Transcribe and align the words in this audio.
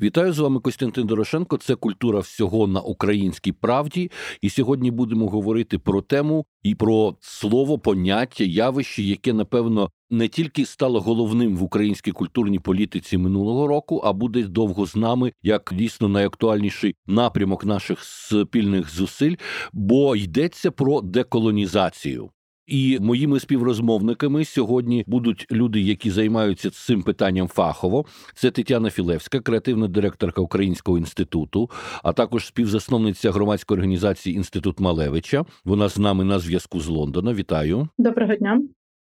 Вітаю 0.00 0.32
з 0.32 0.38
вами 0.38 0.60
Костянтин 0.60 1.06
Дорошенко. 1.06 1.56
Це 1.56 1.74
культура 1.74 2.20
всього 2.20 2.66
на 2.66 2.80
українській 2.80 3.52
правді. 3.52 4.10
І 4.40 4.50
сьогодні 4.50 4.90
будемо 4.90 5.28
говорити 5.28 5.78
про 5.78 6.02
тему 6.02 6.46
і 6.62 6.74
про 6.74 7.16
слово, 7.20 7.78
поняття, 7.78 8.44
явище, 8.44 9.02
яке 9.02 9.32
напевно 9.32 9.90
не 10.10 10.28
тільки 10.28 10.66
стало 10.66 11.00
головним 11.00 11.56
в 11.56 11.62
українській 11.62 12.12
культурній 12.12 12.58
політиці 12.58 13.18
минулого 13.18 13.66
року, 13.66 14.00
а 14.04 14.12
буде 14.12 14.42
довго 14.42 14.86
з 14.86 14.96
нами 14.96 15.32
як 15.42 15.72
дійсно 15.74 16.08
найактуальніший 16.08 16.94
напрямок 17.06 17.64
наших 17.64 18.04
спільних 18.04 18.94
зусиль, 18.94 19.34
бо 19.72 20.16
йдеться 20.16 20.70
про 20.70 21.00
деколонізацію. 21.00 22.30
І 22.68 22.98
моїми 23.00 23.40
співрозмовниками 23.40 24.44
сьогодні 24.44 25.04
будуть 25.06 25.46
люди, 25.52 25.80
які 25.80 26.10
займаються 26.10 26.70
цим 26.70 27.02
питанням 27.02 27.48
фахово. 27.48 28.04
Це 28.34 28.50
Тетяна 28.50 28.90
Філевська, 28.90 29.40
креативна 29.40 29.88
директорка 29.88 30.40
Українського 30.40 30.98
інституту, 30.98 31.70
а 32.02 32.12
також 32.12 32.46
співзасновниця 32.46 33.30
громадської 33.30 33.76
організації 33.76 34.36
Інститут 34.36 34.80
Малевича. 34.80 35.44
Вона 35.64 35.88
з 35.88 35.98
нами 35.98 36.24
на 36.24 36.38
зв'язку 36.38 36.80
з 36.80 36.88
Лондона. 36.88 37.34
Вітаю. 37.34 37.88
Доброго 37.98 38.34
дня. 38.34 38.62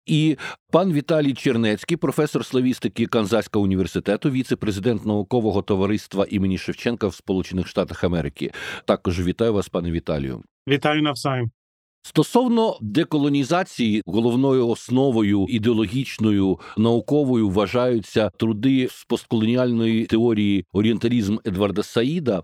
І 0.07 0.37
пан 0.73 0.93
Віталій 0.93 1.35
Чернецький, 1.35 1.97
професор 1.97 2.45
славістики 2.45 3.07
Канзаського 3.07 3.65
університету, 3.65 4.31
віце-президент 4.31 5.07
наукового 5.07 5.63
товариства 5.63 6.27
імені 6.31 6.59
Шевченка 6.59 7.07
в 7.07 7.15
Сполучених 7.15 7.67
Штатах 7.67 8.05
Америки. 8.05 8.51
Також 8.85 9.27
вітаю 9.27 9.53
вас, 9.53 9.69
пане 9.69 9.91
Віталію. 9.91 10.43
Вітаю 10.69 11.03
навзаєм. 11.03 11.51
Стосовно 12.07 12.79
деколонізації, 12.81 14.03
головною 14.07 14.69
основою 14.69 15.47
ідеологічною 15.49 16.59
науковою 16.77 17.49
вважаються 17.49 18.31
труди 18.37 18.89
з 18.91 19.05
постколоніальної 19.05 20.05
теорії 20.05 20.65
орієнталізм 20.73 21.37
Едварда 21.47 21.83
Саїда. 21.83 22.43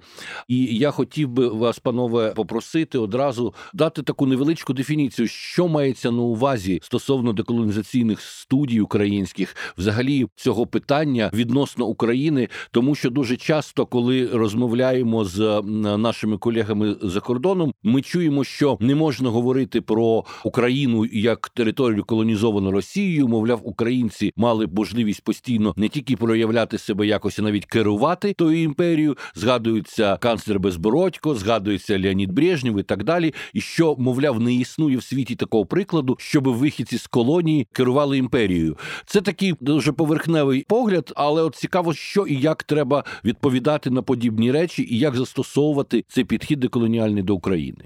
І 0.48 0.64
я 0.64 0.91
хотів 0.91 1.28
би 1.28 1.48
вас, 1.48 1.78
панове, 1.78 2.33
попросити 2.36 2.98
одразу 2.98 3.55
дати 3.75 4.03
таку 4.03 4.27
невеличку 4.27 4.72
дефініцію, 4.72 5.28
що 5.28 5.69
мається 5.69 6.11
на 6.11 6.22
увазі 6.22 6.81
стосовно 6.83 7.33
деколонізаційних 7.33 8.20
студій 8.20 8.81
українських, 8.81 9.56
взагалі 9.78 10.27
цього 10.36 10.66
питання 10.66 11.31
відносно 11.34 11.86
України, 11.86 12.48
тому 12.70 12.94
що 12.94 13.11
дуже 13.11 13.36
часто, 13.36 13.86
коли 13.86 14.27
розмовляємо 14.27 15.25
з 15.25 15.62
нашими 15.97 16.38
колегами 16.38 16.97
за 17.03 17.20
кордоном, 17.20 17.72
ми 17.83 18.03
чуємо, 18.03 18.44
що 18.44 18.78
не 18.81 18.94
можна 18.94 19.28
говорити 19.28 19.50
говорити 19.51 19.81
про 19.81 20.25
Україну 20.45 21.06
як 21.12 21.48
територію 21.48 22.05
колонізовану 22.05 22.70
Росією. 22.70 23.29
Мовляв, 23.29 23.61
українці 23.65 24.33
мали 24.37 24.67
можливість 24.67 25.25
постійно 25.25 25.75
не 25.77 25.89
тільки 25.89 26.17
проявляти 26.17 26.79
себе 26.79 27.06
якось, 27.06 27.39
а 27.39 27.43
навіть 27.43 27.67
керувати 27.67 28.33
тою 28.33 28.62
імперією. 28.62 29.17
Згадується 29.34 30.17
канцлер 30.17 30.61
Безбородько, 30.61 31.34
згадується 31.34 32.01
Леонід 32.01 32.33
Брежнєв 32.33 32.78
і 32.78 32.83
так 32.83 33.05
далі. 33.05 33.34
І 33.53 33.61
що, 33.61 33.97
мовляв, 33.98 34.41
не 34.41 34.55
існує 34.55 34.97
в 34.97 35.03
світі 35.03 35.34
такого 35.34 35.67
прикладу, 35.67 36.17
щоб 36.21 36.48
вихідці 36.48 36.98
з 36.98 37.06
колонії 37.06 37.67
керували 37.73 38.19
імперією. 38.19 38.77
Це 39.06 39.21
такий 39.21 39.55
дуже 39.61 39.93
поверхневий 39.93 40.65
погляд, 40.69 41.12
але 41.17 41.43
от 41.43 41.56
цікаво, 41.56 41.95
що 41.95 42.27
і 42.27 42.34
як 42.34 42.62
треба 42.62 43.05
відповідати 43.25 43.91
на 43.91 44.03
подібні 44.03 44.53
речі, 44.53 44.87
і 44.91 44.98
як 44.98 45.17
застосовувати 45.17 46.05
цей 46.09 46.25
підхід 46.25 46.61
деколоніальний 46.61 47.23
до 47.23 47.34
України. 47.34 47.84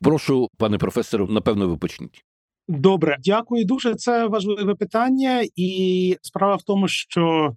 Прошу, 0.00 0.48
пане 0.58 0.78
професору, 0.78 1.26
напевно, 1.26 1.68
ви 1.68 1.76
почніть. 1.76 2.24
Добре, 2.68 3.16
дякую 3.24 3.64
дуже. 3.64 3.94
Це 3.94 4.26
важливе 4.26 4.74
питання, 4.74 5.44
і 5.56 6.16
справа 6.22 6.56
в 6.56 6.62
тому, 6.62 6.88
що 6.88 7.52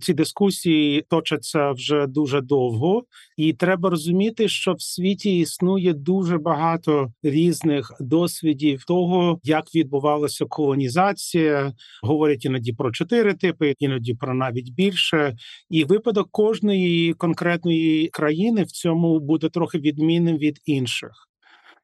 ці 0.00 0.14
дискусії 0.14 1.04
точаться 1.10 1.70
вже 1.70 2.06
дуже 2.06 2.40
довго, 2.40 3.04
і 3.36 3.52
треба 3.52 3.90
розуміти, 3.90 4.48
що 4.48 4.72
в 4.72 4.82
світі 4.82 5.38
існує 5.38 5.92
дуже 5.92 6.38
багато 6.38 7.12
різних 7.22 7.92
досвідів 8.00 8.84
того, 8.84 9.40
як 9.42 9.74
відбувалася 9.74 10.44
колонізація. 10.44 11.72
Говорять 12.02 12.44
іноді 12.44 12.72
про 12.72 12.92
чотири 12.92 13.34
типи, 13.34 13.74
іноді 13.78 14.14
про 14.14 14.34
навіть 14.34 14.74
більше. 14.74 15.36
І 15.70 15.84
випадок 15.84 16.28
кожної 16.30 17.14
конкретної 17.14 18.08
країни 18.08 18.62
в 18.62 18.70
цьому 18.70 19.20
буде 19.20 19.48
трохи 19.48 19.78
відмінним 19.78 20.36
від 20.36 20.60
інших. 20.64 21.29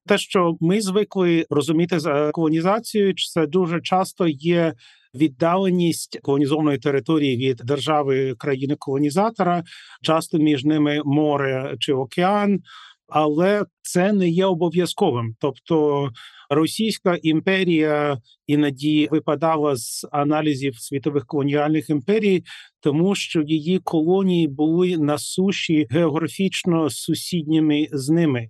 Те, 0.06 0.18
що 0.18 0.56
ми 0.60 0.80
звикли 0.80 1.46
розуміти 1.50 2.00
за 2.00 2.30
колонізацією, 2.32 3.14
це 3.34 3.46
дуже 3.46 3.80
часто 3.80 4.28
є 4.28 4.74
віддаленість 5.14 6.18
колонізованої 6.22 6.78
території 6.78 7.36
від 7.36 7.56
держави 7.56 8.34
країни-колонізатора, 8.38 9.64
часто 10.02 10.38
між 10.38 10.64
ними 10.64 11.00
море 11.04 11.74
чи 11.78 11.92
океан, 11.92 12.60
але 13.08 13.64
це 13.82 14.12
не 14.12 14.28
є 14.28 14.46
обов'язковим. 14.46 15.34
Тобто 15.40 16.08
Російська 16.50 17.18
імперія 17.22 18.18
іноді 18.46 19.08
випадала 19.10 19.76
з 19.76 20.06
аналізів 20.12 20.76
світових 20.76 21.26
колоніальних 21.26 21.90
імперій, 21.90 22.42
тому 22.80 23.14
що 23.14 23.42
її 23.42 23.78
колонії 23.78 24.48
були 24.48 24.96
на 24.96 25.18
суші 25.18 25.86
географічно 25.90 26.90
сусідніми 26.90 27.88
з 27.92 28.08
ними. 28.08 28.48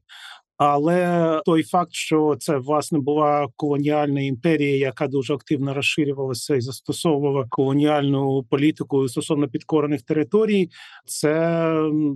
Але 0.56 1.40
той 1.44 1.62
факт, 1.62 1.92
що 1.92 2.36
це 2.38 2.56
власне 2.56 2.98
була 2.98 3.48
колоніальна 3.56 4.20
імперія, 4.20 4.76
яка 4.76 5.06
дуже 5.06 5.34
активно 5.34 5.74
розширювалася 5.74 6.56
і 6.56 6.60
застосовувала 6.60 7.46
колоніальну 7.48 8.44
політику 8.50 9.08
стосовно 9.08 9.48
підкорених 9.48 10.02
територій, 10.02 10.70
це 11.06 11.70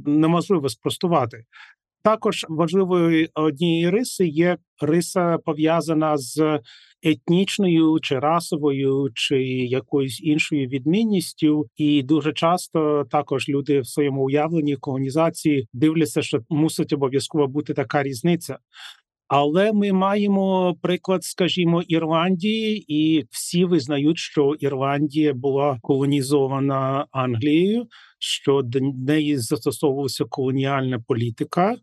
неможливо 0.06 0.68
спростувати. 0.68 1.44
Також 2.02 2.46
важливою 2.48 3.28
однією 3.34 3.90
риси 3.90 4.26
є 4.26 4.56
риса 4.80 5.38
пов'язана 5.38 6.16
з 6.16 6.60
етнічною 7.02 7.98
чи 8.02 8.18
расовою, 8.18 9.08
чи 9.14 9.42
якоюсь 9.52 10.20
іншою 10.22 10.68
відмінністю, 10.68 11.66
і 11.76 12.02
дуже 12.02 12.32
часто 12.32 13.04
також 13.10 13.48
люди 13.48 13.80
в 13.80 13.86
своєму 13.86 14.24
уявленні 14.24 14.76
колонізації 14.76 15.68
дивляться, 15.72 16.22
що 16.22 16.40
мусить 16.48 16.92
обов'язково 16.92 17.46
бути 17.46 17.74
така 17.74 18.02
різниця. 18.02 18.58
Але 19.28 19.72
ми 19.72 19.92
маємо 19.92 20.76
приклад, 20.82 21.24
скажімо, 21.24 21.82
Ірландії, 21.82 22.84
і 22.88 23.24
всі 23.30 23.64
визнають, 23.64 24.18
що 24.18 24.54
Ірландія 24.60 25.34
була 25.34 25.78
колонізована 25.82 27.06
Англією, 27.10 27.86
що 28.20 28.62
до 28.62 28.80
неї 28.80 29.38
застосовувалася 29.38 30.24
колоніальна 30.24 31.00
політика. 31.00 31.76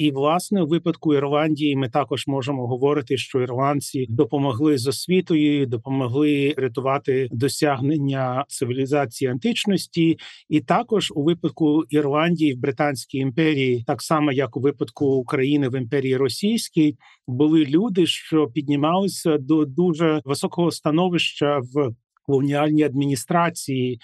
І 0.00 0.10
власне 0.10 0.62
у 0.62 0.66
випадку 0.66 1.14
Ірландії 1.14 1.76
ми 1.76 1.88
також 1.88 2.26
можемо 2.26 2.66
говорити, 2.66 3.16
що 3.16 3.40
ірландці 3.40 4.06
допомогли 4.08 4.78
з 4.78 4.86
освітою, 4.86 5.66
допомогли 5.66 6.54
рятувати 6.56 7.28
досягнення 7.32 8.44
цивілізації 8.48 9.30
античності, 9.30 10.18
і 10.48 10.60
також 10.60 11.12
у 11.14 11.22
випадку 11.22 11.84
Ірландії 11.88 12.54
в 12.54 12.58
Британській 12.58 13.18
імперії, 13.18 13.84
так 13.86 14.02
само 14.02 14.32
як 14.32 14.56
у 14.56 14.60
випадку 14.60 15.06
України 15.06 15.68
в 15.68 15.76
імперії 15.76 16.16
Російській, 16.16 16.96
були 17.26 17.64
люди, 17.64 18.06
що 18.06 18.46
піднімалися 18.46 19.38
до 19.38 19.64
дуже 19.64 20.20
високого 20.24 20.70
становища 20.70 21.58
в 21.58 21.94
колоніальній 22.22 22.82
адміністрації 22.82 24.00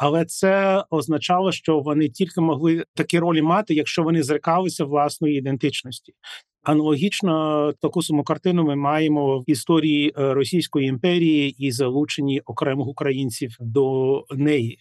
але 0.00 0.24
це 0.24 0.84
означало, 0.90 1.52
що 1.52 1.80
вони 1.80 2.08
тільки 2.08 2.40
могли 2.40 2.84
такі 2.94 3.18
ролі 3.18 3.42
мати, 3.42 3.74
якщо 3.74 4.02
вони 4.02 4.22
зрикалися 4.22 4.84
власної 4.84 5.38
ідентичності. 5.38 6.12
Аналогічно 6.62 7.72
таку 7.80 8.02
саму 8.02 8.24
картину 8.24 8.64
ми 8.64 8.76
маємо 8.76 9.38
в 9.38 9.44
історії 9.46 10.12
е, 10.18 10.34
Російської 10.34 10.88
імперії 10.88 11.54
і 11.58 11.72
залученні 11.72 12.40
окремих 12.40 12.86
українців 12.86 13.56
до 13.60 14.24
неї. 14.30 14.78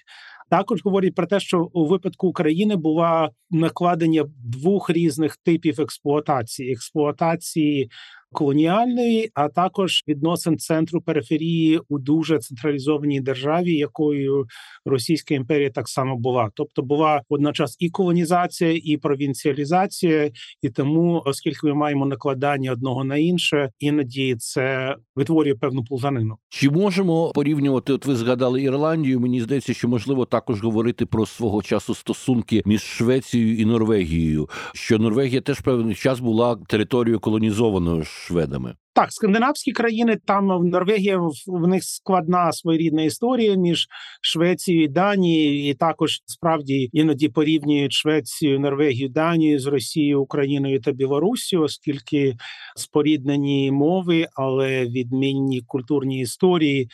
Також 0.49 0.81
говорять 0.83 1.15
про 1.15 1.27
те, 1.27 1.39
що 1.39 1.69
у 1.73 1.85
випадку 1.85 2.27
України 2.27 2.75
була 2.75 3.29
накладення 3.49 4.25
двох 4.45 4.89
різних 4.89 5.37
типів 5.37 5.81
експлуатації: 5.81 6.71
експлуатації 6.71 7.89
колоніальної, 8.33 9.31
а 9.33 9.49
також 9.49 10.03
відносин 10.07 10.57
центру 10.57 11.01
периферії 11.01 11.79
у 11.89 11.99
дуже 11.99 12.39
централізованій 12.39 13.21
державі, 13.21 13.73
якою 13.73 14.45
Російська 14.85 15.33
імперія 15.35 15.69
так 15.69 15.89
само 15.89 16.17
була. 16.17 16.49
Тобто 16.53 16.81
була 16.81 17.21
водночас 17.29 17.75
і 17.79 17.89
колонізація, 17.89 18.79
і 18.83 18.97
провінціалізація, 18.97 20.31
і 20.61 20.69
тому, 20.69 21.23
оскільки 21.25 21.67
ми 21.67 21.73
маємо 21.73 22.05
накладання 22.05 22.71
одного 22.71 23.03
на 23.03 23.17
інше, 23.17 23.69
іноді 23.79 24.35
це 24.35 24.95
витворює 25.15 25.55
певну 25.55 25.83
плутанину. 25.83 26.37
Чи 26.49 26.69
можемо 26.69 27.31
порівнювати? 27.35 27.93
От 27.93 28.05
ви 28.05 28.15
згадали 28.15 28.61
Ірландію? 28.61 29.19
Мені 29.19 29.41
здається, 29.41 29.73
що 29.73 29.87
можливо 29.87 30.25
також 30.25 30.61
говорити 30.61 31.05
про 31.05 31.25
свого 31.25 31.61
часу 31.61 31.95
стосунки 31.95 32.61
між 32.65 32.81
Швецією 32.81 33.57
і 33.57 33.65
Норвегією. 33.65 34.49
Що 34.73 34.97
Норвегія 34.97 35.41
теж 35.41 35.59
певний 35.59 35.95
час 35.95 36.19
була 36.19 36.57
територією 36.67 37.19
колонізованою 37.19 38.03
шведами. 38.25 38.75
Так, 38.93 39.11
скандинавські 39.11 39.71
країни 39.71 40.17
там 40.25 40.59
в 40.59 40.65
Норвегії 40.65 41.17
в 41.47 41.67
них 41.67 41.83
складна 41.83 42.51
своєрідна 42.51 43.01
історія 43.03 43.55
між 43.55 43.87
Швецією 44.21 44.83
і 44.83 44.87
Данією, 44.87 45.69
і 45.69 45.73
також 45.73 46.21
справді 46.25 46.89
іноді 46.93 47.29
порівнюють 47.29 47.93
Швецію, 47.93 48.59
Норвегію, 48.59 49.09
Данію 49.09 49.59
з 49.59 49.65
Росією, 49.65 50.21
Україною 50.21 50.81
та 50.81 50.91
Білорусію, 50.91 51.61
оскільки 51.61 52.35
споріднені 52.75 53.71
мови, 53.71 54.27
але 54.33 54.85
відмінні 54.85 55.61
культурні 55.67 56.19
історії. 56.19 56.89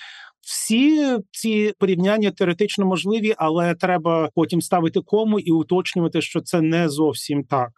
Всі 0.46 1.18
ці 1.32 1.74
порівняння 1.80 2.32
теоретично 2.32 2.86
можливі, 2.86 3.34
але 3.38 3.76
треба 3.76 4.30
потім 4.36 4.62
ставити 4.62 5.02
кому 5.02 5.40
і 5.40 5.52
уточнювати, 5.52 6.22
що 6.22 6.42
це 6.42 6.62
не 6.62 6.90
зовсім 6.90 7.44
так. 7.44 7.72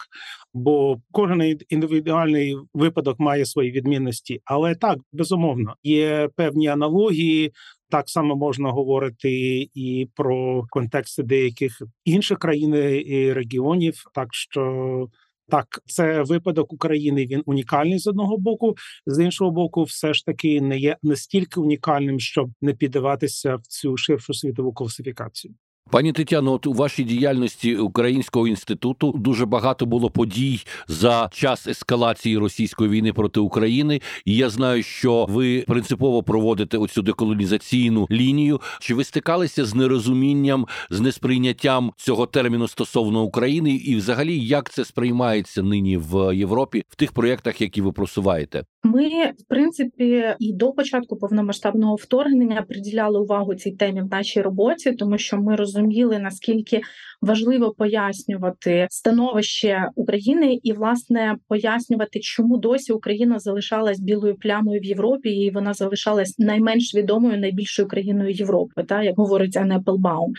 Бо 0.53 0.97
кожен 1.11 1.59
індивідуальний 1.69 2.57
випадок 2.73 3.19
має 3.19 3.45
свої 3.45 3.71
відмінності. 3.71 4.41
Але 4.45 4.75
так 4.75 4.97
безумовно 5.13 5.75
є 5.83 6.29
певні 6.35 6.67
аналогії. 6.67 7.51
Так 7.89 8.09
само 8.09 8.35
можна 8.35 8.69
говорити 8.71 9.29
і 9.73 10.07
про 10.15 10.63
контексти 10.69 11.23
деяких 11.23 11.81
інших 12.05 12.39
країн 12.39 12.75
і 13.05 13.33
регіонів, 13.33 14.03
так 14.13 14.27
що. 14.31 15.07
Так, 15.49 15.81
це 15.85 16.21
випадок 16.21 16.73
України. 16.73 17.25
Він 17.25 17.43
унікальний 17.45 17.99
з 17.99 18.07
одного 18.07 18.37
боку, 18.37 18.75
з 19.05 19.23
іншого 19.23 19.51
боку, 19.51 19.83
все 19.83 20.13
ж 20.13 20.25
таки 20.25 20.61
не 20.61 20.77
є 20.77 20.97
настільки 21.03 21.59
унікальним, 21.59 22.19
щоб 22.19 22.49
не 22.61 22.73
піддаватися 22.73 23.55
в 23.55 23.61
цю 23.61 23.97
ширшу 23.97 24.33
світову 24.33 24.73
класифікацію. 24.73 25.53
Пані 25.91 26.13
Тетяно, 26.13 26.53
от 26.53 26.67
у 26.67 26.73
вашій 26.73 27.03
діяльності 27.03 27.75
Українського 27.75 28.47
інституту 28.47 29.13
дуже 29.17 29.45
багато 29.45 29.85
було 29.85 30.09
подій 30.09 30.59
за 30.87 31.29
час 31.33 31.67
ескалації 31.67 32.37
російської 32.37 32.89
війни 32.89 33.13
проти 33.13 33.39
України. 33.39 34.01
І 34.25 34.35
я 34.35 34.49
знаю, 34.49 34.83
що 34.83 35.25
ви 35.29 35.63
принципово 35.67 36.23
проводите 36.23 36.77
оцю 36.77 37.01
деколонізаційну 37.01 38.07
лінію. 38.11 38.61
Чи 38.79 38.93
ви 38.93 39.03
стикалися 39.03 39.65
з 39.65 39.75
нерозумінням, 39.75 40.65
з 40.89 40.99
несприйняттям 40.99 41.91
цього 41.97 42.25
терміну 42.25 42.67
стосовно 42.67 43.23
України, 43.23 43.71
і 43.71 43.95
взагалі 43.95 44.39
як 44.39 44.69
це 44.69 44.85
сприймається 44.85 45.63
нині 45.63 45.97
в 45.97 46.35
Європі 46.35 46.83
в 46.89 46.95
тих 46.95 47.11
проєктах, 47.11 47.61
які 47.61 47.81
ви 47.81 47.91
просуваєте? 47.91 48.63
Ми, 48.83 49.09
в 49.09 49.47
принципі, 49.47 50.35
і 50.39 50.53
до 50.53 50.71
початку 50.71 51.17
повномасштабного 51.17 51.95
вторгнення 51.95 52.61
приділяли 52.61 53.19
увагу 53.19 53.55
цій 53.55 53.71
темі 53.71 54.01
в 54.01 54.07
нашій 54.11 54.41
роботі, 54.41 54.91
тому 54.91 55.17
що 55.17 55.37
ми 55.37 55.55
розуміли 55.77 56.19
наскільки 56.19 56.81
важливо 57.21 57.71
пояснювати 57.71 58.87
становище 58.89 59.89
України 59.95 60.59
і 60.63 60.73
власне 60.73 61.35
пояснювати, 61.47 62.19
чому 62.19 62.57
досі 62.57 62.93
Україна 62.93 63.39
залишалась 63.39 63.99
білою 63.99 64.35
плямою 64.35 64.79
в 64.79 64.85
Європі, 64.85 65.29
і 65.29 65.51
вона 65.51 65.73
залишалась 65.73 66.39
найменш 66.39 66.95
відомою 66.95 67.39
найбільшою 67.39 67.87
країною 67.87 68.29
Європи, 68.29 68.83
та 68.83 69.03
як 69.03 69.17
говорить 69.17 69.57
Анне 69.57 69.79
Пелбаум. 69.79 70.33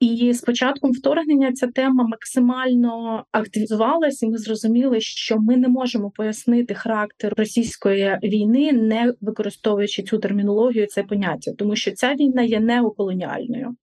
І 0.00 0.32
з 0.32 0.40
початком 0.40 0.92
вторгнення 0.92 1.52
ця 1.52 1.66
тема 1.66 2.04
максимально 2.04 3.24
активізувалася, 3.32 4.26
і 4.26 4.28
ми 4.28 4.38
зрозуміли, 4.38 5.00
що 5.00 5.38
ми 5.38 5.56
не 5.56 5.68
можемо 5.68 6.10
пояснити 6.10 6.74
характер 6.74 7.34
російської 7.36 8.18
війни, 8.22 8.72
не 8.72 9.14
використовуючи 9.20 10.02
цю 10.02 10.18
термінологію, 10.18 10.86
це 10.86 11.02
поняття, 11.02 11.52
тому 11.58 11.76
що 11.76 11.92
ця 11.92 12.14
війна 12.14 12.42
є 12.42 12.60
неоколоніальною. 12.60 13.76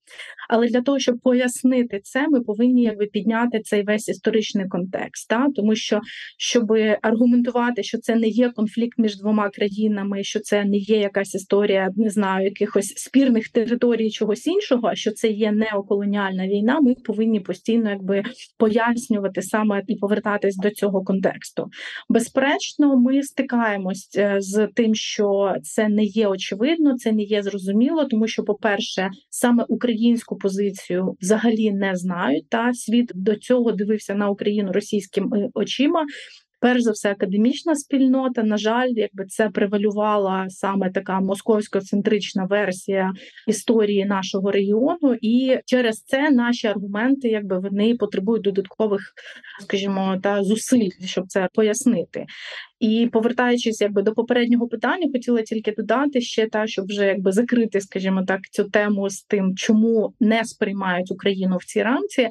Але 0.52 0.68
для 0.68 0.82
того, 0.82 1.00
щоб 1.00 1.20
пояснити 1.20 2.00
це, 2.04 2.28
ми 2.28 2.42
повинні 2.42 2.84
якби 2.84 3.06
підняти 3.06 3.60
цей 3.60 3.84
весь 3.84 4.10
історичний 4.10 4.68
контекст, 4.68 5.30
та 5.30 5.48
тому 5.56 5.76
що 5.76 6.00
щоб 6.38 6.74
аргументувати, 7.02 7.84
що 7.84 7.98
це 7.98 8.16
не 8.16 8.28
є 8.28 8.50
конфлікт 8.50 9.00
між 9.00 9.18
двома 9.18 9.50
країнами, 9.50 10.24
що 10.24 10.40
це 10.40 10.66
не 10.66 10.78
є 10.78 11.00
якась 11.00 11.36
історія, 11.36 11.90
не 11.96 12.10
знаю, 12.10 12.46
якихось 12.46 12.94
спірних 12.96 13.50
територій, 13.50 14.10
чогось 14.10 14.48
іншого, 14.48 14.88
а 14.88 14.96
що 14.96 15.12
це 15.12 15.28
є 15.28 15.52
неоколоніальна 15.52 16.48
війна. 16.48 16.80
Ми 16.82 16.96
повинні 16.96 17.40
постійно 17.40 17.90
якби 17.90 18.24
пояснювати 18.58 19.42
саме 19.42 19.84
і 19.88 19.96
повертатись 19.96 20.58
до 20.58 20.70
цього 20.70 21.04
контексту. 21.04 21.70
Безперечно, 22.10 22.98
ми 22.98 23.24
стикаємось 23.24 24.10
е, 24.18 24.36
з 24.40 24.68
тим, 24.76 24.96
що 24.96 25.56
це 25.64 25.90
не 25.90 26.04
є 26.04 26.28
очевидно, 26.28 26.98
це 26.98 27.12
не 27.12 27.24
є 27.24 27.44
зрозуміло, 27.44 28.06
тому 28.06 28.28
що, 28.28 28.44
по 28.44 28.54
перше, 28.56 29.10
саме 29.30 29.66
українську 29.68 30.41
позицію 30.42 31.16
взагалі 31.22 31.72
не 31.72 31.96
знають. 31.96 32.50
Та 32.50 32.74
світ 32.74 33.12
до 33.16 33.36
цього 33.36 33.72
дивився 33.72 34.16
на 34.16 34.30
Україну 34.30 34.72
російськими 34.72 35.50
очима. 35.54 36.06
Перш 36.62 36.82
за 36.82 36.92
все, 36.92 37.12
академічна 37.12 37.76
спільнота. 37.76 38.44
На 38.44 38.58
жаль, 38.58 38.90
якби 38.90 39.26
це 39.26 39.50
превалювала 39.50 40.46
саме 40.50 40.92
така 40.92 41.20
московсько-центрична 41.20 42.48
версія 42.48 43.14
історії 43.48 44.06
нашого 44.06 44.52
регіону, 44.52 45.18
і 45.22 45.58
через 45.66 46.04
це 46.04 46.30
наші 46.30 46.68
аргументи, 46.68 47.28
якби 47.28 47.60
вони 47.60 47.96
потребують 47.96 48.44
додаткових, 48.44 49.02
скажімо, 49.62 50.20
та 50.24 50.44
зусиль, 50.44 50.90
щоб 51.06 51.28
це 51.28 51.48
пояснити. 51.54 52.26
І 52.82 53.10
повертаючись 53.12 53.82
якби 53.82 54.02
до 54.02 54.14
попереднього 54.14 54.68
питання, 54.68 55.10
хотіла 55.14 55.42
тільки 55.42 55.72
додати 55.72 56.22
ще 56.22 56.48
та, 56.48 56.68
щоб 56.68 56.86
вже 56.86 57.06
якби 57.06 57.32
закрити, 57.32 57.82
скажімо 57.82 58.24
так, 58.28 58.40
цю 58.52 58.64
тему 58.64 59.10
з 59.10 59.24
тим, 59.24 59.56
чому 59.56 60.14
не 60.20 60.46
сприймають 60.46 61.12
Україну 61.12 61.58
в 61.58 61.66
цій 61.66 61.84
рамці. 61.84 62.30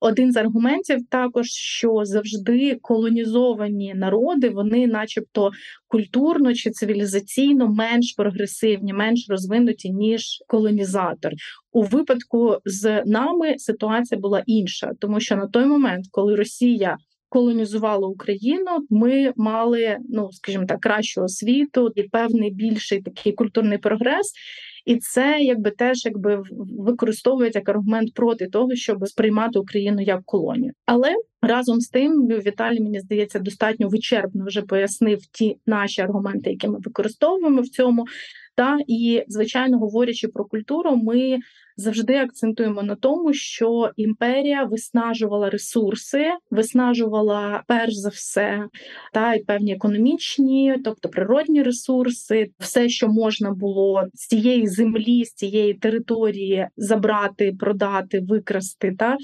Один 0.00 0.32
з 0.32 0.36
аргументів 0.36 0.98
також, 1.10 1.46
що 1.50 2.00
завжди 2.04 2.78
колонізовані 2.82 3.94
народи, 3.94 4.48
вони, 4.50 4.86
начебто, 4.86 5.50
культурно 5.88 6.54
чи 6.54 6.70
цивілізаційно 6.70 7.68
менш 7.68 8.14
прогресивні, 8.16 8.92
менш 8.92 9.26
розвинуті 9.28 9.90
ніж 9.90 10.42
колонізатор. 10.46 11.32
У 11.72 11.82
випадку 11.82 12.56
з 12.64 13.02
нами 13.06 13.54
ситуація 13.58 14.20
була 14.20 14.42
інша, 14.46 14.90
тому 15.00 15.20
що 15.20 15.36
на 15.36 15.46
той 15.46 15.64
момент, 15.64 16.04
коли 16.10 16.34
Росія 16.34 16.96
колонізувало 17.32 18.08
Україну, 18.08 18.86
ми 18.90 19.32
мали, 19.36 19.96
ну 20.08 20.32
скажімо 20.32 20.64
так, 20.68 20.80
кращу 20.80 21.22
освіту 21.22 21.90
і 21.94 22.02
певний 22.02 22.50
більший 22.50 23.02
такий 23.02 23.32
культурний 23.32 23.78
прогрес. 23.78 24.32
І 24.86 24.96
це 24.96 25.38
якби 25.40 25.70
теж 25.70 26.04
якби 26.04 26.42
використовують 26.78 27.54
як 27.54 27.68
аргумент 27.68 28.14
проти 28.14 28.46
того, 28.46 28.74
щоб 28.74 29.08
сприймати 29.08 29.58
Україну 29.58 30.02
як 30.02 30.24
колонію. 30.24 30.72
Але 30.86 31.14
разом 31.42 31.80
з 31.80 31.88
тим 31.88 32.12
Віталій 32.28 32.80
мені 32.80 33.00
здається 33.00 33.38
достатньо 33.38 33.88
вичерпно 33.88 34.44
вже 34.46 34.62
пояснив 34.62 35.18
ті 35.32 35.56
наші 35.66 36.02
аргументи, 36.02 36.50
які 36.50 36.68
ми 36.68 36.78
використовуємо 36.78 37.60
в 37.60 37.68
цьому. 37.68 38.04
Та 38.56 38.78
і 38.86 39.24
звичайно, 39.28 39.78
говорячи 39.78 40.28
про 40.28 40.44
культуру, 40.44 40.96
ми 40.96 41.38
завжди 41.82 42.14
акцентуємо 42.14 42.82
на 42.82 42.94
тому, 42.94 43.32
що 43.32 43.90
імперія 43.96 44.64
виснажувала 44.64 45.50
ресурси, 45.50 46.30
виснажувала 46.50 47.62
перш 47.66 47.94
за 47.94 48.08
все 48.08 48.66
та 49.12 49.34
й 49.34 49.44
певні 49.44 49.72
економічні, 49.72 50.76
тобто 50.84 51.08
природні 51.08 51.62
ресурси, 51.62 52.50
все, 52.58 52.88
що 52.88 53.08
можна 53.08 53.50
було 53.50 54.02
з 54.14 54.26
цієї 54.26 54.66
землі, 54.66 55.24
з 55.24 55.34
цієї 55.34 55.74
території 55.74 56.68
забрати, 56.76 57.52
продати, 57.58 58.20
викрасти, 58.20 58.94
та 58.98 59.16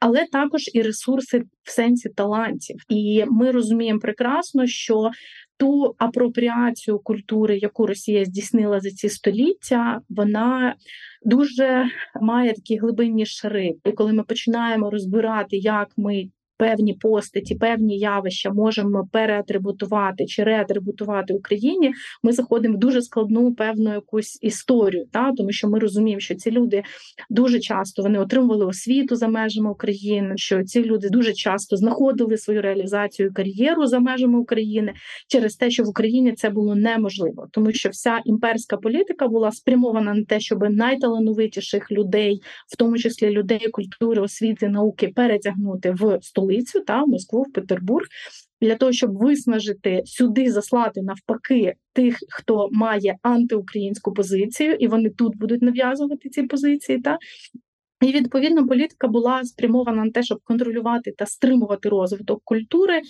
але 0.00 0.24
також 0.32 0.62
і 0.74 0.82
ресурси 0.82 1.42
в 1.62 1.70
сенсі 1.70 2.08
талантів. 2.08 2.76
І 2.88 3.24
ми 3.26 3.50
розуміємо 3.50 4.00
прекрасно, 4.00 4.66
що 4.66 5.10
ту 5.56 5.94
апропріацію 5.98 6.98
культури, 6.98 7.58
яку 7.58 7.86
Росія 7.86 8.24
здійснила 8.24 8.80
за 8.80 8.90
ці 8.90 9.08
століття, 9.08 10.00
вона 10.08 10.74
дуже 11.24 11.84
має 12.20 12.52
такі 12.52 12.76
глибинні 12.76 13.26
шари. 13.26 13.74
І 13.84 13.92
коли 13.92 14.12
ми 14.12 14.22
починаємо 14.22 14.90
розбирати, 14.90 15.56
як 15.56 15.88
ми 15.96 16.24
певні 16.56 16.94
постаті, 16.94 17.54
певні 17.54 17.98
явища 17.98 18.50
можемо 18.50 19.08
переатрибутувати 19.12 20.26
чи 20.26 20.42
реатрибутувати 20.42 21.34
Україні, 21.34 21.92
ми 22.22 22.32
заходимо 22.32 22.76
в 22.76 22.78
дуже 22.78 23.02
складну 23.02 23.54
певну 23.54 23.92
якусь 23.92 24.38
історію, 24.42 25.06
та? 25.12 25.32
Тому 25.32 25.52
що 25.52 25.68
ми 25.68 25.78
розуміємо, 25.78 26.20
що 26.20 26.34
ці 26.34 26.50
люди 26.50 26.82
дуже 27.30 27.60
часто 27.60 28.02
вони 28.02 28.18
отримували 28.18 28.66
освіту 28.66 29.16
за 29.16 29.28
межами 29.28 29.70
України, 29.70 30.32
що 30.36 30.64
ці 30.64 30.84
люди 30.84 31.08
дуже 31.08 31.32
часто 31.32 31.76
знаходили 31.76 32.36
свою 32.36 32.62
реалізацію 32.62 33.32
кар'єру 33.34 33.86
за 33.86 33.98
межами 33.98 34.38
України 34.38 34.92
через 35.28 35.56
те, 35.56 35.70
що 35.70 35.84
в 35.84 35.88
Україні 35.88 36.32
це 36.32 36.50
було 36.50 36.74
неможливо, 36.74 37.46
тому 37.50 37.72
що 37.72 37.88
вся 37.88 38.20
імперська 38.24 38.76
політика 38.76 39.28
була 39.28 39.52
спрямована 39.52 40.14
на 40.14 40.24
те, 40.24 40.40
щоб 40.40 40.70
найталановитіших 40.70 41.92
людей, 41.92 42.40
в 42.72 42.76
тому 42.76 42.98
числі 42.98 43.30
людей 43.30 43.68
культури, 43.72 44.22
освіти, 44.22 44.68
науки, 44.68 45.12
перетягнути 45.16 45.90
в 45.90 46.18
столицю 46.22 46.45
столицю 46.46 46.80
та 46.80 47.06
Москву 47.06 47.42
в 47.42 47.52
Петербург. 47.52 48.06
Для 48.60 48.74
того 48.74 48.92
щоб 48.92 49.16
виснажити 49.16 50.02
сюди, 50.04 50.50
заслати 50.50 51.02
навпаки 51.02 51.74
тих, 51.92 52.16
хто 52.30 52.68
має 52.72 53.16
антиукраїнську 53.22 54.12
позицію, 54.12 54.72
і 54.72 54.88
вони 54.88 55.10
тут 55.10 55.36
будуть 55.36 55.62
нав'язувати 55.62 56.28
ці 56.28 56.42
позиції, 56.42 57.00
та 57.00 57.18
І 58.00 58.12
відповідно 58.12 58.66
політика 58.66 59.08
була 59.08 59.44
спрямована 59.44 60.04
на 60.04 60.10
те, 60.10 60.22
щоб 60.22 60.38
контролювати 60.44 61.12
та 61.18 61.26
стримувати 61.26 61.88
розвиток 61.88 62.40
культури, 62.44 63.00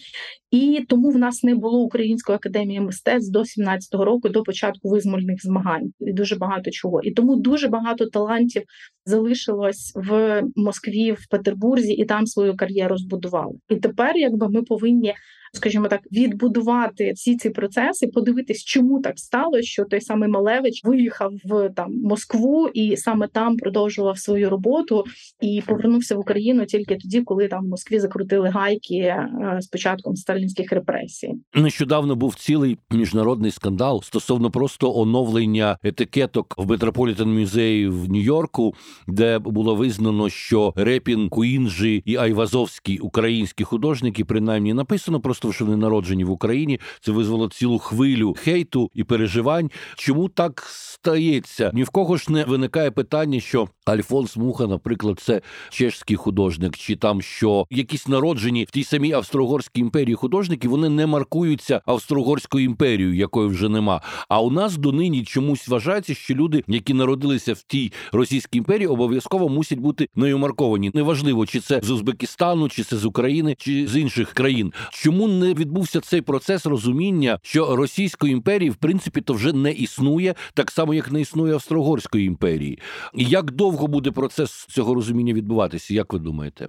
і 0.50 0.84
тому 0.88 1.10
в 1.10 1.18
нас 1.18 1.42
не 1.42 1.54
було 1.54 1.80
української 1.80 2.36
академії 2.36 2.80
мистецтв 2.80 3.32
до 3.32 3.40
17-го 3.40 4.04
року, 4.04 4.28
до 4.28 4.42
початку 4.42 4.88
визвольних 4.88 5.42
змагань, 5.42 5.92
і 6.00 6.12
дуже 6.12 6.36
багато 6.36 6.70
чого. 6.70 7.02
І 7.02 7.10
тому 7.10 7.36
дуже 7.36 7.68
багато 7.68 8.06
талантів 8.06 8.62
залишилось 9.06 9.92
в 9.94 10.42
Москві, 10.56 11.12
в 11.12 11.26
Петербурзі, 11.30 11.92
і 11.92 12.04
там 12.04 12.26
свою 12.26 12.56
кар'єру 12.56 12.98
збудували. 12.98 13.54
І 13.68 13.76
тепер, 13.76 14.16
якби 14.16 14.48
ми 14.48 14.62
повинні 14.62 15.14
скажімо 15.56 15.88
так, 15.88 16.00
відбудувати 16.12 17.12
всі 17.12 17.36
ці 17.36 17.50
процеси, 17.50 18.06
подивитись, 18.06 18.64
чому 18.64 19.00
так 19.00 19.18
сталося, 19.18 19.62
що 19.62 19.84
той 19.84 20.00
самий 20.00 20.28
Малевич 20.28 20.84
виїхав 20.84 21.32
в 21.44 21.68
там 21.68 22.00
Москву 22.02 22.68
і 22.68 22.96
саме 22.96 23.28
там 23.28 23.56
продовжував 23.56 24.18
свою 24.18 24.50
роботу 24.50 25.04
і 25.40 25.62
повернувся 25.66 26.16
в 26.16 26.18
Україну 26.18 26.64
тільки 26.64 26.96
тоді, 26.96 27.20
коли 27.20 27.48
там 27.48 27.64
в 27.64 27.68
Москві 27.68 27.98
закрутили 27.98 28.48
гайки 28.48 28.94
е, 28.94 29.28
з 29.60 29.66
початком 29.66 30.16
сталінських 30.16 30.72
репресій. 30.72 31.32
Нещодавно 31.54 32.16
був 32.16 32.34
цілий 32.34 32.78
міжнародний 32.90 33.50
скандал 33.50 34.02
стосовно 34.02 34.50
просто 34.50 34.94
оновлення 34.94 35.78
етикеток 35.82 36.54
в 36.58 36.70
Метрополітен 36.70 37.38
музеї 37.38 37.88
в 37.88 38.10
Нью-Йорку, 38.10 38.74
де 39.08 39.38
було 39.38 39.74
визнано, 39.74 40.28
що 40.28 40.72
Репін, 40.76 41.28
Куінджі 41.28 42.02
і 42.04 42.16
Айвазовський 42.16 42.98
українські 42.98 43.64
художники, 43.64 44.24
принаймні 44.24 44.74
написано 44.74 45.20
просто 45.20 45.52
що 45.52 45.64
вони 45.64 45.76
народжені 45.76 46.24
в 46.24 46.30
Україні. 46.30 46.80
Це 47.00 47.12
визвало 47.12 47.48
цілу 47.48 47.78
хвилю 47.78 48.34
хейту 48.38 48.90
і 48.94 49.04
переживань. 49.04 49.70
Чому 49.96 50.28
так 50.28 50.66
стається? 50.68 51.70
Ні 51.74 51.82
в 51.82 51.90
кого 51.90 52.16
ж 52.16 52.32
не 52.32 52.44
виникає 52.44 52.90
питання, 52.90 53.40
що 53.40 53.68
Альфонс 53.84 54.36
Муха, 54.36 54.66
наприклад, 54.66 55.20
це 55.20 55.40
чешський 55.70 56.16
художник, 56.16 56.76
чи 56.76 56.96
там 56.96 57.22
що 57.22 57.66
якісь 57.70 58.08
народжені 58.08 58.64
в 58.64 58.70
тій 58.70 58.84
самій 58.84 59.12
Австро-Угорській 59.12 59.80
імперії 59.80 60.14
художники, 60.14 60.68
вони 60.68 60.88
не 60.88 61.06
маркуються 61.06 61.80
Австро-Угорською 61.86 62.64
імперією, 62.64 63.14
якої 63.14 63.48
вже 63.48 63.68
нема. 63.68 64.00
А 64.28 64.40
у 64.40 64.50
нас 64.50 64.76
донині 64.76 65.24
чомусь 65.24 65.68
вважається, 65.68 66.14
що 66.14 66.34
люди, 66.34 66.64
які 66.66 66.94
народилися 66.94 67.52
в 67.52 67.62
тій 67.62 67.92
російській 68.12 68.58
імперії, 68.58 68.85
обов'язково 68.86 69.48
мусять 69.48 69.78
бути 69.78 70.08
нею 70.14 70.38
марковані. 70.38 70.90
Неважливо, 70.94 71.46
чи 71.46 71.60
це 71.60 71.80
з 71.82 71.90
Узбекистану, 71.90 72.68
чи 72.68 72.82
це 72.82 72.96
з 72.96 73.04
України, 73.04 73.54
чи 73.58 73.86
з 73.86 73.96
інших 73.96 74.32
країн. 74.32 74.72
Чому 74.90 75.28
не 75.28 75.54
відбувся 75.54 76.00
цей 76.00 76.20
процес 76.20 76.66
розуміння, 76.66 77.38
що 77.42 77.76
Російської 77.76 78.32
імперії 78.32 78.70
в 78.70 78.76
принципі 78.76 79.20
то 79.20 79.32
вже 79.32 79.52
не 79.52 79.72
існує, 79.72 80.34
так 80.54 80.70
само 80.70 80.94
як 80.94 81.12
не 81.12 81.20
існує 81.20 81.54
Австро-Угорської 81.54 82.26
імперії. 82.26 82.78
І 83.14 83.24
як 83.24 83.50
довго 83.50 83.86
буде 83.86 84.10
процес 84.10 84.66
цього 84.68 84.94
розуміння 84.94 85.32
відбуватися? 85.32 85.94
Як 85.94 86.12
ви 86.12 86.18
думаєте? 86.18 86.68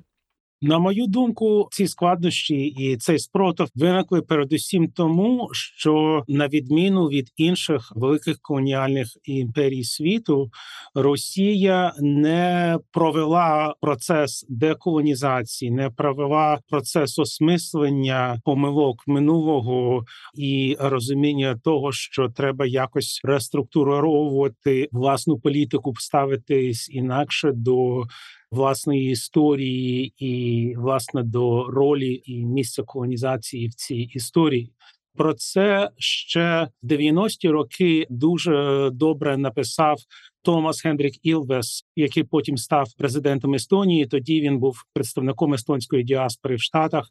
На 0.61 0.79
мою 0.79 1.07
думку, 1.07 1.67
ці 1.71 1.87
складнощі 1.87 2.55
і 2.55 2.97
цей 2.97 3.19
спротив 3.19 3.67
виникли 3.75 4.21
передусім 4.21 4.87
тому, 4.87 5.49
що 5.53 6.23
на 6.27 6.47
відміну 6.47 7.05
від 7.05 7.31
інших 7.37 7.91
великих 7.95 8.39
колоніальних 8.41 9.07
імперій 9.23 9.83
світу, 9.83 10.51
Росія 10.95 11.93
не 11.99 12.77
провела 12.91 13.75
процес 13.81 14.45
деколонізації, 14.49 15.71
не 15.71 15.89
провела 15.89 16.59
процес 16.69 17.19
осмислення 17.19 18.41
помилок 18.45 19.03
минулого 19.07 20.05
і 20.35 20.77
розуміння 20.79 21.59
того, 21.63 21.91
що 21.91 22.29
треба 22.29 22.65
якось 22.65 23.21
реструктуровувати 23.23 24.89
власну 24.91 25.39
політику, 25.39 25.93
ставитись 25.97 26.89
інакше 26.89 27.51
до 27.51 28.03
власної 28.51 29.11
історії 29.11 30.13
і 30.17 30.73
власне 30.77 31.23
до 31.23 31.63
ролі 31.63 32.21
і 32.25 32.45
місця 32.45 32.83
колонізації 32.83 33.67
в 33.67 33.73
цій 33.73 34.09
історії. 34.13 34.73
Про 35.15 35.33
це 35.33 35.89
ще 35.97 36.67
в 36.83 36.87
90-ті 36.87 37.49
роки 37.49 38.07
дуже 38.09 38.89
добре 38.93 39.37
написав 39.37 39.97
Томас 40.41 40.85
Гендрік 40.85 41.25
Ілвес, 41.25 41.83
який 41.95 42.23
потім 42.23 42.57
став 42.57 42.87
президентом 42.97 43.53
Естонії. 43.53 44.05
Тоді 44.05 44.41
він 44.41 44.59
був 44.59 44.75
представником 44.93 45.53
естонської 45.53 46.03
діаспори 46.03 46.55
в 46.55 46.61
Штатах. 46.61 47.05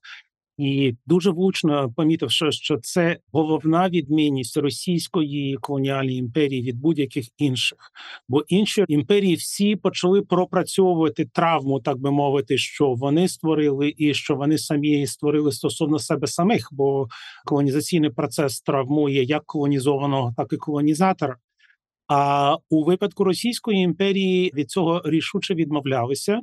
І 0.59 0.95
дуже 1.07 1.31
влучно 1.31 1.93
помітивши, 1.97 2.53
що 2.53 2.79
це 2.79 3.19
головна 3.33 3.89
відмінність 3.89 4.57
російської 4.57 5.57
колоніальної 5.61 6.19
імперії 6.19 6.63
від 6.63 6.77
будь-яких 6.81 7.27
інших, 7.39 7.79
бо 8.29 8.45
інші 8.49 8.85
імперії 8.89 9.35
всі 9.35 9.77
почали 9.77 10.23
пропрацьовувати 10.23 11.25
травму, 11.25 11.81
так 11.81 11.99
би 11.99 12.11
мовити, 12.11 12.59
що 12.59 12.95
вони 12.95 13.29
створили, 13.29 13.95
і 13.97 14.15
що 14.15 14.35
вони 14.35 14.59
самі 14.59 15.07
створили 15.07 15.53
стосовно 15.53 15.99
себе 15.99 16.27
самих, 16.27 16.69
бо 16.73 17.09
колонізаційний 17.45 18.11
процес 18.11 18.61
травмує 18.61 19.25
як 19.25 19.43
колонізованого, 19.47 20.35
так 20.37 20.53
і 20.53 20.57
колонізатора. 20.57 21.37
А 22.09 22.57
у 22.71 22.85
випадку 22.85 23.25
Російської 23.25 23.79
імперії 23.79 24.53
від 24.55 24.71
цього 24.71 25.03
рішуче 25.05 25.55
відмовлялися. 25.55 26.41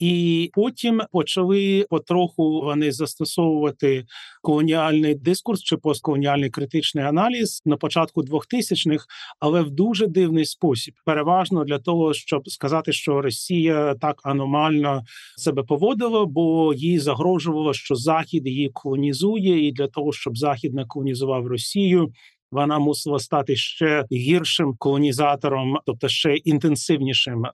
І 0.00 0.50
потім 0.52 1.02
почали 1.12 1.86
потроху 1.90 2.60
вони 2.60 2.92
застосовувати 2.92 4.04
колоніальний 4.42 5.14
дискурс 5.14 5.62
чи 5.62 5.76
постколоніальний 5.76 6.50
критичний 6.50 7.04
аналіз 7.04 7.62
на 7.64 7.76
початку 7.76 8.22
2000-х, 8.22 9.06
але 9.40 9.62
в 9.62 9.70
дуже 9.70 10.06
дивний 10.06 10.44
спосіб, 10.44 10.94
переважно 11.04 11.64
для 11.64 11.78
того, 11.78 12.14
щоб 12.14 12.50
сказати, 12.50 12.92
що 12.92 13.22
Росія 13.22 13.94
так 13.94 14.20
аномально 14.22 15.02
себе 15.36 15.62
поводила, 15.62 16.26
бо 16.26 16.74
їй 16.74 16.98
загрожувало, 16.98 17.74
що 17.74 17.94
Захід 17.94 18.46
її 18.46 18.70
колонізує, 18.72 19.68
і 19.68 19.72
для 19.72 19.88
того, 19.88 20.12
щоб 20.12 20.38
Захід 20.38 20.74
не 20.74 20.84
колонізував 20.84 21.46
Росію. 21.46 22.12
Вона 22.52 22.78
мусила 22.78 23.18
стати 23.18 23.56
ще 23.56 24.04
гіршим 24.12 24.74
колонізатором, 24.78 25.78
тобто 25.86 26.08
ще 26.08 26.36
інтенсивнішим 26.36 27.46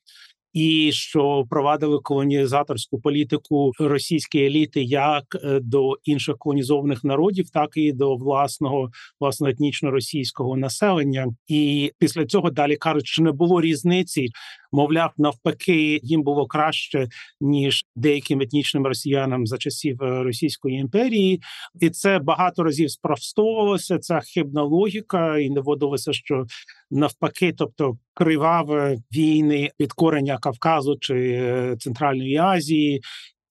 і 0.57 0.93
що 0.93 1.45
провадили 1.51 1.99
колонізаторську 2.03 3.01
політику 3.01 3.73
російські 3.79 4.45
еліти 4.45 4.83
як 4.83 5.25
е, 5.35 5.61
до 5.63 5.93
інших 6.05 6.37
колонізованих 6.39 7.05
народів, 7.05 7.51
так 7.51 7.71
і 7.77 7.93
до 7.93 8.17
власного 8.17 8.91
власного 9.21 9.51
етнічно 9.51 9.91
російського 9.91 10.57
населення. 10.57 11.27
І 11.49 11.93
після 11.99 12.27
цього 12.27 12.51
далі 12.51 12.77
кажуть, 12.77 13.07
що 13.07 13.23
не 13.23 13.33
було 13.33 13.61
різниці. 13.61 14.29
Мовляв, 14.73 15.11
навпаки, 15.19 16.01
їм 16.03 16.23
було 16.23 16.47
краще 16.47 17.09
ніж 17.41 17.85
деяким 17.97 18.41
етнічним 18.41 18.87
росіянам 18.87 19.47
за 19.47 19.59
часів 19.59 20.03
е, 20.03 20.23
Російської 20.23 20.77
імперії, 20.79 21.41
і 21.81 21.91
це 21.91 22.19
багато 22.19 22.63
разів 22.63 22.91
спростовувалося. 22.91 23.99
Ця 23.99 24.21
хибна 24.21 24.63
логіка, 24.63 25.39
і 25.39 25.51
водилося, 25.51 26.13
що 26.13 26.45
навпаки, 26.91 27.55
тобто 27.59 27.99
криваві 28.15 28.99
війни 29.17 29.71
підкорення 29.79 30.39
Кавказу 30.39 30.97
чи 31.01 31.15
е, 31.15 31.77
Центральної 31.79 32.37
Азії. 32.37 33.01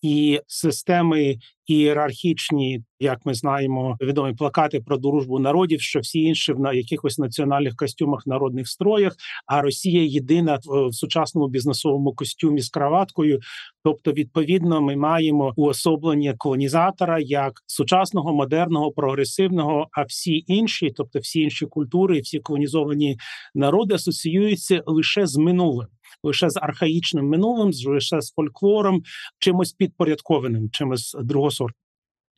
І 0.05 0.39
системи 0.47 1.35
ієрархічні, 1.67 2.83
як 3.00 3.19
ми 3.25 3.33
знаємо, 3.33 3.97
відомі 4.01 4.33
плакати 4.33 4.81
про 4.85 4.97
дружбу 4.97 5.39
народів, 5.39 5.81
що 5.81 6.00
всі 6.00 6.19
інші 6.19 6.53
в 6.53 6.59
на 6.59 6.74
якихось 6.74 7.17
національних 7.17 7.75
костюмах, 7.75 8.27
народних 8.27 8.67
строях. 8.67 9.15
А 9.47 9.62
Росія 9.62 10.03
єдина 10.03 10.59
в 10.65 10.93
сучасному 10.93 11.47
бізнесовому 11.47 12.13
костюмі 12.13 12.62
з 12.62 12.69
краваткою. 12.69 13.39
Тобто, 13.83 14.12
відповідно, 14.12 14.81
ми 14.81 14.95
маємо 14.95 15.53
уособлення 15.55 16.33
колонізатора 16.38 17.19
як 17.19 17.53
сучасного, 17.67 18.33
модерного, 18.33 18.91
прогресивного. 18.91 19.88
А 19.91 20.03
всі 20.03 20.43
інші, 20.47 20.91
тобто 20.95 21.19
всі 21.19 21.41
інші 21.41 21.65
культури, 21.65 22.19
всі 22.19 22.39
колонізовані 22.39 23.17
народи, 23.55 23.95
асоціюються 23.95 24.83
лише 24.85 25.27
з 25.27 25.38
минулим 25.38 25.88
лише 26.24 26.50
з 26.50 26.57
архаїчним 26.57 27.25
минулим, 27.25 27.72
лише 27.88 28.22
з 28.22 28.34
фольклором, 28.34 29.03
чимось 29.39 29.74
підпорядкованим, 29.74 30.69
чимось 30.69 31.15
другосортним. 31.24 31.84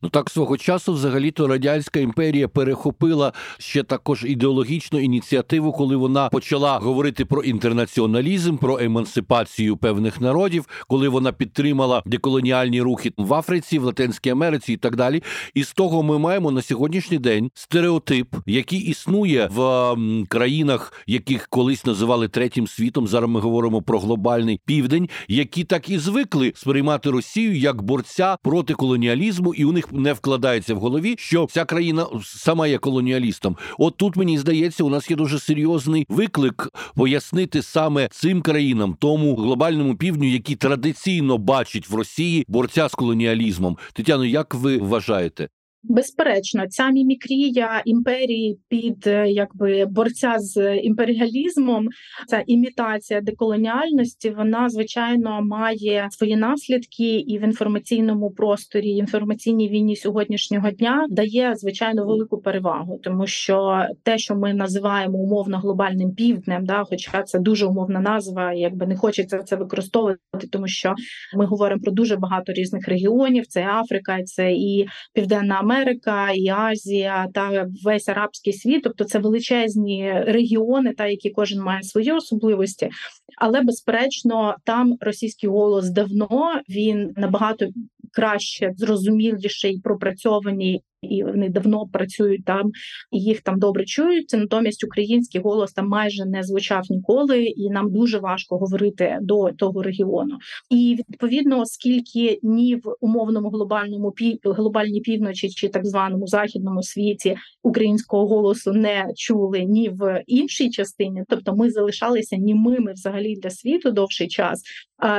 Ну 0.02 0.08
так 0.08 0.30
свого 0.30 0.56
часу, 0.56 0.92
взагалі-то 0.92 1.46
радянська 1.46 2.00
імперія 2.00 2.48
перехопила 2.48 3.32
ще 3.58 3.82
також 3.82 4.24
ідеологічну 4.24 4.98
ініціативу, 4.98 5.72
коли 5.72 5.96
вона 5.96 6.28
почала 6.28 6.78
говорити 6.78 7.24
про 7.24 7.42
інтернаціоналізм, 7.42 8.56
про 8.56 8.78
емансипацію 8.78 9.76
певних 9.76 10.20
народів, 10.20 10.68
коли 10.88 11.08
вона 11.08 11.32
підтримала 11.32 12.02
деколоніальні 12.06 12.82
рухи 12.82 13.12
в 13.16 13.34
Африці, 13.34 13.78
в 13.78 13.84
Латинській 13.84 14.30
Америці 14.30 14.72
і 14.72 14.76
так 14.76 14.96
далі. 14.96 15.22
І 15.54 15.64
з 15.64 15.72
того 15.72 16.02
ми 16.02 16.18
маємо 16.18 16.50
на 16.50 16.62
сьогоднішній 16.62 17.18
день 17.18 17.50
стереотип, 17.54 18.34
який 18.46 18.80
існує 18.80 19.48
в 19.52 19.96
країнах, 20.28 20.92
яких 21.06 21.48
колись 21.48 21.86
називали 21.86 22.28
третім 22.28 22.66
світом. 22.66 23.08
Зараз 23.08 23.30
ми 23.30 23.40
говоримо 23.40 23.82
про 23.82 23.98
глобальний 23.98 24.60
південь, 24.64 25.08
які 25.28 25.64
так 25.64 25.88
і 25.88 25.98
звикли 25.98 26.52
сприймати 26.56 27.10
Росію 27.10 27.56
як 27.56 27.82
борця 27.82 28.36
проти 28.42 28.74
колоніалізму, 28.74 29.54
і 29.54 29.64
у 29.64 29.72
них 29.72 29.87
не 29.92 30.12
вкладається 30.12 30.74
в 30.74 30.78
голові, 30.78 31.14
що 31.18 31.46
ця 31.50 31.64
країна 31.64 32.06
сама 32.22 32.66
є 32.66 32.78
колоніалістом. 32.78 33.56
От 33.78 33.96
тут 33.96 34.16
мені 34.16 34.38
здається, 34.38 34.84
у 34.84 34.88
нас 34.88 35.10
є 35.10 35.16
дуже 35.16 35.38
серйозний 35.38 36.06
виклик 36.08 36.68
пояснити 36.94 37.62
саме 37.62 38.08
цим 38.10 38.42
країнам, 38.42 38.96
тому 39.00 39.36
глобальному 39.36 39.96
півдню, 39.96 40.28
які 40.28 40.56
традиційно 40.56 41.38
бачать 41.38 41.90
в 41.90 41.94
Росії 41.94 42.44
борця 42.48 42.88
з 42.88 42.94
колоніалізмом. 42.94 43.78
Тетяно, 43.92 44.24
як 44.24 44.54
ви 44.54 44.78
вважаєте? 44.78 45.48
Безперечно, 45.82 46.66
ця 46.68 46.90
мімікрія 46.90 47.82
імперії 47.84 48.58
під 48.68 49.06
е, 49.06 49.30
якби 49.30 49.86
борця 49.86 50.34
з 50.38 50.76
імперіалізмом, 50.76 51.88
ця 52.26 52.42
імітація 52.46 53.20
деколоніальності, 53.20 54.30
вона 54.30 54.68
звичайно 54.68 55.42
має 55.42 56.08
свої 56.10 56.36
наслідки 56.36 57.18
і 57.18 57.38
в 57.38 57.42
інформаційному 57.42 58.30
просторі, 58.30 58.88
інформаційній 58.88 59.68
війні 59.68 59.96
сьогоднішнього 59.96 60.70
дня 60.70 61.06
дає 61.10 61.54
звичайно 61.56 62.06
велику 62.06 62.38
перевагу, 62.38 63.00
тому 63.02 63.26
що 63.26 63.86
те, 64.02 64.18
що 64.18 64.36
ми 64.36 64.54
називаємо 64.54 65.18
умовно 65.18 65.58
глобальним 65.58 66.14
півднем, 66.14 66.66
да, 66.66 66.84
хоча 66.84 67.22
це 67.22 67.38
дуже 67.38 67.66
умовна 67.66 68.00
назва, 68.00 68.52
якби 68.52 68.86
не 68.86 68.96
хочеться 68.96 69.38
це 69.38 69.56
використовувати, 69.56 70.46
тому 70.52 70.68
що 70.68 70.94
ми 71.36 71.46
говоримо 71.46 71.80
про 71.80 71.92
дуже 71.92 72.16
багато 72.16 72.52
різних 72.52 72.88
регіонів: 72.88 73.46
це 73.46 73.66
Африка, 73.66 74.22
це 74.24 74.52
і 74.52 74.88
Південна 75.14 75.62
Америка, 75.68 76.30
і 76.30 76.48
Азія 76.48 77.26
та 77.34 77.66
весь 77.84 78.08
арабський 78.08 78.52
світ, 78.52 78.82
тобто 78.82 79.04
це 79.04 79.18
величезні 79.18 80.12
регіони, 80.26 80.92
та 80.92 81.06
які 81.06 81.30
кожен 81.30 81.60
має 81.62 81.82
свої 81.82 82.12
особливості. 82.12 82.90
Але 83.38 83.62
безперечно, 83.62 84.56
там 84.64 84.96
російський 85.00 85.50
голос 85.50 85.90
давно 85.90 86.60
він 86.68 87.12
набагато 87.16 87.66
краще 88.12 88.72
зрозуміліший, 88.76 89.80
пропрацьований 89.84 90.82
і 91.02 91.22
вони 91.22 91.48
давно 91.48 91.86
працюють 91.92 92.44
там, 92.44 92.70
і 93.12 93.18
їх 93.18 93.40
там 93.40 93.58
добре 93.58 93.84
чують. 93.84 94.32
Натомість 94.32 94.84
український 94.84 95.40
голос 95.40 95.72
там 95.72 95.88
майже 95.88 96.24
не 96.24 96.42
звучав 96.42 96.82
ніколи, 96.90 97.44
і 97.44 97.70
нам 97.70 97.92
дуже 97.92 98.18
важко 98.18 98.58
говорити 98.58 99.18
до 99.22 99.50
того 99.52 99.82
регіону. 99.82 100.38
І 100.70 100.96
відповідно, 100.98 101.60
оскільки 101.60 102.38
ні 102.42 102.76
в 102.76 102.96
умовному 103.00 103.48
глобальному 103.50 104.10
пів 104.10 104.38
глобальній 104.44 105.00
півночі 105.00 105.48
чи 105.48 105.68
так 105.68 105.86
званому 105.86 106.26
західному 106.26 106.82
світі 106.82 107.36
українського 107.62 108.26
голосу 108.26 108.72
не 108.72 109.06
чули 109.16 109.64
ні 109.64 109.88
в 109.88 110.22
іншій 110.26 110.70
частині, 110.70 111.22
тобто 111.28 111.54
ми 111.56 111.70
залишалися 111.70 112.36
німими 112.36 112.92
взагалі 112.92 113.36
для 113.36 113.50
світу 113.50 113.90
довший 113.90 114.28
час. 114.28 114.62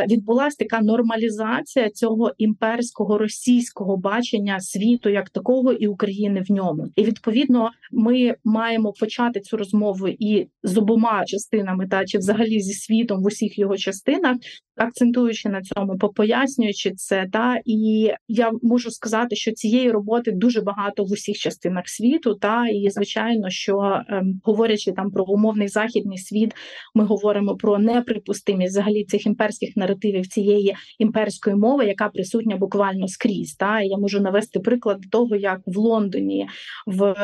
Відбулася 0.09 0.57
така 0.59 0.81
нормалізація 0.81 1.89
цього 1.89 2.31
імперського 2.37 3.17
російського 3.17 3.97
бачення 3.97 4.59
світу 4.59 5.09
як 5.09 5.29
такого. 5.29 5.68
Києву 5.69 5.73
і 5.73 5.87
України 5.87 6.43
в 6.49 6.51
ньому. 6.51 6.87
І 6.95 7.03
відповідно 7.03 7.69
ми 7.91 8.35
маємо 8.43 8.93
почати 8.99 9.39
цю 9.39 9.57
розмову 9.57 10.07
і 10.07 10.47
з 10.63 10.77
обома 10.77 11.25
частинами, 11.25 11.87
та 11.87 12.05
чи 12.05 12.17
взагалі 12.17 12.59
зі 12.59 12.73
світом 12.73 13.23
в 13.23 13.25
усіх 13.25 13.59
його 13.59 13.77
частинах, 13.77 14.37
акцентуючи 14.77 15.49
на 15.49 15.61
цьому, 15.61 15.97
попояснюючи 15.97 16.91
це, 16.91 17.27
та 17.33 17.59
і 17.65 18.11
я 18.27 18.51
можу 18.61 18.91
сказати, 18.91 19.35
що 19.35 19.51
цієї 19.51 19.91
роботи 19.91 20.31
дуже 20.31 20.61
багато 20.61 21.03
в 21.03 21.11
усіх 21.11 21.37
частинах 21.37 21.83
світу. 21.87 22.35
Та 22.35 22.67
і 22.67 22.89
звичайно, 22.89 23.49
що 23.49 24.01
ем, 24.09 24.41
говорячи 24.43 24.91
там 24.91 25.11
про 25.11 25.23
умовний 25.23 25.67
західний 25.67 26.17
світ, 26.17 26.53
ми 26.95 27.05
говоримо 27.05 27.55
про 27.55 27.79
неприпустимість 27.79 28.71
взагалі 28.71 29.03
цих 29.05 29.25
імперських 29.25 29.75
наративів 29.75 30.27
цієї 30.27 30.75
імперської 30.99 31.55
мови, 31.55 31.85
яка 31.85 32.09
присутня 32.09 32.57
буквально 32.57 33.07
скрізь. 33.07 33.55
Та 33.55 33.81
я 33.81 33.97
можу 33.97 34.19
навести 34.19 34.59
приклад 34.59 34.97
того, 35.11 35.35
як 35.35 35.58
в 35.65 35.77
Лондоні 35.77 36.47
в 36.87 37.15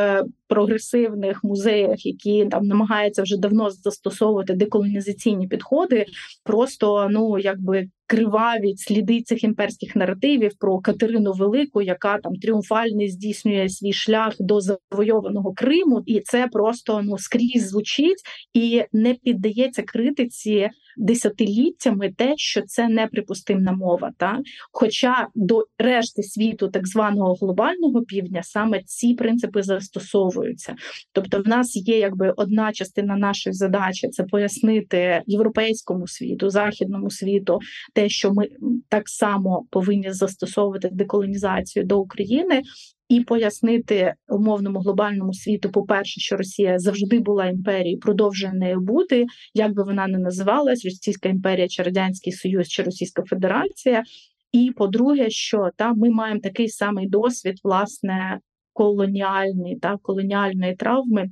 прогресивних 0.48 1.44
музеях, 1.44 2.06
які 2.06 2.46
там 2.46 2.68
намагаються 2.68 3.24
вже 3.24 3.38
давно 3.38 3.70
застосовувати 3.70 4.54
деколонізаційні 4.54 5.48
підходи, 5.48 6.06
просто 6.44 7.08
ну 7.12 7.40
якби 7.40 7.88
криваві 8.08 8.76
сліди 8.78 9.22
цих 9.22 9.44
імперських 9.44 9.96
наративів 9.96 10.52
про 10.60 10.80
Катерину 10.80 11.34
Велику, 11.34 11.82
яка 11.82 12.18
там 12.18 12.36
тріумфально 12.36 13.08
здійснює 13.08 13.70
свій 13.70 13.94
шлях 13.94 14.36
до 14.40 14.60
завойованого 14.62 15.54
Криму, 15.54 16.04
і 16.06 16.20
це 16.20 16.48
просто 16.48 17.02
ну 17.04 17.18
скрізь 17.18 17.70
звучить 17.70 18.22
і 18.54 18.84
не 18.94 19.14
піддається 19.14 19.84
критиці 19.84 20.70
десятиліттями 20.98 22.14
те, 22.18 22.34
що 22.38 22.62
це 22.62 22.88
неприпустимна 22.90 23.72
мова. 23.72 24.12
Та 24.18 24.40
хоча 24.72 25.28
до 25.36 25.66
решти 25.80 26.24
світу, 26.24 26.68
так 26.68 26.88
званого 26.88 27.34
глобального 27.34 28.02
півдня, 28.02 28.44
саме 28.44 28.82
ці 28.86 29.14
принципи 29.14 29.64
застосовуються. 29.64 30.76
Тобто, 31.12 31.42
в 31.42 31.48
нас 31.48 31.76
є 31.76 32.00
якби 32.00 32.34
одна 32.38 32.72
частина 32.72 33.16
нашої 33.18 33.54
задачі 33.54 34.10
це 34.10 34.24
пояснити 34.24 35.22
європейському 35.26 36.08
світу, 36.08 36.50
західному 36.50 37.12
світу 37.12 37.60
те, 37.96 38.10
що 38.10 38.34
ми 38.34 38.48
так 38.90 39.10
само 39.10 39.66
повинні 39.70 40.12
застосовувати 40.12 40.90
деколонізацію 40.92 41.86
до 41.86 42.00
України. 42.00 42.62
І 43.10 43.22
пояснити 43.22 44.14
умовному 44.28 44.80
глобальному 44.80 45.34
світу, 45.34 45.70
по 45.70 45.84
перше, 45.84 46.20
що 46.20 46.38
Росія 46.38 46.80
завжди 46.80 47.20
була 47.20 47.46
імперією, 47.46 48.00
продовжує 48.00 48.54
нею 48.54 48.80
бути, 48.80 49.26
як 49.54 49.74
би 49.74 49.84
вона 49.84 50.08
не 50.08 50.18
називалась, 50.18 50.86
Російська 50.86 51.30
імперія, 51.30 51.68
чи 51.68 51.84
радянський 51.84 52.34
Союз, 52.34 52.68
чи 52.68 52.84
Російська 52.84 53.24
Федерація. 53.24 54.04
І 54.52 54.72
по-друге, 54.78 55.30
що 55.30 55.70
та 55.76 55.94
ми 55.94 56.10
маємо 56.10 56.40
такий 56.40 56.70
самий 56.70 57.10
досвід, 57.10 57.56
власне, 57.64 58.40
колоніальний 58.74 59.76
та 59.76 59.98
колоніальної 60.02 60.76
травми, 60.76 61.30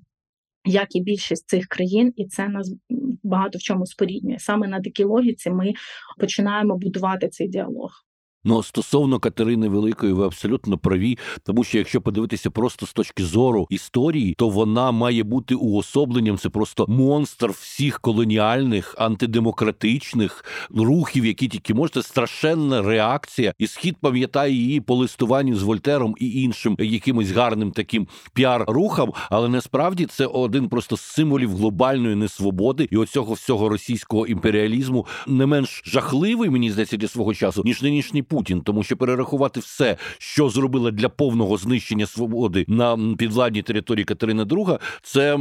як 0.66 0.96
і 0.96 1.02
більшість 1.02 1.48
цих 1.48 1.68
країн, 1.68 2.14
і 2.16 2.26
це 2.26 2.48
нас 2.48 2.76
багато 3.24 3.58
в 3.58 3.62
чому 3.62 3.86
споріднює. 3.86 4.40
Саме 4.40 4.68
на 4.68 4.82
такій 4.82 5.04
логіці 5.04 5.50
ми 5.50 5.74
починаємо 6.20 6.78
будувати 6.78 7.30
цей 7.30 7.48
діалог. 7.48 7.92
Ну 8.46 8.64
стосовно 8.64 9.20
Катерини 9.20 9.70
Великої, 9.70 10.14
ви 10.14 10.26
абсолютно 10.26 10.78
праві, 10.78 11.18
тому 11.44 11.64
що 11.64 11.78
якщо 11.78 12.02
подивитися 12.02 12.52
просто 12.52 12.86
з 12.86 12.94
точки 12.94 13.24
зору 13.24 13.68
історії, 13.70 14.36
то 14.38 14.50
вона 14.50 14.92
має 14.92 15.24
бути 15.24 15.56
уособленням. 15.56 16.38
Це 16.38 16.50
просто 16.50 16.86
монстр 16.88 17.52
всіх 17.52 18.00
колоніальних 18.00 18.96
антидемократичних 18.98 20.46
рухів, 20.76 21.26
які 21.26 21.48
тільки 21.48 21.74
можете 21.74 22.02
страшенна 22.02 22.82
реакція, 22.82 23.54
і 23.60 23.68
схід 23.68 23.98
пам'ятає 24.02 24.54
її 24.54 24.82
по 24.82 24.96
листуванню 24.96 25.56
з 25.56 25.64
Вольтером 25.64 26.16
і 26.20 26.42
іншим 26.42 26.76
якимось 26.80 27.32
гарним 27.32 27.72
таким 27.72 28.08
піар-рухам, 28.34 29.14
але 29.30 29.50
насправді 29.50 30.06
це 30.06 30.26
один 30.26 30.70
просто 30.70 30.98
з 30.98 31.02
символів 31.02 31.56
глобальної 31.56 32.16
несвободи 32.16 32.88
і 32.92 32.98
оцього 32.98 33.34
всього 33.34 33.70
російського 33.70 34.28
імперіалізму 34.28 35.08
не 35.28 35.46
менш 35.46 35.82
жахливий, 35.86 36.50
мені 36.50 36.72
здається, 36.72 36.98
для 36.98 37.08
свого 37.08 37.34
часу 37.34 37.62
ніж 37.66 37.82
нинішній 37.82 38.24
Путін, 38.34 38.62
тому 38.62 38.84
що 38.84 38.98
перерахувати 38.98 39.60
все, 39.60 39.98
що 40.18 40.50
зробила 40.50 40.92
для 40.92 41.10
повного 41.10 41.58
знищення 41.58 42.06
свободи 42.06 42.66
на 42.68 43.16
підвладній 43.18 43.62
території 43.62 44.06
Катерини 44.06 44.44
II, 44.44 44.80
це 45.02 45.36
е, 45.36 45.38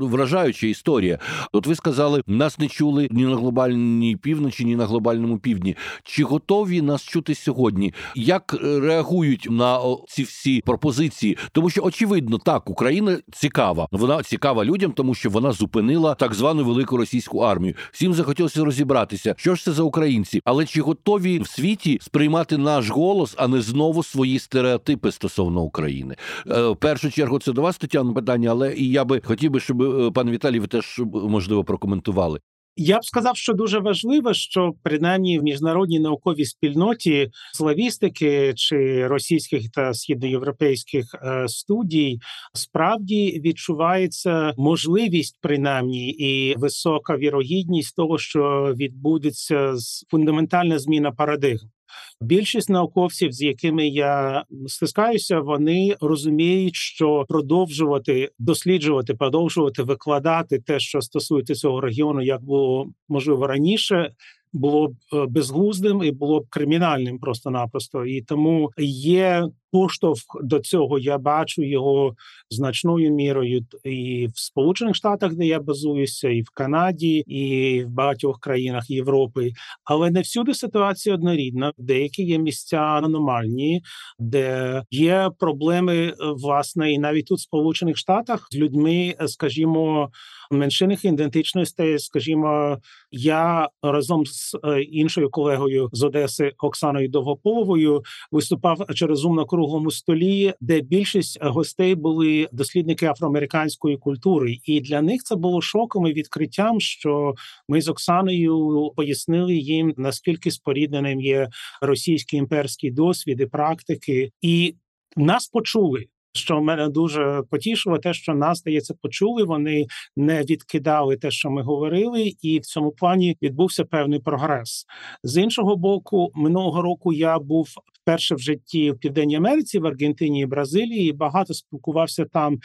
вражаюча 0.00 0.66
історія. 0.66 1.18
От 1.52 1.66
ви 1.66 1.74
сказали, 1.74 2.22
нас 2.26 2.58
не 2.58 2.68
чули 2.68 3.08
ні 3.10 3.24
на 3.24 3.36
глобальній 3.36 4.16
півночі, 4.16 4.64
ні 4.64 4.76
на 4.76 4.86
глобальному 4.86 5.38
півдні. 5.38 5.76
Чи 6.04 6.24
готові 6.24 6.82
нас 6.82 7.02
чути 7.02 7.34
сьогодні? 7.34 7.94
Як 8.14 8.56
реагують 8.62 9.46
на 9.50 9.80
ці 10.08 10.22
всі 10.22 10.62
пропозиції? 10.66 11.38
Тому 11.52 11.70
що 11.70 11.82
очевидно, 11.82 12.38
так 12.38 12.70
Україна 12.70 13.18
цікава. 13.32 13.88
Вона 13.90 14.22
цікава 14.22 14.64
людям, 14.64 14.92
тому 14.92 15.14
що 15.14 15.30
вона 15.30 15.52
зупинила 15.52 16.14
так 16.14 16.34
звану 16.34 16.64
велику 16.64 16.96
російську 16.96 17.38
армію. 17.38 17.74
Всім 17.92 18.14
захотілося 18.14 18.64
розібратися, 18.64 19.34
що 19.38 19.54
ж 19.54 19.64
це 19.64 19.72
за 19.72 19.82
українці, 19.82 20.40
але 20.44 20.66
чи 20.66 20.80
готові 20.80 21.38
в 21.38 21.48
світі 21.48 21.98
сприймати 22.04 22.56
наш 22.58 22.90
голос, 22.90 23.34
а 23.38 23.48
не 23.48 23.60
знову 23.60 24.02
свої 24.02 24.38
стереотипи 24.38 25.12
стосовно 25.12 25.62
України. 25.62 26.16
Е, 26.50 26.62
в 26.62 26.76
першу 26.76 27.10
чергу 27.10 27.38
це 27.38 27.52
до 27.52 27.62
вас 27.62 27.78
Тетяна, 27.78 28.12
питання, 28.12 28.50
але 28.50 28.74
і 28.74 28.90
я 28.90 29.04
би 29.04 29.20
хотів 29.24 29.50
би, 29.50 29.60
щоб 29.60 29.82
е, 29.82 30.10
пан 30.10 30.30
Віталій 30.30 30.58
ви 30.58 30.66
теж 30.66 31.02
можливо 31.14 31.64
прокоментували. 31.64 32.40
Я 32.76 32.98
б 32.98 33.04
сказав, 33.04 33.36
що 33.36 33.52
дуже 33.52 33.78
важливо, 33.78 34.34
що 34.34 34.72
принаймні 34.82 35.38
в 35.38 35.42
міжнародній 35.42 36.00
науковій 36.00 36.44
спільноті 36.44 37.30
славістики 37.52 38.52
чи 38.56 39.06
російських 39.06 39.70
та 39.70 39.94
східноєвропейських 39.94 41.14
е, 41.14 41.48
студій 41.48 42.18
справді 42.52 43.40
відчувається 43.44 44.54
можливість, 44.56 45.38
принаймні, 45.40 46.10
і 46.10 46.54
висока 46.56 47.16
вірогідність 47.16 47.96
того, 47.96 48.18
що 48.18 48.74
відбудеться 48.76 49.74
фундаментальна 50.10 50.78
зміна 50.78 51.12
парадигм. 51.12 51.73
Більшість 52.20 52.70
науковців, 52.70 53.32
з 53.32 53.42
якими 53.42 53.88
я 53.88 54.44
стискаюся, 54.66 55.40
вони 55.40 55.96
розуміють, 56.00 56.74
що 56.74 57.24
продовжувати 57.28 58.30
досліджувати, 58.38 59.14
продовжувати 59.14 59.82
викладати 59.82 60.58
те, 60.58 60.80
що 60.80 61.00
стосується 61.00 61.54
цього 61.54 61.80
регіону, 61.80 62.22
як 62.22 62.42
було 62.44 62.86
можливо 63.08 63.46
раніше. 63.46 64.12
Було 64.52 64.88
б 64.88 64.92
е, 65.12 65.26
безглуздим 65.28 66.02
і 66.02 66.10
було 66.10 66.40
б 66.40 66.46
кримінальним 66.50 67.18
просто-напросто, 67.18 68.06
і 68.06 68.22
тому 68.22 68.70
є 68.78 69.48
поштовх 69.74 70.22
до 70.42 70.58
цього 70.58 70.98
я 70.98 71.18
бачу 71.18 71.62
його 71.62 72.14
значною 72.50 73.10
мірою 73.10 73.66
і 73.84 74.28
в 74.34 74.38
Сполучених 74.38 74.94
Штатах, 74.94 75.34
де 75.34 75.46
я 75.46 75.60
базуюся, 75.60 76.28
і 76.28 76.42
в 76.42 76.50
Канаді, 76.54 77.16
і 77.16 77.84
в 77.84 77.88
багатьох 77.88 78.40
країнах 78.40 78.90
Європи. 78.90 79.50
Але 79.84 80.10
не 80.10 80.20
всюди 80.20 80.54
ситуація 80.54 81.14
однорідна. 81.14 81.72
Деякі 81.78 82.22
є 82.22 82.38
місця 82.38 82.76
аномальні, 82.76 83.82
де 84.18 84.82
є 84.90 85.30
проблеми 85.38 86.14
власне, 86.36 86.92
і 86.92 86.98
навіть 86.98 87.26
тут 87.26 87.38
в 87.38 87.42
Сполучених 87.42 87.96
Штатах 87.96 88.48
з 88.50 88.56
людьми, 88.56 89.14
скажімо 89.26 90.10
меншинних 90.50 91.04
ідентичностей. 91.04 91.98
Скажімо, 91.98 92.78
я 93.10 93.68
разом 93.82 94.26
з 94.26 94.56
е, 94.64 94.82
іншою 94.82 95.30
колегою 95.30 95.88
з 95.92 96.02
Одеси 96.02 96.52
Оксаною 96.58 97.08
Довгополовою 97.08 98.02
виступав 98.32 98.86
через 98.94 99.24
ум 99.24 99.36
на 99.36 99.44
круглому 99.64 99.90
столі, 99.90 100.54
де 100.60 100.80
більшість 100.80 101.38
гостей 101.42 101.94
були 101.94 102.48
дослідники 102.52 103.06
афроамериканської 103.06 103.96
культури, 103.96 104.58
і 104.64 104.80
для 104.80 105.02
них 105.02 105.22
це 105.22 105.36
було 105.36 105.60
шоком 105.60 106.06
і 106.06 106.12
відкриттям, 106.12 106.80
що 106.80 107.34
ми 107.68 107.80
з 107.80 107.88
Оксаною 107.88 108.92
пояснили 108.96 109.54
їм 109.54 109.94
наскільки 109.96 110.50
спорідненим 110.50 111.20
є 111.20 111.48
російський 111.80 112.38
імперський 112.38 112.90
досвід 112.90 113.40
і 113.40 113.46
практики, 113.46 114.30
і 114.42 114.74
нас 115.16 115.46
почули 115.48 116.06
що 116.36 116.60
мене 116.60 116.88
дуже 116.88 117.42
потішило, 117.50 117.98
те, 117.98 118.14
що 118.14 118.34
нас 118.34 118.58
здається, 118.58 118.94
почули. 119.02 119.44
Вони 119.44 119.86
не 120.16 120.42
відкидали 120.42 121.16
те, 121.16 121.30
що 121.30 121.50
ми 121.50 121.62
говорили, 121.62 122.32
і 122.42 122.58
в 122.58 122.62
цьому 122.62 122.90
плані 122.90 123.36
відбувся 123.42 123.84
певний 123.84 124.20
прогрес. 124.20 124.86
З 125.22 125.42
іншого 125.42 125.76
боку, 125.76 126.30
минулого 126.34 126.82
року 126.82 127.12
я 127.12 127.38
був 127.38 127.68
вперше 128.04 128.34
в 128.34 128.38
житті 128.38 128.90
в 128.90 128.98
Південній 128.98 129.36
Америці, 129.36 129.78
в 129.78 129.86
Аргентині 129.86 130.40
і 130.40 130.46
Бразилії. 130.46 131.08
і 131.08 131.12
Багато 131.12 131.54
спілкувався 131.54 132.24
там. 132.24 132.58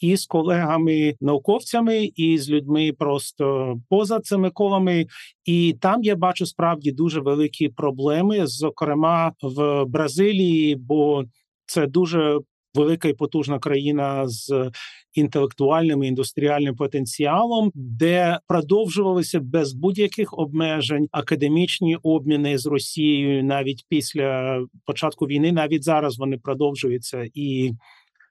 І 0.00 0.16
з 0.16 0.26
колегами 0.26 1.14
науковцями, 1.20 2.10
і 2.16 2.38
з 2.38 2.50
людьми 2.50 2.92
просто 2.98 3.74
поза 3.88 4.20
цими 4.20 4.50
колами, 4.50 5.06
і 5.44 5.76
там 5.80 6.02
я 6.02 6.16
бачу 6.16 6.46
справді 6.46 6.92
дуже 6.92 7.20
великі 7.20 7.68
проблеми, 7.68 8.46
зокрема 8.46 9.32
в 9.42 9.84
Бразилії, 9.84 10.76
бо 10.76 11.24
це 11.66 11.86
дуже 11.86 12.38
велика 12.74 13.08
і 13.08 13.12
потужна 13.12 13.58
країна 13.58 14.28
з 14.28 14.70
інтелектуальним 15.14 16.04
і 16.04 16.08
індустріальним 16.08 16.76
потенціалом, 16.76 17.70
де 17.74 18.38
продовжувалися 18.46 19.40
без 19.40 19.72
будь-яких 19.72 20.38
обмежень 20.38 21.08
академічні 21.12 21.96
обміни 22.02 22.58
з 22.58 22.66
Росією 22.66 23.44
навіть 23.44 23.84
після 23.88 24.58
початку 24.86 25.26
війни, 25.26 25.52
навіть 25.52 25.84
зараз 25.84 26.18
вони 26.18 26.38
продовжуються 26.38 27.28
і. 27.34 27.72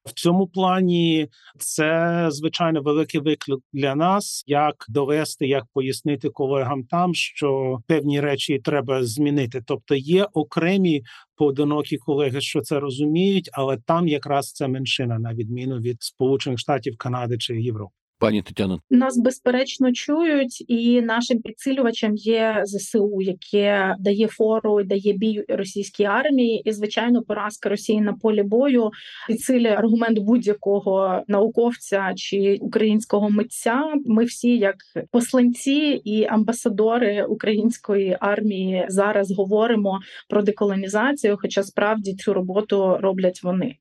В 0.06 0.12
цьому 0.12 0.48
плані 0.48 1.28
це 1.60 2.28
звичайно 2.32 2.82
великий 2.82 3.22
виклик 3.22 3.60
для 3.74 3.96
нас, 3.96 4.44
як 4.48 4.86
довести, 4.90 5.48
як 5.48 5.64
пояснити 5.74 6.30
колегам 6.30 6.84
там, 6.84 7.14
що 7.14 7.78
певні 7.88 8.22
речі 8.22 8.60
треба 8.60 9.04
змінити. 9.04 9.62
Тобто 9.66 9.96
є 9.96 10.28
окремі 10.34 11.04
поодинокі 11.36 11.98
колеги, 11.98 12.42
що 12.42 12.62
це 12.62 12.80
розуміють, 12.80 13.50
але 13.54 13.78
там 13.78 14.08
якраз 14.08 14.52
це 14.52 14.68
меншина 14.68 15.20
на 15.20 15.34
відміну 15.34 15.80
від 15.80 16.04
Сполучених 16.04 16.60
Штатів, 16.60 16.98
Канади 16.98 17.38
чи 17.38 17.62
Європи. 17.62 18.03
Пані 18.24 18.42
Тетяно, 18.42 18.80
нас 18.90 19.18
безперечно 19.18 19.94
чують, 19.94 20.66
і 20.68 21.02
нашим 21.02 21.42
підсилювачем 21.42 22.16
є 22.16 22.62
ЗСУ, 22.66 23.22
яке 23.22 23.96
дає 24.00 24.28
фору 24.28 24.82
і 24.82 24.84
дає 24.84 25.14
бій 25.14 25.44
російській 25.50 26.04
армії. 26.04 26.62
І 26.66 26.72
звичайно, 26.72 27.22
поразка 27.22 27.70
Росії 27.70 28.02
на 28.02 28.14
полі 28.14 28.44
бою 28.44 28.92
підсилює 29.28 29.72
аргумент 29.72 30.20
будь-якого 30.20 31.24
науковця 31.28 32.12
чи 32.16 32.58
українського 32.62 33.30
митця. 33.30 33.84
Ми 34.06 34.26
всі, 34.26 34.58
як 34.58 34.76
посланці 35.12 36.02
і 36.04 36.26
амбасадори 36.26 37.26
української 37.26 38.18
армії, 38.20 38.86
зараз 38.90 39.32
говоримо 39.32 40.00
про 40.30 40.42
деколонізацію, 40.42 41.38
хоча 41.42 41.64
справді 41.64 42.16
цю 42.16 42.34
роботу 42.34 42.98
роблять 43.02 43.44
вони. 43.44 43.76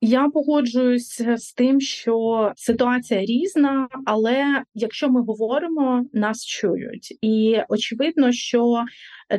Я 0.00 0.28
погоджуюсь 0.28 1.22
з 1.36 1.52
тим, 1.52 1.80
що 1.80 2.52
ситуація 2.56 3.20
різна, 3.24 3.88
але 4.06 4.62
якщо 4.74 5.08
ми 5.08 5.22
говоримо, 5.22 6.04
нас 6.12 6.46
чують, 6.46 7.18
і 7.20 7.58
очевидно, 7.68 8.32
що 8.32 8.84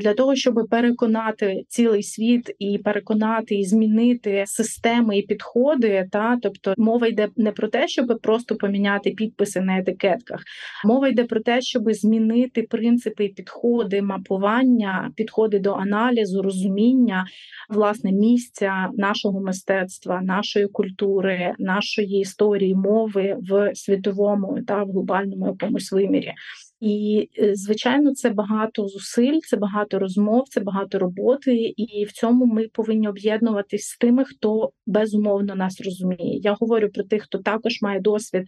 для 0.02 0.13
того, 0.13 0.36
щоб 0.36 0.67
переконати 0.69 1.63
цілий 1.67 2.04
світ 2.04 2.56
і 2.60 2.78
переконати 2.78 3.56
і 3.56 3.65
змінити 3.65 4.43
системи 4.47 5.17
і 5.17 5.21
підходи. 5.21 6.08
Та 6.12 6.38
тобто 6.41 6.73
мова 6.78 7.08
йде 7.08 7.30
не 7.38 7.52
про 7.52 7.67
те, 7.67 7.88
щоб 7.88 8.19
просто 8.21 8.56
поміняти 8.56 9.12
підписи 9.12 9.62
на 9.62 9.80
етикетках. 9.80 10.43
Мова 10.86 11.08
йде 11.08 11.23
про 11.23 11.39
те, 11.39 11.62
щоб 11.62 11.93
змінити 11.93 12.63
принципи 12.63 13.25
і 13.25 13.30
підходи 13.30 14.02
мапування, 14.02 15.12
підходи 15.15 15.60
до 15.60 15.73
аналізу, 15.73 16.41
розуміння 16.41 17.25
власне 17.69 18.12
місця 18.12 18.89
нашого 18.93 19.41
мистецтва, 19.41 20.21
нашої 20.21 20.67
культури, 20.67 21.54
нашої 21.60 22.19
історії 22.19 22.75
мови 22.75 23.38
в 23.49 23.75
світовому 23.75 24.60
та 24.67 24.84
в 24.84 24.91
глобальному 24.91 25.47
якомусь 25.47 25.91
вимірі. 25.91 26.34
І 26.79 27.29
е, 27.39 27.55
звичайно, 27.55 28.13
це 28.13 28.29
багато 28.29 28.87
зусиль, 28.87 29.39
це 29.41 29.57
багато 29.57 29.99
розмов, 29.99 30.43
це 30.49 30.61
багато 30.61 30.99
роботи, 30.99 31.73
і 31.77 32.05
в 32.05 32.11
цьому 32.11 32.45
ми 32.45 32.67
повинні 32.67 33.07
об'єднуватись 33.07 33.87
з 33.87 33.97
тими, 33.97 34.25
хто 34.25 34.71
безумовно 34.87 35.55
нас 35.55 35.81
розуміє. 35.81 36.39
Я 36.43 36.53
говорю 36.59 36.89
про 36.89 37.03
тих, 37.03 37.23
хто 37.23 37.37
також 37.37 37.81
має 37.81 37.99
досвід 37.99 38.43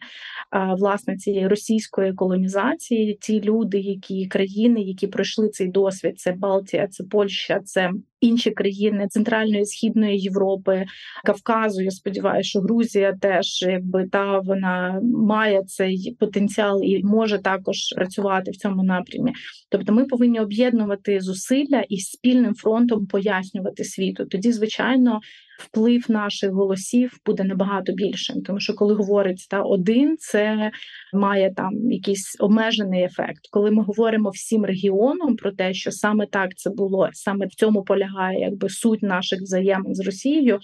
власне 0.78 1.18
цієї 1.18 1.48
російської 1.48 2.14
колонізації. 2.14 3.18
Ті 3.22 3.42
люди, 3.42 3.80
які 3.80 4.28
країни, 4.28 4.82
які 4.82 5.08
пройшли 5.08 5.50
цей 5.50 5.68
досвід, 5.68 6.20
це 6.20 6.32
Балтія, 6.32 6.88
це 6.88 7.04
Польща, 7.04 7.60
це 7.60 7.92
інші 8.22 8.52
країни 8.52 9.08
Центральної 9.08 9.66
Східної 9.66 10.20
Європи, 10.20 10.86
Кавказу. 11.26 11.82
Я 11.82 11.92
сподіваюся, 11.92 12.50
що 12.50 12.60
Грузія 12.60 13.18
теж 13.22 13.62
якби 13.62 14.08
та 14.12 14.40
вона 14.40 15.02
має 15.04 15.64
цей 15.64 16.16
потенціал 16.20 16.84
і 16.84 17.04
може 17.04 17.40
також 17.40 17.78
працювати 17.96 18.52
в 18.52 18.58
цьому 18.58 18.84
напрямі. 18.84 19.32
Тобто, 19.70 19.94
ми 19.94 20.06
повинні 20.06 20.40
об'єднувати 20.40 21.20
зусилля 21.22 21.84
і 21.90 21.98
спільним 21.98 22.56
фронтом 22.56 23.08
пояснювати 23.08 23.84
світу. 23.84 24.26
Тоді, 24.26 24.52
звичайно, 24.52 25.20
вплив 25.62 26.06
наших 26.10 26.52
голосів 26.52 27.18
буде 27.26 27.44
набагато 27.44 27.94
більшим, 27.94 28.42
тому 28.42 28.60
що 28.60 28.74
коли 28.74 28.94
говорить 28.94 29.48
та 29.50 29.62
один, 29.62 30.18
це 30.18 30.72
має 31.14 31.54
там 31.54 31.92
якийсь 31.92 32.38
обмежений 32.40 33.04
ефект. 33.04 33.42
Коли 33.52 33.72
ми 33.72 33.84
говоримо 33.84 34.30
всім 34.30 34.66
регіоном 34.66 35.36
про 35.36 35.52
те, 35.52 35.74
що 35.74 35.92
саме 35.92 36.26
так 36.26 36.50
це 36.56 36.70
було, 36.70 37.10
саме 37.14 37.46
в 37.46 37.56
цьому 37.56 37.84
полягає 37.84 38.40
якби 38.40 38.70
суть 38.70 39.04
наших 39.04 39.42
взаємин 39.42 39.96
з 39.96 40.06
Росією, 40.06 40.60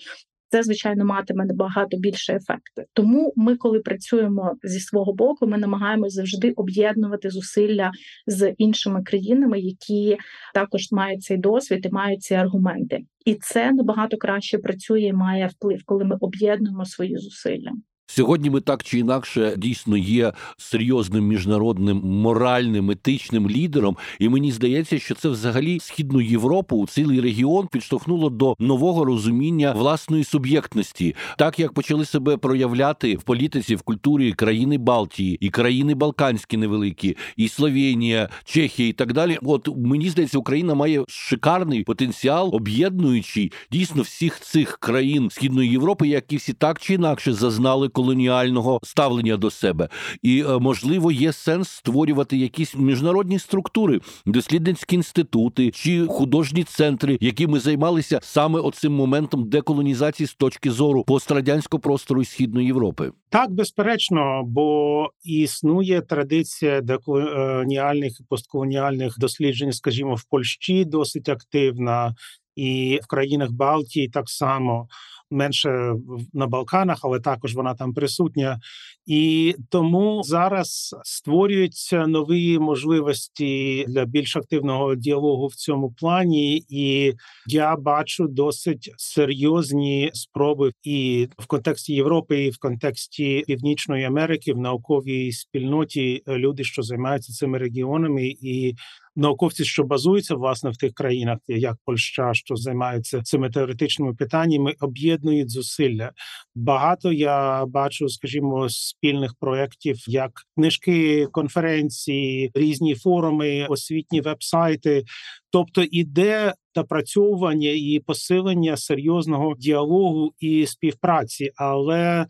це 0.49 0.63
звичайно 0.63 1.05
матиме 1.05 1.45
набагато 1.45 1.97
більше 1.97 2.33
ефекти. 2.33 2.85
Тому 2.93 3.33
ми, 3.35 3.55
коли 3.55 3.79
працюємо 3.79 4.55
зі 4.63 4.79
свого 4.79 5.13
боку, 5.13 5.47
ми 5.47 5.57
намагаємося 5.57 6.15
завжди 6.15 6.51
об'єднувати 6.51 7.29
зусилля 7.29 7.91
з 8.27 8.53
іншими 8.57 9.03
країнами, 9.03 9.59
які 9.59 10.17
також 10.53 10.91
мають 10.91 11.23
цей 11.23 11.37
досвід 11.37 11.85
і 11.85 11.89
мають 11.89 12.21
ці 12.21 12.33
аргументи, 12.33 12.99
і 13.25 13.35
це 13.35 13.71
набагато 13.71 14.17
краще 14.17 14.57
працює 14.57 15.01
і 15.01 15.13
має 15.13 15.47
вплив, 15.47 15.81
коли 15.85 16.05
ми 16.05 16.17
об'єднуємо 16.19 16.85
свої 16.85 17.17
зусилля. 17.17 17.71
Сьогодні 18.09 18.49
ми 18.49 18.61
так 18.61 18.83
чи 18.83 18.99
інакше 18.99 19.53
дійсно 19.57 19.97
є 19.97 20.33
серйозним 20.57 21.27
міжнародним 21.27 22.01
моральним 22.03 22.91
етичним 22.91 23.49
лідером, 23.49 23.97
і 24.19 24.29
мені 24.29 24.51
здається, 24.51 24.99
що 24.99 25.15
це 25.15 25.29
взагалі 25.29 25.79
східну 25.79 26.21
Європу, 26.21 26.87
цілий 26.89 27.21
регіон 27.21 27.67
підштовхнуло 27.67 28.29
до 28.29 28.55
нового 28.59 29.05
розуміння 29.05 29.71
власної 29.71 30.23
суб'єктності, 30.23 31.15
так 31.37 31.59
як 31.59 31.73
почали 31.73 32.05
себе 32.05 32.37
проявляти 32.37 33.15
в 33.15 33.21
політиці, 33.21 33.75
в 33.75 33.81
культурі 33.81 34.33
країни 34.33 34.77
Балтії 34.77 35.37
і 35.41 35.49
країни 35.49 35.95
Балканські 35.95 36.57
невеликі, 36.57 37.17
і 37.37 37.47
Словенія, 37.47 38.29
Чехія 38.43 38.89
і 38.89 38.93
так 38.93 39.13
далі. 39.13 39.37
От 39.43 39.69
мені 39.77 40.09
здається, 40.09 40.37
Україна 40.37 40.75
має 40.75 41.03
шикарний 41.07 41.83
потенціал, 41.83 42.55
об'єднуючий 42.55 43.51
дійсно 43.71 44.01
всіх 44.01 44.39
цих 44.39 44.77
країн 44.77 45.29
східної 45.29 45.69
Європи, 45.69 46.07
які 46.07 46.37
всі 46.37 46.53
так 46.53 46.79
чи 46.79 46.93
інакше 46.93 47.33
зазнали 47.33 47.89
колоніального 47.97 48.79
ставлення 48.83 49.37
до 49.37 49.51
себе, 49.51 49.89
і 50.21 50.41
е, 50.41 50.59
можливо 50.59 51.11
є 51.11 51.33
сенс 51.33 51.69
створювати 51.69 52.37
якісь 52.37 52.75
міжнародні 52.75 53.39
структури, 53.39 53.99
дослідницькі 54.25 54.95
інститути 54.95 55.71
чи 55.71 56.07
художні 56.07 56.63
центри, 56.63 57.17
якими 57.21 57.59
займалися 57.59 58.19
саме 58.21 58.59
оцим 58.59 58.93
моментом 58.93 59.49
деколонізації 59.49 60.27
з 60.27 60.33
точки 60.33 60.71
зору 60.71 61.03
пострадянського 61.03 61.81
простору 61.81 62.21
і 62.21 62.25
східної 62.25 62.67
Європи. 62.67 63.11
Так, 63.29 63.51
безперечно, 63.51 64.43
бо 64.45 65.09
існує 65.23 66.01
традиція 66.01 66.81
деколоніальних 66.81 68.19
і 68.19 68.23
постколоніальних 68.29 69.15
досліджень, 69.17 69.71
скажімо, 69.71 70.15
в 70.15 70.23
Польщі 70.23 70.85
досить 70.85 71.29
активна, 71.29 72.15
і 72.55 72.99
в 73.03 73.07
країнах 73.07 73.51
Балтії 73.51 74.09
так 74.09 74.29
само. 74.29 74.87
Менше 75.31 75.93
на 76.33 76.47
Балканах, 76.47 76.99
але 77.03 77.19
також 77.19 77.55
вона 77.55 77.75
там 77.75 77.93
присутня, 77.93 78.59
і 79.05 79.55
тому 79.69 80.23
зараз 80.23 80.95
створюються 81.03 82.07
нові 82.07 82.59
можливості 82.59 83.85
для 83.87 84.05
більш 84.05 84.35
активного 84.35 84.95
діалогу 84.95 85.47
в 85.47 85.55
цьому 85.55 85.91
плані, 85.91 86.65
і 86.69 87.13
я 87.47 87.75
бачу 87.75 88.27
досить 88.27 88.93
серйозні 88.97 90.09
спроби 90.13 90.71
і 90.83 91.27
в 91.37 91.47
контексті 91.47 91.93
Європи, 91.93 92.43
і 92.43 92.49
в 92.49 92.57
контексті 92.57 93.43
Північної 93.47 94.03
Америки 94.05 94.53
в 94.53 94.57
науковій 94.57 95.31
спільноті 95.31 96.23
люди, 96.27 96.63
що 96.63 96.81
займаються 96.81 97.33
цими 97.33 97.57
регіонами. 97.57 98.27
І 98.27 98.75
науковці, 99.17 99.65
що 99.65 99.83
базуються 99.83 100.35
власне 100.35 100.69
в 100.69 100.77
тих 100.77 100.93
країнах, 100.93 101.37
як 101.47 101.75
Польща, 101.85 102.33
що 102.33 102.55
займаються 102.55 103.21
цими 103.21 103.49
теоретичними 103.49 104.13
питаннями, 104.13 104.75
об'єднують 104.79 105.49
зусилля. 105.49 106.11
Багато 106.55 107.11
я 107.11 107.65
бачу, 107.65 108.09
скажімо, 108.09 108.69
спільних 108.69 109.33
проєктів, 109.39 109.97
як 110.07 110.31
книжки, 110.55 111.27
конференції, 111.31 112.51
різні 112.53 112.95
форуми, 112.95 113.65
освітні 113.69 114.21
вебсайти. 114.21 115.03
Тобто 115.51 115.83
іде 115.91 116.53
напрацьовування 116.75 117.69
і 117.69 118.01
посилення 118.05 118.77
серйозного 118.77 119.55
діалогу 119.57 120.33
і 120.39 120.65
співпраці, 120.65 121.51
але 121.55 122.25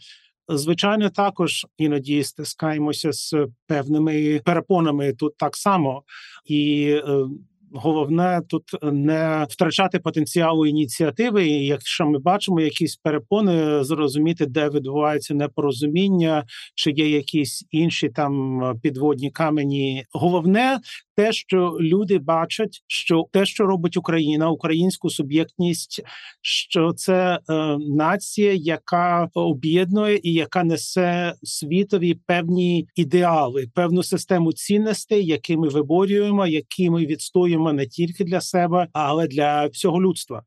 Звичайно, 0.49 1.09
також 1.09 1.65
іноді 1.77 2.23
стискаємося 2.23 3.11
з 3.11 3.33
певними 3.67 4.41
перепонами 4.45 5.13
тут 5.13 5.37
так 5.37 5.55
само 5.55 6.03
і. 6.45 6.89
Е, 7.07 7.27
головне 7.73 8.41
тут 8.47 8.63
не 8.83 9.45
втрачати 9.49 9.99
потенціалу 9.99 10.65
ініціативи. 10.65 11.47
І 11.47 11.65
Якщо 11.65 12.05
ми 12.05 12.19
бачимо 12.19 12.61
якісь 12.61 12.95
перепони, 12.95 13.83
зрозуміти, 13.83 14.45
де 14.45 14.69
відбувається 14.69 15.33
непорозуміння, 15.33 16.43
чи 16.75 16.91
є 16.91 17.09
якісь 17.09 17.65
інші 17.71 18.09
там 18.09 18.61
підводні 18.83 19.31
камені. 19.31 20.05
Головне 20.11 20.79
те, 21.17 21.33
що 21.33 21.77
люди 21.81 22.19
бачать, 22.19 22.83
що 22.87 23.25
те, 23.31 23.45
що 23.45 23.65
робить 23.65 23.97
Україна, 23.97 24.49
українську 24.49 25.09
суб'єктність, 25.09 26.01
що 26.41 26.93
це 26.93 27.39
е, 27.49 27.77
нація, 27.79 28.53
яка 28.53 29.29
об'єднує 29.33 30.19
і 30.23 30.33
яка 30.33 30.63
несе 30.63 31.33
світові 31.43 32.15
певні 32.25 32.87
ідеали, 32.95 33.67
певну 33.75 34.03
систему 34.03 34.53
цінностей, 34.53 35.25
які 35.25 35.57
ми 35.57 35.69
виборюємо, 35.69 36.47
які 36.47 36.89
ми 36.89 37.05
відстоюємо 37.05 37.73
не 37.73 37.87
тільки 37.87 38.23
для 38.23 38.41
себе, 38.41 38.87
але 38.93 39.27
для 39.27 39.67
всього 39.67 40.01
людства. 40.01 40.43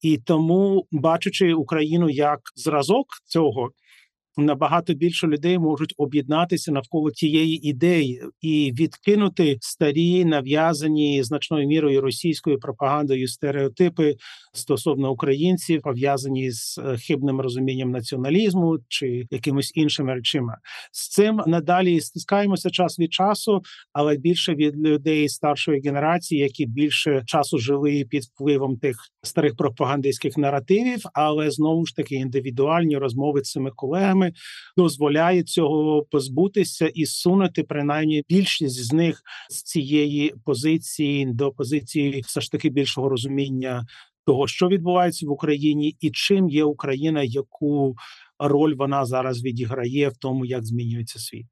І 0.00 0.18
тому, 0.18 0.86
бачачи 0.92 1.54
Україну 1.54 2.10
як 2.10 2.40
зразок 2.56 3.06
цього, 3.26 3.70
набагато 4.44 4.94
більше 4.94 5.26
людей 5.26 5.58
можуть 5.58 5.94
об'єднатися 5.96 6.72
навколо 6.72 7.10
тієї 7.10 7.68
ідеї 7.68 8.22
і 8.40 8.72
відкинути 8.78 9.58
старі 9.60 10.24
нав'язані 10.24 11.22
значною 11.22 11.66
мірою 11.66 12.00
російською 12.00 12.58
пропагандою 12.58 13.28
стереотипи 13.28 14.16
стосовно 14.52 15.10
українців, 15.12 15.82
пов'язані 15.82 16.50
з 16.50 16.78
е, 16.78 16.96
хибним 16.96 17.40
розумінням 17.40 17.90
націоналізму 17.90 18.78
чи 18.88 19.26
якимось 19.30 19.72
іншими 19.74 20.14
речима. 20.14 20.56
З 20.92 21.08
цим 21.08 21.40
надалі 21.46 22.00
стискаємося 22.00 22.70
час 22.70 22.98
від 22.98 23.12
часу, 23.12 23.62
але 23.92 24.16
більше 24.16 24.54
від 24.54 24.76
людей 24.76 25.28
старшої 25.28 25.80
генерації, 25.80 26.40
які 26.40 26.66
більше 26.66 27.22
часу 27.26 27.58
жили 27.58 28.04
під 28.10 28.22
впливом 28.22 28.76
тих 28.76 28.96
старих 29.22 29.56
пропагандистських 29.56 30.36
наративів, 30.36 31.00
але 31.14 31.50
знову 31.50 31.86
ж 31.86 31.96
таки 31.96 32.14
індивідуальні 32.14 32.96
розмови 32.96 33.40
з 33.44 33.50
цими 33.50 33.70
колегами 33.76 34.29
дозволяє 34.76 35.42
цього 35.42 36.06
позбутися 36.10 36.86
і 36.86 37.06
сунути 37.06 37.62
принаймні 37.62 38.24
більшість 38.28 38.84
з 38.84 38.92
них 38.92 39.22
з 39.50 39.62
цієї 39.62 40.34
позиції 40.44 41.26
до 41.26 41.50
позиції, 41.52 42.20
все 42.20 42.40
ж 42.40 42.52
таки 42.52 42.70
більшого 42.70 43.08
розуміння 43.08 43.86
того, 44.26 44.46
що 44.46 44.68
відбувається 44.68 45.26
в 45.26 45.30
Україні, 45.30 45.96
і 46.00 46.10
чим 46.10 46.48
є 46.48 46.64
Україна, 46.64 47.22
яку 47.22 47.94
роль 48.38 48.74
вона 48.74 49.04
зараз 49.04 49.44
відіграє 49.44 50.08
в 50.08 50.16
тому, 50.16 50.44
як 50.44 50.64
змінюється 50.64 51.18
світ. 51.18 51.46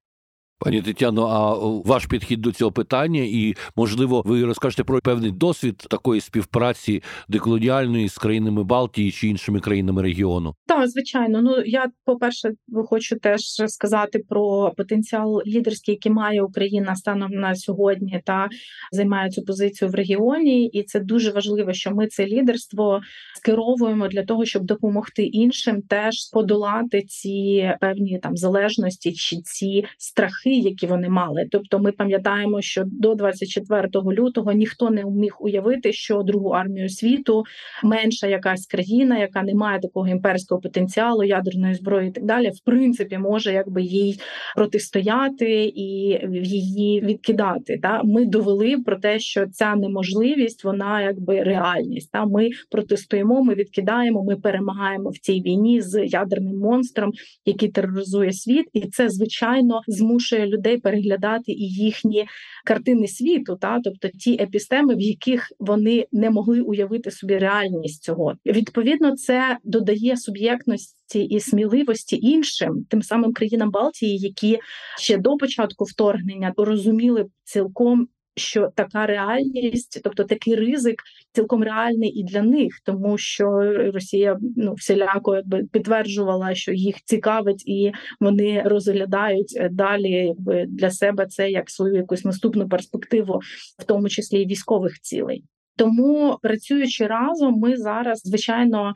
Пані 0.61 0.83
Тетяно, 0.83 1.27
а 1.27 1.55
ваш 1.89 2.07
підхід 2.07 2.41
до 2.41 2.53
цього 2.53 2.73
питання, 2.73 3.23
і 3.23 3.55
можливо, 3.77 4.23
ви 4.27 4.45
розкажете 4.45 4.85
про 4.85 5.01
певний 5.01 5.31
досвід 5.31 5.77
такої 5.77 6.21
співпраці 6.21 7.03
деколоніальної 7.29 8.09
з 8.09 8.19
країнами 8.19 8.65
Балтії 8.65 9.13
чи 9.13 9.29
іншими 9.29 9.61
країнами 9.61 10.03
регіону? 10.03 10.55
Так, 10.67 10.89
звичайно. 10.89 11.43
Ну 11.43 11.63
я 11.67 11.87
по 12.05 12.17
перше, 12.17 12.53
хочу 12.89 13.17
теж 13.19 13.41
сказати 13.67 14.19
про 14.29 14.73
потенціал 14.77 15.43
лідерський, 15.47 15.95
який 15.95 16.13
має 16.13 16.43
Україна 16.43 16.97
станом 16.97 17.31
на 17.31 17.55
сьогодні, 17.55 18.23
та 18.25 18.49
займає 18.93 19.31
цю 19.31 19.43
позицію 19.43 19.91
в 19.91 19.95
регіоні, 19.95 20.67
і 20.67 20.83
це 20.83 21.01
дуже 21.01 21.31
важливо, 21.31 21.73
що 21.73 21.91
ми 21.91 22.07
це 22.07 22.27
лідерство 22.27 23.01
скеровуємо 23.37 24.09
для 24.09 24.25
того, 24.25 24.45
щоб 24.45 24.65
допомогти 24.65 25.23
іншим 25.23 25.83
теж 25.83 26.15
подолати 26.33 27.03
ці 27.03 27.71
певні 27.81 28.19
там 28.19 28.37
залежності 28.37 29.13
чи 29.13 29.37
ці 29.37 29.85
страхи 29.99 30.48
страхи, 30.49 30.69
які 30.69 30.87
вони 30.87 31.09
мали. 31.09 31.47
Тобто, 31.51 31.79
ми 31.79 31.93
пам'ятаємо, 31.93 32.61
що 32.61 32.83
до 32.87 33.15
24 33.15 33.89
лютого 33.95 34.53
ніхто 34.53 34.91
не 34.91 35.05
міг 35.05 35.37
уявити, 35.41 35.93
що 35.93 36.23
другу 36.23 36.51
армію 36.51 36.89
світу 36.89 37.43
менша 37.85 38.27
якась 38.27 38.67
країна, 38.67 39.19
яка 39.19 39.43
не 39.43 39.55
має 39.55 39.81
такого 39.81 40.09
імперського 40.09 40.61
потенціалу, 40.61 41.25
ядерної 41.25 41.75
зброї 41.75 42.09
і 42.09 42.13
так 42.13 42.25
далі, 42.25 42.51
в 42.51 42.65
принципі, 42.65 43.19
може 43.19 43.53
якби 43.53 43.83
їй 43.83 44.21
протистояти 44.57 45.73
і 45.75 46.19
її 46.43 47.01
відкидати. 47.01 47.79
Та 47.83 48.03
ми 48.05 48.25
довели 48.25 48.77
про 48.87 48.97
те, 48.97 49.19
що 49.19 49.47
ця 49.47 49.75
неможливість, 49.75 50.65
вона 50.65 51.03
якби 51.03 51.43
реальність. 51.43 52.13
Та 52.13 52.27
ми 52.27 52.49
протистоїмо, 52.71 53.45
ми 53.45 53.55
відкидаємо, 53.55 54.25
ми 54.25 54.37
перемагаємо 54.37 55.11
в 55.11 55.19
цій 55.19 55.41
війні 55.41 55.81
з 55.81 56.07
ядерним 56.07 56.59
монстром, 56.59 57.11
який 57.45 57.69
тероризує 57.69 58.33
світ, 58.33 58.67
і 58.73 58.81
це 58.81 59.09
звичайно 59.09 59.81
змушує 59.89 60.38
змушує 60.39 60.47
людей 60.47 60.79
переглядати 60.79 61.53
і 61.53 61.69
їхні 61.69 62.27
картини 62.65 63.09
світу, 63.09 63.57
та 63.61 63.81
тобто 63.85 64.09
ті 64.09 64.43
епістеми, 64.43 64.95
в 64.95 65.01
яких 65.01 65.53
вони 65.59 66.07
не 66.13 66.31
могли 66.31 66.61
уявити 66.61 67.11
собі 67.11 67.39
реальність 67.39 68.03
цього. 68.03 68.35
Відповідно, 68.47 69.17
це 69.17 69.59
додає 69.65 70.17
суб'єктності 70.17 71.25
і 71.25 71.41
сміливості 71.41 72.19
іншим, 72.23 72.87
тим 72.91 73.03
самим 73.03 73.33
країнам 73.33 73.71
Балтії, 73.71 74.19
які 74.19 74.59
ще 74.99 75.19
до 75.19 75.37
початку 75.37 75.85
вторгнення 75.85 76.53
розуміли 76.57 77.27
цілком 77.45 78.09
що 78.39 78.69
така 78.75 79.07
реальність, 79.07 80.01
тобто 80.05 80.25
такий 80.25 80.55
ризик, 80.55 81.03
цілком 81.33 81.63
реальний 81.63 82.11
і 82.11 82.25
для 82.25 82.43
них, 82.43 82.81
тому 82.85 83.19
що 83.19 83.45
Росія 83.93 84.39
ну 84.57 84.75
всіляко 84.75 85.37
якби 85.37 85.65
підтверджувала, 85.73 86.55
що 86.55 86.73
їх 86.73 86.97
цікавить, 87.05 87.69
і 87.69 87.93
вони 88.21 88.63
розглядають 88.65 89.55
е, 89.57 89.69
далі, 89.73 90.11
якби 90.11 90.67
для 90.69 90.91
себе 90.91 91.27
це 91.27 91.51
як 91.51 91.71
свою 91.71 91.95
якусь 91.95 92.25
наступну 92.25 92.69
перспективу, 92.69 93.41
в 93.79 93.85
тому 93.85 94.09
числі 94.09 94.43
і 94.43 94.47
військових 94.47 95.01
цілей. 95.01 95.45
Тому 95.77 96.39
працюючи 96.43 97.07
разом, 97.07 97.55
ми 97.55 97.77
зараз 97.77 98.21
звичайно 98.25 98.95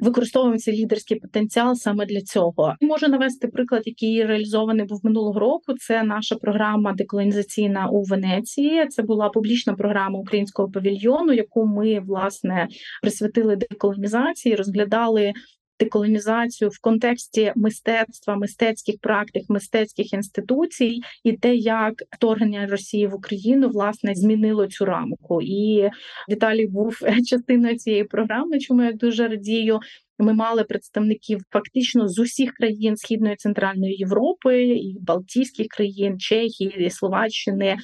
використовуємо 0.00 0.58
цей 0.58 0.76
лідерський 0.76 1.20
потенціал 1.20 1.74
саме 1.74 2.06
для 2.06 2.20
цього. 2.20 2.74
Можу 2.80 3.08
навести 3.08 3.48
приклад, 3.48 3.82
який 3.84 4.24
реалізований 4.24 4.86
був 4.86 5.00
минулого 5.02 5.40
року. 5.40 5.74
Це 5.78 6.02
наша 6.02 6.36
програма 6.36 6.92
деколонізаційна 6.92 7.88
у 7.88 8.02
Венеції. 8.02 8.86
Це 8.86 9.02
була 9.02 9.28
публічна 9.28 9.74
програма 9.74 10.18
українського 10.18 10.70
павільйону, 10.70 11.32
яку 11.32 11.66
ми 11.66 12.00
власне 12.00 12.68
присвятили 13.02 13.56
деколонізації, 13.56 14.54
розглядали 14.54 15.32
деколонізацію 15.80 16.70
в 16.70 16.80
контексті 16.80 17.52
мистецтва, 17.56 18.36
мистецьких 18.36 18.98
практик, 19.00 19.42
мистецьких 19.48 20.12
інституцій, 20.12 21.00
і 21.24 21.32
те, 21.32 21.54
як 21.54 21.94
вторгнення 22.16 22.66
Росії 22.66 23.06
в 23.06 23.14
Україну 23.14 23.68
власне 23.68 24.14
змінило 24.14 24.66
цю 24.66 24.84
рамку. 24.84 25.42
І 25.42 25.90
Віталій 26.30 26.66
був 26.66 26.98
частиною 27.26 27.76
цієї 27.76 28.04
програми, 28.04 28.58
чому 28.58 28.82
я 28.82 28.92
дуже 28.92 29.28
радію. 29.28 29.80
Ми 30.20 30.34
мали 30.34 30.64
представників 30.64 31.40
фактично 31.52 32.08
з 32.08 32.18
усіх 32.18 32.52
країн 32.52 32.96
Східної 32.96 33.36
Центральної 33.36 33.96
Європи, 33.96 34.64
і 34.64 34.96
Балтійських 35.00 35.66
країн, 35.66 36.18
Чехії, 36.18 36.90
Словаччини, 36.90 37.76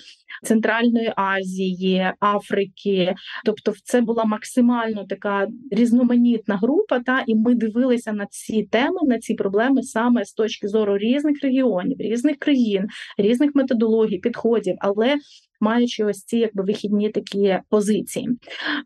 Центральної 0.43 1.13
Азії, 1.17 2.13
Африки. 2.21 3.15
Тобто, 3.45 3.73
це 3.85 4.01
була 4.01 4.25
максимально 4.25 5.05
така 5.05 5.47
різноманітна 5.71 6.57
група. 6.57 7.01
Та 7.01 7.25
і 7.27 7.35
ми 7.35 7.55
дивилися 7.55 8.13
на 8.13 8.27
ці 8.31 8.63
теми, 8.63 8.99
на 9.03 9.19
ці 9.19 9.35
проблеми 9.35 9.83
саме 9.83 10.25
з 10.25 10.33
точки 10.33 10.69
зору 10.69 10.99
різних 10.99 11.43
регіонів, 11.43 11.97
різних 12.01 12.37
країн, 12.39 12.87
різних 13.19 13.51
методологій, 13.55 14.19
підходів. 14.19 14.77
Але 14.81 15.17
маючи 15.65 16.05
ось 16.05 16.25
ці 16.25 16.37
якби 16.37 16.63
вихідні 16.63 17.11
такі 17.11 17.59
позиції. 17.69 18.29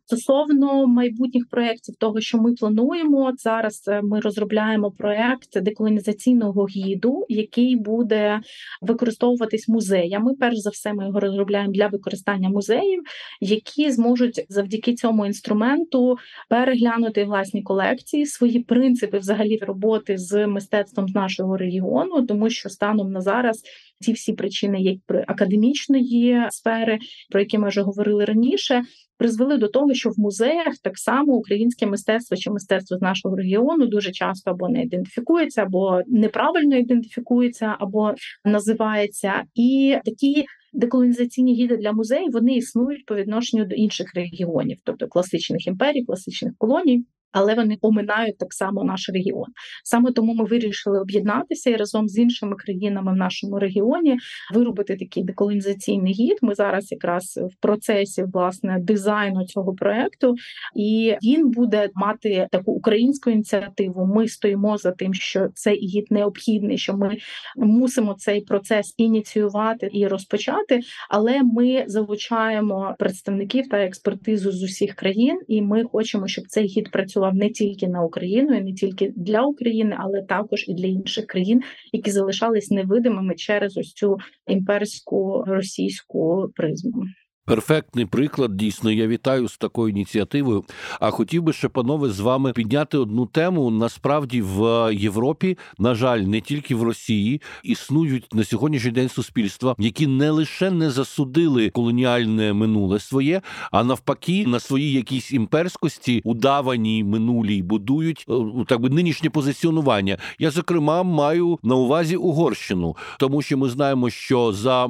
Стосовно 0.07 0.87
майбутніх 0.87 1.49
проєктів, 1.51 1.95
того 1.99 2.21
що 2.21 2.39
ми 2.39 2.53
плануємо 2.53 3.33
зараз, 3.37 3.85
е, 3.89 4.01
ми 4.03 4.21
розробляємо 4.21 4.91
проєкт 4.91 5.63
деколонізаційного 5.63 6.67
гіду, 6.67 7.27
який 7.29 7.77
буде 7.77 8.41
використовуватись 8.83 9.69
музеями. 9.69 10.35
Перш 10.41 10.57
за 10.59 10.71
все, 10.71 10.93
ми 10.93 11.07
його 11.07 11.21
розробляємо 11.21 11.73
для 11.73 11.87
використання 11.87 12.49
музеїв, 12.49 13.03
які 13.41 13.91
зможуть 13.91 14.47
завдяки 14.49 14.95
цьому 14.95 15.27
інструменту 15.27 16.17
переглянути 16.49 17.25
власні 17.25 17.63
колекції, 17.63 18.27
свої 18.27 18.61
принципи 18.61 19.19
взагалі 19.19 19.57
роботи 19.57 20.19
з 20.19 20.47
мистецтвом 20.47 21.09
з 21.09 21.15
нашого 21.15 21.57
регіону, 21.57 22.27
тому 22.27 22.51
що 22.51 22.69
станом 22.69 23.13
на 23.13 23.21
зараз 23.21 23.63
ці 24.01 24.13
всі 24.13 24.33
причини 24.33 24.81
є 24.81 24.99
академічної 25.27 26.43
сфери, 26.51 26.99
про 27.31 27.41
які 27.41 27.59
ми 27.59 27.69
вже 27.69 27.83
говорили 27.83 28.25
раніше. 28.25 28.83
Призвели 29.19 29.57
до 29.57 29.69
того, 29.69 29.95
що 29.95 30.11
в 30.11 30.19
музеях 30.19 30.75
так 30.83 30.99
само 30.99 31.33
українське 31.33 31.87
мистецтво 31.87 32.37
чи 32.37 32.51
мистецтво 32.51 32.99
з 32.99 33.01
нашого 33.01 33.37
регіону 33.37 33.87
дуже 33.87 34.11
часто 34.11 34.51
або 34.51 34.69
не 34.69 34.83
ідентифікується, 34.83 35.63
або 35.63 36.01
неправильно 36.07 36.77
ідентифікується, 36.77 37.77
або 37.79 38.15
називається, 38.45 39.43
і 39.55 39.97
такі 40.05 40.45
деколонізаційні 40.73 41.55
гіди 41.55 41.77
для 41.77 41.93
музеїв 41.93 42.33
вони 42.33 42.57
існують 42.57 43.07
по 43.07 43.15
відношенню 43.15 43.65
до 43.65 43.75
інших 43.75 44.15
регіонів, 44.15 44.79
тобто 44.85 45.09
класичних 45.09 45.67
імперій, 45.67 46.05
класичних 46.05 46.53
колоній 46.59 47.05
але 47.33 47.55
вони 47.55 47.79
оминають 47.81 48.39
так 48.39 48.53
само 48.53 48.85
наш 48.85 49.09
регіон. 49.09 49.47
Саме 49.85 50.13
тому 50.13 50.35
ми 50.35 50.45
вирішили 50.45 51.01
об'єднатися 51.01 51.71
і 51.71 51.77
разом 51.77 52.09
з 52.09 52.19
іншими 52.19 52.57
країнами 52.57 53.13
в 53.13 53.17
нашому 53.17 53.59
регіоні 53.59 54.19
виробити 54.55 54.97
такий 54.97 55.25
деколонізаційний 55.25 56.13
гід. 56.13 56.39
Ми 56.43 56.55
зараз 56.55 56.93
якраз 56.93 57.37
в 57.37 57.61
процесі 57.61 58.25
власне 58.33 58.79
дизайну 58.81 59.45
цього 59.45 59.75
проекту, 59.75 60.35
і 60.77 61.17
він 61.23 61.51
буде 61.51 61.89
мати 61.95 62.49
таку 62.51 62.73
українську 62.73 63.31
ініціативу. 63.31 64.07
Ми 64.07 64.29
стоїмо 64.29 64.79
за 64.79 64.91
тим, 64.91 65.15
що 65.15 65.49
цей 65.55 65.77
гід 65.77 66.07
необхідний, 66.11 66.79
що 66.79 66.97
ми 66.97 67.17
мусимо 67.57 68.15
цей 68.19 68.41
процес 68.41 68.95
ініціювати 68.97 69.91
і 69.93 70.07
розпочати. 70.07 70.81
Але 71.11 71.43
ми 71.43 71.85
залучаємо 71.87 72.95
представників 72.99 73.69
та 73.69 73.77
експертизу 73.77 74.53
з 74.53 74.63
усіх 74.63 74.95
країн, 74.95 75.41
і 75.49 75.63
ми 75.63 75.85
хочемо, 75.85 76.29
щоб 76.29 76.47
цей 76.49 76.67
гід 76.67 76.91
працював 76.91 77.18
працював 77.19 77.35
не 77.35 77.51
тільки 77.51 77.89
на 77.89 78.03
Україну, 78.03 78.57
і 78.57 78.61
не 78.61 78.73
тільки 78.73 79.13
для 79.17 79.43
України, 79.43 79.97
але 79.99 80.23
також 80.23 80.65
і 80.69 80.75
для 80.75 80.87
інших 80.87 81.27
країн, 81.27 81.63
які 81.93 82.11
залишались 82.11 82.71
невидимими 82.71 83.35
через 83.35 83.77
ось 83.77 83.93
цю 83.93 84.17
імперську 84.47 85.45
російську 85.47 86.49
призму. 86.55 87.03
Перфектний 87.49 88.07
приклад, 88.07 88.57
дійсно, 88.57 88.91
я 88.91 89.07
вітаю 89.07 89.49
з 89.49 89.57
такою 89.57 89.89
ініціативою. 89.89 90.65
А 91.01 91.11
хотів 91.11 91.43
би 91.43 91.53
ще, 91.53 91.69
панове, 91.69 92.11
з 92.11 92.21
вами 92.21 92.53
підняти 92.53 92.99
одну 92.99 93.27
тему. 93.27 93.71
Насправді 93.71 94.43
в 94.43 94.91
Європі, 94.95 95.59
на 95.79 95.95
жаль, 95.95 96.19
не 96.19 96.41
тільки 96.41 96.75
в 96.75 96.83
Росії 96.83 97.43
існують 97.63 98.35
на 98.35 98.45
сьогоднішній 98.45 98.91
день 98.91 99.09
суспільства, 99.09 99.75
які 99.79 100.07
не 100.07 100.31
лише 100.31 100.71
не 100.71 100.91
засудили 100.91 101.71
колоніальне 101.71 102.53
минуле 102.53 102.99
своє, 102.99 103.41
а 103.71 103.85
навпаки, 103.85 104.47
на 104.47 104.61
своїй 104.61 104.93
якійсь 104.93 105.33
імперськості 105.33 106.21
удаваній 106.25 107.05
минулій 107.05 107.63
будують 107.63 108.25
е, 108.29 108.33
так 108.67 108.81
би 108.81 108.91
нинішнє 108.91 109.31
позиціонування. 109.31 110.19
Я 110.39 110.51
зокрема 110.51 111.03
маю 111.03 111.59
на 111.63 111.75
увазі 111.75 112.17
Угорщину, 112.17 112.97
тому 113.19 113.43
що 113.43 113.59
ми 113.59 113.69
знаємо, 113.69 114.11
що 114.11 114.53
за 114.53 114.89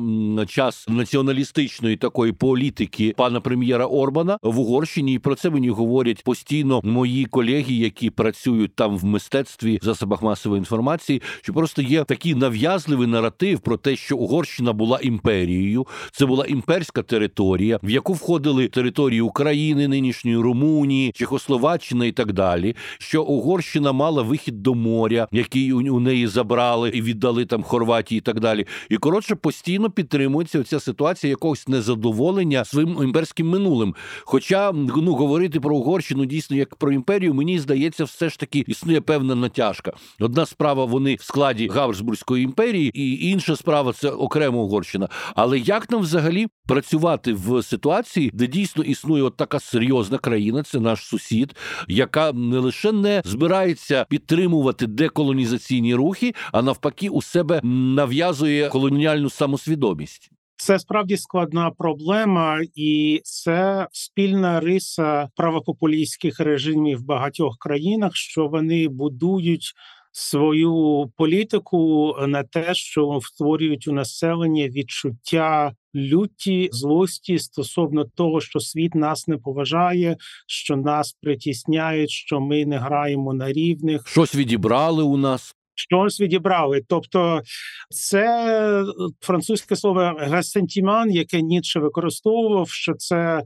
час 0.48 0.88
націоналістичної 0.88 1.96
такої 1.96 2.32
політики 2.48 3.14
пана 3.16 3.40
прем'єра 3.40 3.86
Орбана 3.86 4.38
в 4.42 4.58
Угорщині, 4.58 5.14
і 5.14 5.18
про 5.18 5.34
це 5.34 5.50
мені 5.50 5.70
говорять 5.70 6.24
постійно 6.24 6.80
мої 6.84 7.24
колеги, 7.24 7.74
які 7.74 8.10
працюють 8.10 8.74
там 8.74 8.98
в 8.98 9.04
мистецтві 9.04 9.78
засобах 9.82 10.22
масової 10.22 10.58
інформації. 10.58 11.22
Що 11.42 11.52
просто 11.52 11.82
є 11.82 12.04
такий 12.04 12.34
нав'язливий 12.34 13.06
наратив 13.06 13.60
про 13.60 13.76
те, 13.76 13.96
що 13.96 14.16
Угорщина 14.16 14.72
була 14.72 14.98
імперією, 15.02 15.86
це 16.12 16.26
була 16.26 16.46
імперська 16.46 17.02
територія, 17.02 17.80
в 17.82 17.90
яку 17.90 18.12
входили 18.12 18.68
території 18.68 19.20
України, 19.20 19.88
нинішньої 19.88 20.36
Румунії, 20.36 21.12
Чехословаччина 21.14 22.06
і 22.06 22.12
так 22.12 22.32
далі. 22.32 22.76
Що 22.98 23.22
Угорщина 23.22 23.92
мала 23.92 24.22
вихід 24.22 24.62
до 24.62 24.74
моря, 24.74 25.28
який 25.32 25.72
у 25.72 26.00
неї 26.00 26.26
забрали 26.26 26.88
і 26.88 27.02
віддали 27.02 27.46
там 27.46 27.62
Хорватії, 27.62 28.18
і 28.18 28.22
так 28.22 28.40
далі. 28.40 28.66
І 28.88 28.96
коротше 28.96 29.34
постійно 29.34 29.90
підтримується 29.90 30.62
ця 30.62 30.80
ситуація 30.80 31.30
якогось 31.30 31.68
незадоволення 31.68 32.37
задоволення 32.38 32.64
своїм 32.64 33.02
імперським 33.02 33.48
минулим. 33.48 33.94
Хоча 34.24 34.72
ну 34.72 35.14
говорити 35.14 35.60
про 35.60 35.76
Угорщину 35.76 36.24
дійсно 36.24 36.56
як 36.56 36.76
про 36.76 36.92
імперію, 36.92 37.34
мені 37.34 37.58
здається, 37.58 38.04
все 38.04 38.28
ж 38.28 38.38
таки 38.38 38.64
існує 38.66 39.00
певна 39.00 39.34
натяжка. 39.34 39.92
Одна 40.20 40.46
справа 40.46 40.84
вони 40.84 41.14
в 41.14 41.22
складі 41.22 41.68
Габсбурзької 41.68 42.44
імперії, 42.44 42.90
і 42.94 43.30
інша 43.30 43.56
справа 43.56 43.92
це 43.92 44.10
окрема 44.10 44.58
Угорщина. 44.58 45.08
Але 45.34 45.58
як 45.58 45.90
нам 45.90 46.00
взагалі 46.00 46.46
працювати 46.66 47.32
в 47.32 47.62
ситуації, 47.62 48.30
де 48.34 48.46
дійсно 48.46 48.84
існує 48.84 49.22
от 49.22 49.36
така 49.36 49.60
серйозна 49.60 50.18
країна, 50.18 50.62
це 50.62 50.80
наш 50.80 51.00
сусід, 51.04 51.56
яка 51.88 52.32
не 52.32 52.58
лише 52.58 52.92
не 52.92 53.22
збирається 53.24 54.06
підтримувати 54.08 54.86
деколонізаційні 54.86 55.94
рухи, 55.94 56.34
а 56.52 56.62
навпаки, 56.62 57.08
у 57.08 57.22
себе 57.22 57.60
нав'язує 57.64 58.68
колоніальну 58.68 59.30
самосвідомість. 59.30 60.30
Це 60.60 60.78
справді 60.78 61.16
складна 61.16 61.70
проблема, 61.70 62.60
і 62.74 63.20
це 63.24 63.88
спільна 63.92 64.60
риса 64.60 65.28
правопопулістських 65.36 66.40
режимів 66.40 66.98
в 66.98 67.04
багатьох 67.04 67.56
країнах, 67.58 68.16
що 68.16 68.46
вони 68.46 68.88
будують 68.88 69.72
свою 70.12 71.06
політику 71.16 72.14
на 72.28 72.42
те, 72.42 72.74
що 72.74 73.20
створюють 73.22 73.88
у 73.88 73.92
населення 73.92 74.68
відчуття 74.68 75.72
люті 75.94 76.68
злості 76.72 77.38
стосовно 77.38 78.04
того, 78.04 78.40
що 78.40 78.60
світ 78.60 78.94
нас 78.94 79.28
не 79.28 79.36
поважає, 79.36 80.16
що 80.46 80.76
нас 80.76 81.16
притісняють, 81.22 82.10
що 82.10 82.40
ми 82.40 82.66
не 82.66 82.78
граємо 82.78 83.34
на 83.34 83.52
рівних. 83.52 84.08
Щось 84.08 84.34
відібрали 84.34 85.02
у 85.02 85.16
нас 85.16 85.54
щось 85.78 86.20
відібрали. 86.20 86.82
Тобто, 86.88 87.42
це 87.90 88.84
французьке 89.20 89.76
слово 89.76 90.00
гасентіман, 90.18 91.10
яке 91.10 91.42
Ніцше 91.42 91.80
використовував, 91.80 92.70
що 92.70 92.94
це 92.94 93.42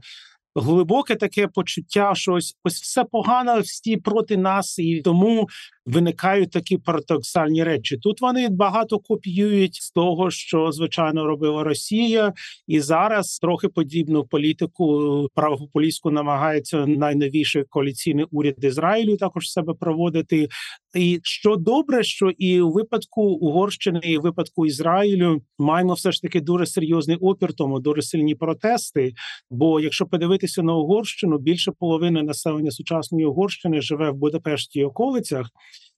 глибоке 0.55 1.15
таке 1.15 1.47
почуття, 1.47 2.11
що 2.15 2.33
ось 2.33 2.57
ось 2.63 2.81
все 2.81 3.03
погано, 3.03 3.59
всі 3.59 3.97
проти 3.97 4.37
нас, 4.37 4.79
і 4.79 5.01
тому 5.01 5.47
виникають 5.85 6.51
такі 6.51 6.77
парадоксальні 6.77 7.63
речі. 7.63 7.97
Тут 7.97 8.21
вони 8.21 8.49
багато 8.49 8.99
копіюють 8.99 9.75
з 9.75 9.91
того, 9.91 10.31
що 10.31 10.71
звичайно 10.71 11.25
робила 11.25 11.63
Росія, 11.63 12.33
і 12.67 12.79
зараз 12.79 13.39
трохи 13.39 13.67
подібну 13.67 14.23
політику 14.23 15.27
правопопулістську 15.35 16.11
намагається 16.11 16.85
найновіший 16.85 17.63
коаліційний 17.69 18.25
уряд 18.31 18.55
Ізраїлю 18.61 19.17
також 19.17 19.51
себе 19.51 19.73
проводити. 19.73 20.47
І 20.95 21.19
що 21.23 21.55
добре, 21.55 22.03
що 22.03 22.29
і 22.29 22.61
у 22.61 22.71
випадку 22.71 23.21
Угорщини, 23.21 23.99
і 24.03 24.17
у 24.17 24.21
випадку 24.21 24.65
Ізраїлю 24.65 25.41
маємо 25.59 25.93
все 25.93 26.11
ж 26.11 26.21
таки 26.21 26.41
дуже 26.41 26.65
серйозний 26.65 27.17
опір, 27.17 27.53
тому 27.53 27.79
дуже 27.79 28.01
сильні 28.01 28.35
протести. 28.35 29.13
Бо 29.49 29.79
якщо 29.79 30.05
подивитися 30.05 30.63
на 30.63 30.73
Угорщину, 30.73 31.37
більше 31.37 31.71
половини 31.79 32.23
населення 32.23 32.71
сучасної 32.71 33.25
Угорщини 33.25 33.81
живе 33.81 34.11
в 34.11 34.15
Будапешті 34.15 34.79
і 34.79 34.83
околицях 34.83 35.49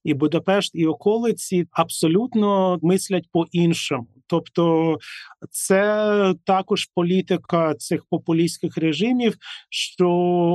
і 0.06 0.14
Будапешт 0.14 0.72
і 0.76 0.88
околиці 0.88 1.68
абсолютно 1.72 2.80
мислять 2.82 3.30
по 3.32 3.46
іншому. 3.52 4.08
Тобто 4.28 4.98
це 5.52 6.34
також 6.46 6.86
політика 6.96 7.74
цих 7.74 8.02
популістських 8.10 8.78
режимів, 8.78 9.36
що 9.70 10.10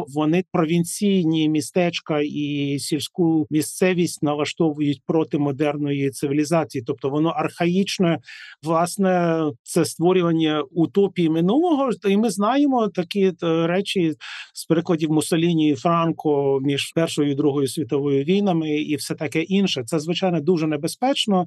вони 0.08 0.44
провінційні 0.52 1.48
містечка 1.48 2.20
і 2.24 2.76
сільську 2.78 3.46
місцевість 3.50 4.22
налаштовують 4.22 5.02
проти 5.06 5.38
модерної 5.38 6.10
цивілізації, 6.10 6.84
тобто 6.86 7.10
воно 7.10 7.28
архаїчне, 7.28 8.18
власне, 8.62 9.42
це 9.62 9.84
створювання 9.84 10.62
утопії 10.70 11.30
минулого. 11.30 11.90
І 12.08 12.16
ми 12.16 12.30
знаємо 12.30 12.88
такі 12.88 13.32
е, 13.42 13.66
речі 13.66 14.12
з 14.54 14.64
прикладів 14.64 15.10
Мусоліні 15.10 15.68
і 15.68 15.74
Франко 15.74 16.60
між 16.62 16.92
першою 16.94 17.30
і 17.30 17.34
другою 17.34 17.68
світовою 17.68 18.24
війнами, 18.24 18.70
і 18.70 18.96
все 18.96 19.14
таке 19.14 19.42
інше. 19.42 19.82
Це 19.86 19.98
звичайно 19.98 20.40
дуже 20.40 20.66
небезпечно, 20.66 21.46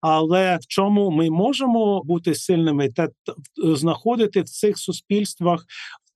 але 0.00 0.56
в 0.56 0.66
чому 0.68 1.10
ми 1.10 1.30
можемо 1.30 1.63
бути 2.04 2.34
сильними, 2.34 2.88
та 2.88 3.08
знаходити 3.56 4.42
в 4.42 4.48
цих 4.48 4.78
суспільствах 4.78 5.64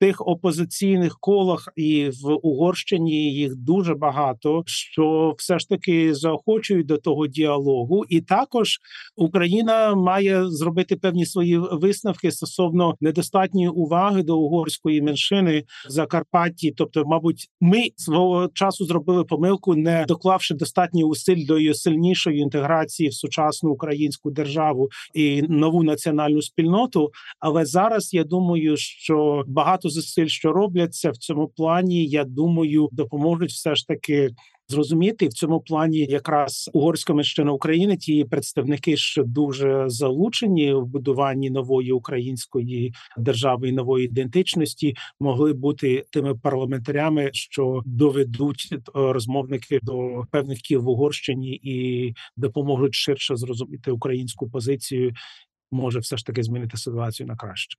тих 0.01 0.27
опозиційних 0.27 1.19
колах 1.21 1.69
і 1.77 2.11
в 2.23 2.39
Угорщині 2.43 3.33
їх 3.33 3.57
дуже 3.57 3.95
багато, 3.95 4.63
що 4.67 5.35
все 5.39 5.59
ж 5.59 5.69
таки 5.69 6.15
заохочують 6.15 6.87
до 6.87 6.99
того 6.99 7.27
діалогу, 7.27 8.05
і 8.09 8.21
також 8.21 8.79
Україна 9.17 9.95
має 9.95 10.51
зробити 10.51 10.97
певні 10.97 11.27
свої 11.27 11.59
висновки 11.59 12.33
стосовно 12.33 12.95
недостатньої 13.01 13.69
уваги 13.69 14.23
до 14.23 14.39
угорської 14.39 15.03
меншини 15.03 15.65
Закарпатті. 15.89 16.75
Тобто, 16.77 17.05
мабуть, 17.07 17.49
ми 17.61 17.89
свого 17.97 18.49
часу 18.55 18.85
зробили 18.85 19.25
помилку, 19.25 19.75
не 19.75 20.05
доклавши 20.09 20.55
достатньо 20.55 21.07
усиль 21.07 21.47
до 21.47 21.59
її 21.59 21.75
сильнішої 21.75 22.39
інтеграції 22.39 23.09
в 23.09 23.15
сучасну 23.15 23.71
українську 23.71 24.31
державу 24.31 24.89
і 25.15 25.43
нову 25.43 25.83
національну 25.83 26.43
спільноту. 26.43 27.11
Але 27.41 27.65
зараз 27.65 28.15
я 28.15 28.25
думаю, 28.25 28.77
що 28.77 29.45
багато 29.47 29.88
зусиль, 29.89 30.27
що 30.27 30.53
робляться 30.53 31.11
в 31.11 31.17
цьому 31.17 31.49
плані, 31.49 32.07
я 32.07 32.25
думаю, 32.25 32.89
допоможуть 32.93 33.51
все 33.51 33.75
ж 33.75 33.87
таки. 33.87 34.31
Зрозуміти 34.71 35.29
в 35.29 35.33
цьому 35.33 35.61
плані 35.61 35.99
якраз 35.99 36.71
угорська 36.73 37.15
меншина 37.15 37.53
України, 37.53 37.97
ті 37.97 38.25
представники, 38.25 38.97
що 38.97 39.23
дуже 39.23 39.85
залучені 39.87 40.75
в 40.75 40.87
будуванні 40.87 41.51
нової 41.51 41.93
української 41.93 42.95
держави 43.19 43.69
і 43.69 43.73
нової 43.73 44.05
ідентичності, 44.07 44.97
могли 45.21 45.53
бути 45.53 46.05
тими 46.11 46.35
парламентарями, 46.35 47.31
що 47.33 47.83
доведуть 47.87 48.69
е, 48.73 48.79
розмовники 48.95 49.81
до 49.83 50.25
певних 50.31 50.59
кіл 50.59 50.81
в 50.81 50.89
Угорщині 50.89 51.61
і 51.63 52.15
допоможуть 52.37 52.95
ширше 52.95 53.37
зрозуміти 53.37 53.91
українську 53.91 54.51
позицію. 54.51 55.13
Може, 55.71 55.99
все 55.99 56.17
ж 56.17 56.27
таки 56.27 56.43
змінити 56.43 56.77
ситуацію 56.77 57.27
на 57.27 57.37
краще. 57.37 57.77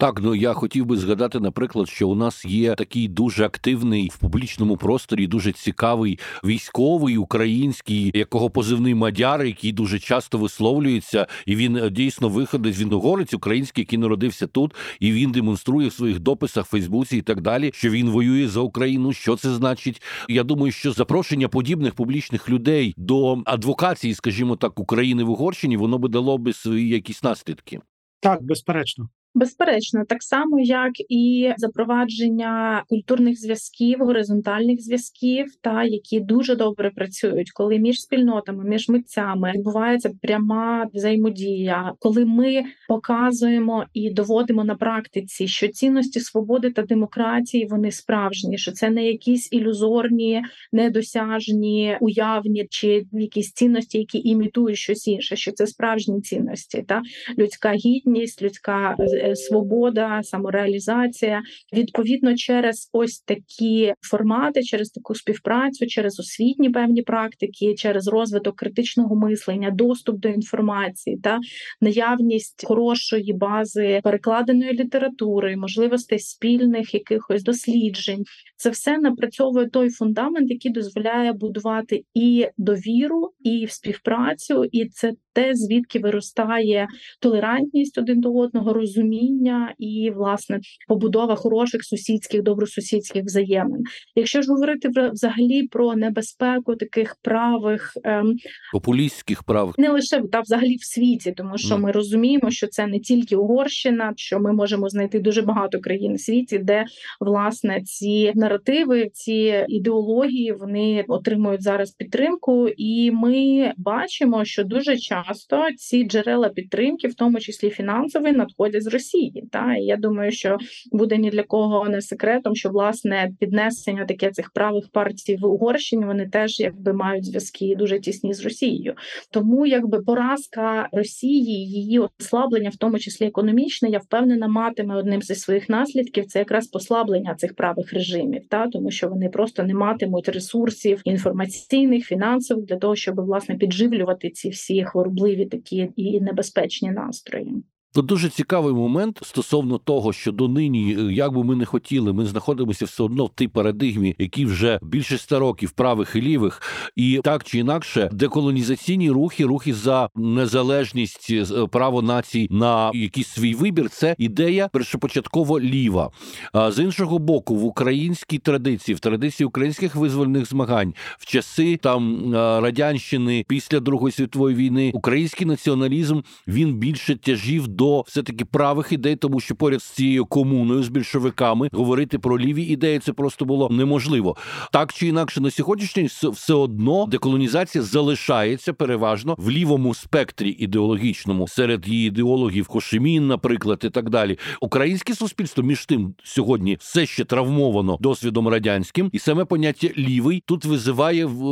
Так, 0.00 0.20
ну 0.22 0.34
я 0.34 0.52
хотів 0.52 0.86
би 0.86 0.96
згадати, 0.96 1.40
наприклад, 1.40 1.88
що 1.88 2.08
у 2.08 2.14
нас 2.14 2.44
є 2.44 2.74
такий 2.74 3.08
дуже 3.08 3.44
активний 3.44 4.10
в 4.14 4.18
публічному 4.18 4.76
просторі, 4.76 5.26
дуже 5.26 5.52
цікавий 5.52 6.18
військовий 6.44 7.16
український, 7.16 8.10
якого 8.14 8.50
позивний 8.50 8.94
мадяр, 8.94 9.44
який 9.44 9.72
дуже 9.72 9.98
часто 9.98 10.38
висловлюється, 10.38 11.26
і 11.46 11.56
він 11.56 11.76
е, 11.76 11.90
дійсно 11.90 12.28
виходить. 12.28 12.78
Він 12.78 12.92
угорець 12.92 13.34
український, 13.34 13.82
який 13.82 13.98
народився 13.98 14.46
тут, 14.46 14.74
і 15.00 15.12
він 15.12 15.32
демонструє 15.32 15.88
в 15.88 15.92
своїх 15.92 16.20
дописах 16.20 16.66
Фейсбуці 16.66 17.16
і 17.16 17.22
так 17.22 17.40
далі, 17.40 17.70
що 17.74 17.90
він 17.90 18.10
воює 18.10 18.48
за 18.48 18.60
Україну. 18.60 19.12
Що 19.12 19.36
це 19.36 19.50
значить? 19.50 20.02
Я 20.28 20.42
думаю, 20.44 20.72
що 20.72 20.92
запрошення 20.92 21.48
подібних 21.48 21.94
публічних 21.94 22.48
людей 22.48 22.94
до 22.96 23.42
адвокації, 23.44 24.14
скажімо 24.14 24.56
так, 24.56 24.80
України 24.80 25.24
в 25.24 25.30
Угорщині, 25.30 25.76
воно 25.76 25.98
би 25.98 26.08
дало 26.08 26.38
би 26.38 26.52
свої 26.52 26.88
якісь 26.88 27.22
наслідки. 27.22 27.80
Так, 28.20 28.42
безперечно. 28.42 29.08
Безперечно, 29.38 30.04
так 30.08 30.22
само 30.22 30.60
як 30.60 30.92
і 31.08 31.52
запровадження 31.56 32.82
культурних 32.88 33.40
зв'язків, 33.40 33.98
горизонтальних 33.98 34.82
зв'язків, 34.82 35.46
та 35.60 35.84
які 35.84 36.20
дуже 36.20 36.56
добре 36.56 36.90
працюють, 36.90 37.50
коли 37.50 37.78
між 37.78 38.00
спільнотами, 38.00 38.64
між 38.64 38.88
митцями 38.88 39.52
відбувається 39.54 40.10
пряма 40.22 40.86
взаємодія, 40.94 41.92
коли 41.98 42.24
ми 42.24 42.62
показуємо 42.88 43.84
і 43.94 44.10
доводимо 44.10 44.64
на 44.64 44.74
практиці, 44.74 45.48
що 45.48 45.68
цінності 45.68 46.20
свободи 46.20 46.70
та 46.70 46.82
демократії 46.82 47.66
вони 47.66 47.92
справжні, 47.92 48.58
що 48.58 48.72
це 48.72 48.90
не 48.90 49.06
якісь 49.06 49.52
ілюзорні, 49.52 50.42
недосяжні, 50.72 51.96
уявні 52.00 52.66
чи 52.70 53.06
якісь 53.12 53.52
цінності, 53.52 53.98
які 53.98 54.28
імітують 54.28 54.78
щось 54.78 55.08
інше, 55.08 55.36
що 55.36 55.52
це 55.52 55.66
справжні 55.66 56.20
цінності, 56.20 56.84
та. 56.88 57.02
Людська 57.38 57.72
гідність, 57.72 58.42
людська 58.42 58.96
свобода, 59.36 60.20
самореалізація. 60.22 61.42
Відповідно, 61.72 62.36
через 62.36 62.90
ось 62.92 63.20
такі 63.20 63.94
формати, 64.00 64.62
через 64.62 64.90
таку 64.90 65.14
співпрацю, 65.14 65.86
через 65.86 66.20
освітні 66.20 66.70
певні 66.70 67.02
практики, 67.02 67.74
через 67.74 68.08
розвиток 68.08 68.56
критичного 68.56 69.16
мислення, 69.16 69.70
доступ 69.70 70.20
до 70.20 70.28
інформації 70.28 71.18
та 71.22 71.38
наявність 71.80 72.66
хорошої 72.66 73.32
бази 73.32 74.00
перекладеної 74.04 74.72
літератури, 74.72 75.56
можливостей 75.56 76.18
спільних 76.18 76.94
якихось 76.94 77.42
досліджень. 77.42 78.24
Це 78.58 78.70
все 78.70 78.98
напрацьовує 78.98 79.68
той 79.68 79.90
фундамент, 79.90 80.50
який 80.50 80.72
дозволяє 80.72 81.32
будувати 81.32 82.04
і 82.14 82.46
довіру, 82.56 83.30
і 83.40 83.66
співпрацю, 83.68 84.64
і 84.72 84.88
це 84.88 85.12
те, 85.32 85.54
звідки 85.54 85.98
виростає 85.98 86.88
толерантність 87.20 87.98
один 87.98 88.20
до 88.20 88.34
одного, 88.34 88.72
розуміння 88.72 89.74
і 89.78 90.12
власне 90.14 90.60
побудова 90.88 91.34
хороших 91.34 91.84
сусідських, 91.84 92.42
добросусідських 92.42 93.24
взаємин. 93.24 93.82
Якщо 94.14 94.42
ж 94.42 94.48
говорити 94.48 94.88
взагалі 95.12 95.62
про 95.62 95.94
небезпеку 95.94 96.76
таких 96.76 97.16
правих 97.22 97.92
ем, 98.04 98.36
популістських 98.72 99.42
прав, 99.42 99.74
не 99.78 99.88
лише 99.88 100.22
та 100.32 100.40
взагалі 100.40 100.76
в 100.76 100.84
світі, 100.84 101.32
тому 101.36 101.58
що 101.58 101.74
mm. 101.74 101.78
ми 101.78 101.92
розуміємо, 101.92 102.50
що 102.50 102.66
це 102.66 102.86
не 102.86 102.98
тільки 103.00 103.36
Угорщина, 103.36 104.12
що 104.16 104.40
ми 104.40 104.52
можемо 104.52 104.88
знайти 104.88 105.20
дуже 105.20 105.42
багато 105.42 105.80
країн 105.80 106.14
в 106.14 106.20
світі, 106.20 106.58
де 106.58 106.84
власне 107.20 107.82
ці 107.82 108.32
наративи, 108.48 109.10
ці 109.12 109.64
ідеології 109.68 110.52
вони 110.52 111.04
отримують 111.08 111.62
зараз 111.62 111.90
підтримку, 111.90 112.68
і 112.68 113.10
ми 113.10 113.72
бачимо, 113.76 114.44
що 114.44 114.64
дуже 114.64 114.96
часто 114.96 115.64
ці 115.76 116.04
джерела 116.04 116.48
підтримки, 116.48 117.08
в 117.08 117.14
тому 117.14 117.40
числі 117.40 117.70
фінансові, 117.70 118.32
надходять 118.32 118.82
з 118.82 118.86
Росії. 118.86 119.44
Та 119.52 119.74
і 119.74 119.84
я 119.84 119.96
думаю, 119.96 120.32
що 120.32 120.58
буде 120.92 121.16
ні 121.16 121.30
для 121.30 121.42
кого 121.42 121.88
не 121.88 122.00
секретом, 122.00 122.54
що 122.54 122.68
власне 122.68 123.30
піднесення 123.40 124.04
таке 124.04 124.30
цих 124.30 124.50
правих 124.50 124.84
партій 124.92 125.36
в 125.36 125.46
Угорщині 125.46 126.04
вони 126.04 126.28
теж 126.28 126.60
якби 126.60 126.92
мають 126.92 127.24
зв'язки 127.24 127.74
дуже 127.78 128.00
тісні 128.00 128.34
з 128.34 128.44
Росією. 128.44 128.94
Тому 129.30 129.66
якби 129.66 130.00
поразка 130.00 130.88
Росії, 130.92 131.66
її 131.66 132.00
ослаблення, 132.20 132.70
в 132.70 132.76
тому 132.76 132.98
числі 132.98 133.26
економічне, 133.26 133.88
я 133.88 133.98
впевнена, 133.98 134.48
матиме 134.48 134.96
одним 134.96 135.22
зі 135.22 135.34
своїх 135.34 135.68
наслідків 135.68 136.26
це 136.26 136.38
якраз 136.38 136.66
послаблення 136.66 137.34
цих 137.34 137.54
правих 137.54 137.92
режимів, 137.92 138.37
та 138.48 138.66
тому 138.68 138.90
що 138.90 139.08
вони 139.08 139.28
просто 139.28 139.62
не 139.62 139.74
матимуть 139.74 140.28
ресурсів 140.28 141.02
інформаційних, 141.04 142.06
фінансових 142.06 142.64
для 142.64 142.76
того, 142.76 142.96
щоб 142.96 143.20
власне 143.20 143.54
підживлювати 143.54 144.30
ці 144.30 144.48
всі 144.48 144.84
хворобливі 144.84 145.46
такі 145.46 145.90
і 145.96 146.20
небезпечні 146.20 146.90
настрої. 146.90 147.54
Тут 147.98 148.06
дуже 148.06 148.28
цікавий 148.28 148.74
момент 148.74 149.20
стосовно 149.22 149.78
того, 149.78 150.12
що 150.12 150.32
донині, 150.32 150.96
е, 150.98 151.12
як 151.12 151.32
би 151.32 151.44
ми 151.44 151.56
не 151.56 151.64
хотіли, 151.64 152.12
ми 152.12 152.26
знаходимося 152.26 152.84
все 152.84 153.02
одно 153.02 153.24
в 153.24 153.30
тій 153.34 153.48
парадигмі, 153.48 154.14
які 154.18 154.46
вже 154.46 154.78
більше 154.82 155.14
ста 155.14 155.38
років 155.38 155.70
правих 155.70 156.16
і 156.16 156.22
лівих, 156.22 156.62
і 156.96 157.20
так 157.24 157.44
чи 157.44 157.58
інакше, 157.58 158.10
деколонізаційні 158.12 159.10
рухи, 159.10 159.44
рухи 159.44 159.74
за 159.74 160.08
незалежність 160.16 161.26
е, 161.30 161.66
право 161.66 162.02
націй 162.02 162.48
на 162.50 162.90
якийсь 162.94 163.28
свій 163.28 163.54
вибір. 163.54 163.90
Це 163.90 164.14
ідея 164.18 164.68
першопочатково 164.72 165.60
ліва. 165.60 166.10
А 166.52 166.72
з 166.72 166.82
іншого 166.82 167.18
боку, 167.18 167.56
в 167.56 167.64
українській 167.64 168.38
традиції, 168.38 168.94
в 168.94 169.00
традиції 169.00 169.46
українських 169.46 169.96
визвольних 169.96 170.48
змагань, 170.48 170.94
в 171.18 171.26
часи 171.26 171.76
там 171.76 172.32
радянщини 172.34 173.44
після 173.48 173.80
Другої 173.80 174.12
світової 174.12 174.56
війни, 174.56 174.90
український 174.94 175.46
націоналізм 175.46 176.20
він 176.48 176.74
більше 176.74 177.16
тяжів 177.16 177.68
до 177.68 177.87
все 178.06 178.22
таки 178.22 178.44
правих 178.44 178.92
ідей, 178.92 179.16
тому 179.16 179.40
що 179.40 179.54
поряд 179.54 179.82
з 179.82 179.90
цією 179.90 180.26
комуною 180.26 180.82
з 180.82 180.88
більшовиками 180.88 181.68
говорити 181.72 182.18
про 182.18 182.38
ліві 182.38 182.62
ідеї 182.62 182.98
це 182.98 183.12
просто 183.12 183.44
було 183.44 183.68
неможливо. 183.70 184.36
Так 184.72 184.92
чи 184.92 185.06
інакше, 185.06 185.40
на 185.40 185.50
сьогоднішній 185.50 186.04
все 186.32 186.54
одно 186.54 187.06
деколонізація 187.06 187.84
залишається 187.84 188.72
переважно 188.72 189.34
в 189.38 189.50
лівому 189.50 189.94
спектрі 189.94 190.50
ідеологічному 190.50 191.48
серед 191.48 191.88
її 191.88 192.08
ідеологів 192.08 192.68
Хошимін, 192.68 193.26
наприклад, 193.26 193.80
і 193.84 193.90
так 193.90 194.10
далі. 194.10 194.38
Українське 194.60 195.14
суспільство 195.14 195.64
між 195.64 195.86
тим 195.86 196.14
сьогодні 196.24 196.76
все 196.80 197.06
ще 197.06 197.24
травмовано 197.24 197.98
досвідом 198.00 198.48
радянським, 198.48 199.10
і 199.12 199.18
саме 199.18 199.44
поняття 199.44 199.88
лівий 199.98 200.42
тут 200.46 200.64
визиває 200.64 201.26
в 201.26 201.44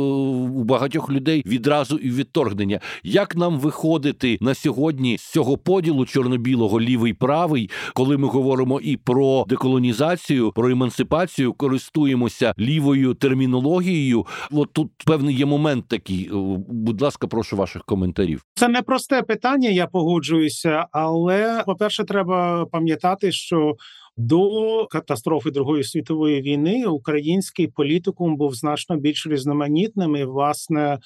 у 0.57 0.63
багатьох 0.63 1.09
людей 1.09 1.43
відразу 1.45 1.97
і 1.97 2.09
відторгнення. 2.09 2.79
Як 3.03 3.35
нам 3.35 3.59
виходити 3.59 4.37
на 4.41 4.53
сьогодні 4.53 5.17
з 5.17 5.31
цього 5.31 5.57
поділу? 5.57 6.05
Чорно-білого 6.17 6.81
лівий 6.81 7.13
правий, 7.13 7.69
коли 7.93 8.17
ми 8.17 8.27
говоримо 8.27 8.79
і 8.79 8.97
про 8.97 9.45
деколонізацію, 9.47 10.51
про 10.51 10.69
емансипацію, 10.69 11.53
користуємося 11.53 12.53
лівою 12.59 13.13
термінологією. 13.13 14.25
От 14.51 14.73
тут 14.73 14.91
певний 15.05 15.35
є 15.35 15.45
момент 15.45 15.87
такий. 15.87 16.29
Е, 16.33 16.35
будь 16.69 17.01
ласка, 17.01 17.27
прошу 17.27 17.57
ваших 17.57 17.83
коментарів. 17.83 18.43
Це 18.55 18.67
не 18.67 18.81
просте 18.81 19.21
питання. 19.21 19.69
Я 19.69 19.87
погоджуюся, 19.87 20.85
але 20.91 21.63
по 21.65 21.75
перше, 21.75 22.03
треба 22.03 22.65
пам'ятати, 22.65 23.31
що 23.31 23.75
до 24.17 24.87
катастрофи 24.87 25.51
Другої 25.51 25.83
світової 25.83 26.41
війни 26.41 26.85
український 26.85 27.67
політикум 27.67 28.37
був 28.37 28.55
значно 28.55 28.97
більш 28.97 29.27
різноманітним 29.27 30.15
і, 30.15 30.23
власне 30.23 30.99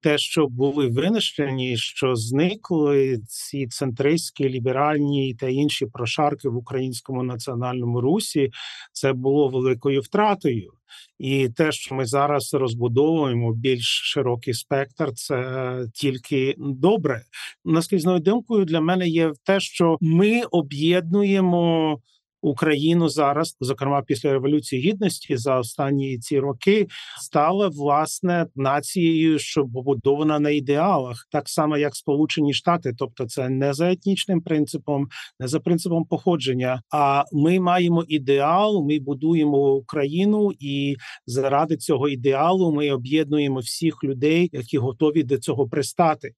те, 0.00 0.18
що 0.18 0.46
були 0.46 0.88
винищені, 0.88 1.76
що 1.76 2.16
зникли 2.16 3.18
ці 3.28 3.66
центристські, 3.66 4.48
ліберальні 4.48 5.34
та 5.34 5.48
інші 5.48 5.86
прошарки 5.86 6.48
в 6.48 6.56
українському 6.56 7.22
національному 7.22 8.00
русі, 8.00 8.50
це 8.92 9.12
було 9.12 9.48
великою 9.48 10.00
втратою. 10.00 10.72
І 11.18 11.48
те, 11.48 11.72
що 11.72 11.94
ми 11.94 12.06
зараз 12.06 12.54
розбудовуємо 12.54 13.52
більш 13.52 14.00
широкий 14.04 14.54
спектр, 14.54 15.12
це 15.12 15.78
тільки 15.94 16.54
добре. 16.58 17.22
Наскільною 17.64 18.20
думкою 18.20 18.64
для 18.64 18.80
мене 18.80 19.08
є 19.08 19.32
те, 19.44 19.60
що 19.60 19.96
ми 20.00 20.42
об'єднуємо. 20.42 21.98
Україну 22.42 23.08
зараз, 23.08 23.56
зокрема 23.60 24.02
після 24.06 24.32
революції 24.32 24.90
гідності, 24.90 25.36
за 25.36 25.58
останні 25.58 26.18
ці 26.18 26.38
роки 26.38 26.86
стала 27.20 27.68
власне 27.68 28.46
нацією, 28.56 29.38
що 29.38 29.64
побудована 29.64 30.38
на 30.38 30.50
ідеалах, 30.50 31.28
так 31.32 31.48
само 31.48 31.78
як 31.78 31.96
Сполучені 31.96 32.54
Штати, 32.54 32.92
тобто 32.98 33.26
це 33.26 33.48
не 33.48 33.74
за 33.74 33.92
етнічним 33.92 34.40
принципом, 34.40 35.08
не 35.40 35.48
за 35.48 35.60
принципом 35.60 36.04
походження. 36.04 36.82
А 36.90 37.24
ми 37.32 37.60
маємо 37.60 38.04
ідеал, 38.08 38.84
ми 38.84 38.98
будуємо 38.98 39.74
Україну, 39.74 40.50
і 40.60 40.96
заради 41.26 41.76
цього 41.76 42.08
ідеалу 42.08 42.74
ми 42.74 42.90
об'єднуємо 42.90 43.58
всіх 43.60 44.04
людей, 44.04 44.50
які 44.52 44.78
готові 44.78 45.22
до 45.22 45.38
цього 45.38 45.68
пристати. 45.68 46.30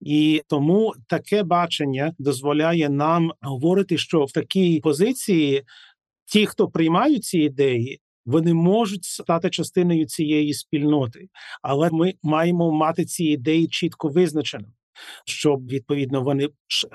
І 0.00 0.42
тому 0.48 0.94
таке 1.08 1.42
бачення 1.42 2.14
дозволяє 2.18 2.88
нам 2.88 3.32
говорити, 3.40 3.98
що 3.98 4.24
в 4.24 4.32
такій 4.32 4.80
позиції 4.80 5.47
ті, 6.24 6.46
хто 6.46 6.68
приймають 6.68 7.24
ці 7.24 7.38
ідеї, 7.38 8.00
вони 8.26 8.54
можуть 8.54 9.04
стати 9.04 9.50
частиною 9.50 10.06
цієї 10.06 10.54
спільноти, 10.54 11.28
але 11.62 11.90
ми 11.92 12.14
маємо 12.22 12.72
мати 12.72 13.04
ці 13.04 13.24
ідеї 13.24 13.68
чітко 13.68 14.08
визначеними. 14.08 14.72
Щоб 15.24 15.66
відповідно 15.66 16.22
вони 16.22 16.48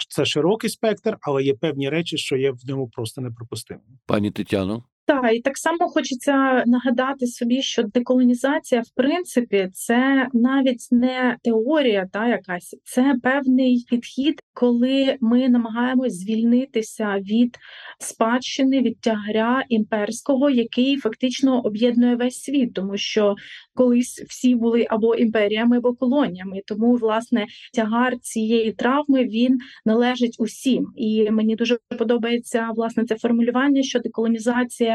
це 0.09 0.25
широкий 0.25 0.69
спектр, 0.69 1.17
але 1.21 1.43
є 1.43 1.53
певні 1.53 1.89
речі, 1.89 2.17
що 2.17 2.37
є 2.37 2.51
в 2.51 2.65
ньому 2.67 2.89
просто 2.89 3.21
неприпустимо. 3.21 3.81
Пані 4.05 4.31
Тетяно. 4.31 4.83
Так, 5.05 5.33
і 5.33 5.39
так 5.41 5.57
само 5.57 5.87
хочеться 5.89 6.63
нагадати 6.65 7.27
собі, 7.27 7.61
що 7.61 7.83
деколонізація, 7.83 8.81
в 8.81 8.89
принципі, 8.95 9.69
це 9.73 10.27
навіть 10.33 10.87
не 10.91 11.37
теорія, 11.43 12.09
та 12.13 12.27
якась 12.27 12.75
це 12.83 13.15
певний 13.23 13.85
підхід, 13.89 14.41
коли 14.53 15.17
ми 15.21 15.49
намагаємось 15.49 16.13
звільнитися 16.13 17.19
від 17.19 17.57
спадщини, 17.99 18.81
від 18.81 18.99
тягаря 18.99 19.63
імперського, 19.69 20.49
який 20.49 20.97
фактично 20.97 21.61
об'єднує 21.61 22.15
весь 22.15 22.41
світ, 22.41 22.73
тому 22.73 22.97
що 22.97 23.35
колись 23.75 24.23
всі 24.29 24.55
були 24.55 24.87
або 24.89 25.15
імперіями, 25.15 25.77
або 25.77 25.93
колоніями. 25.93 26.61
Тому 26.65 26.95
власне 26.95 27.45
тягар 27.73 28.19
цієї 28.19 28.71
травми 28.71 29.23
він 29.23 29.59
належить 29.85 30.35
усім. 30.39 30.87
І 30.95 31.31
мені 31.31 31.55
дуже 31.55 31.77
подобається 31.97 32.69
власне 32.75 33.05
це 33.05 33.15
формулювання, 33.15 33.83
що 33.83 33.99
деколонізація 33.99 34.92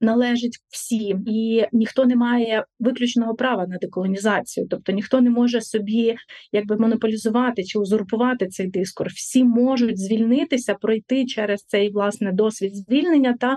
належить 0.00 0.58
всім, 0.68 1.22
і 1.26 1.64
ніхто 1.72 2.04
не 2.04 2.16
має 2.16 2.64
виключного 2.80 3.34
права 3.34 3.66
на 3.66 3.78
деколонізацію, 3.78 4.66
тобто 4.70 4.92
ніхто 4.92 5.20
не 5.20 5.30
може 5.30 5.60
собі 5.60 6.16
якби 6.52 6.76
монополізувати 6.76 7.64
чи 7.64 7.78
узурпувати 7.78 8.46
цей 8.46 8.66
дискурс. 8.66 9.14
Всі 9.14 9.44
можуть 9.44 9.98
звільнитися, 9.98 10.74
пройти 10.74 11.26
через 11.26 11.64
цей 11.64 11.90
власне 11.90 12.32
досвід 12.32 12.76
звільнення 12.76 13.36
та 13.40 13.56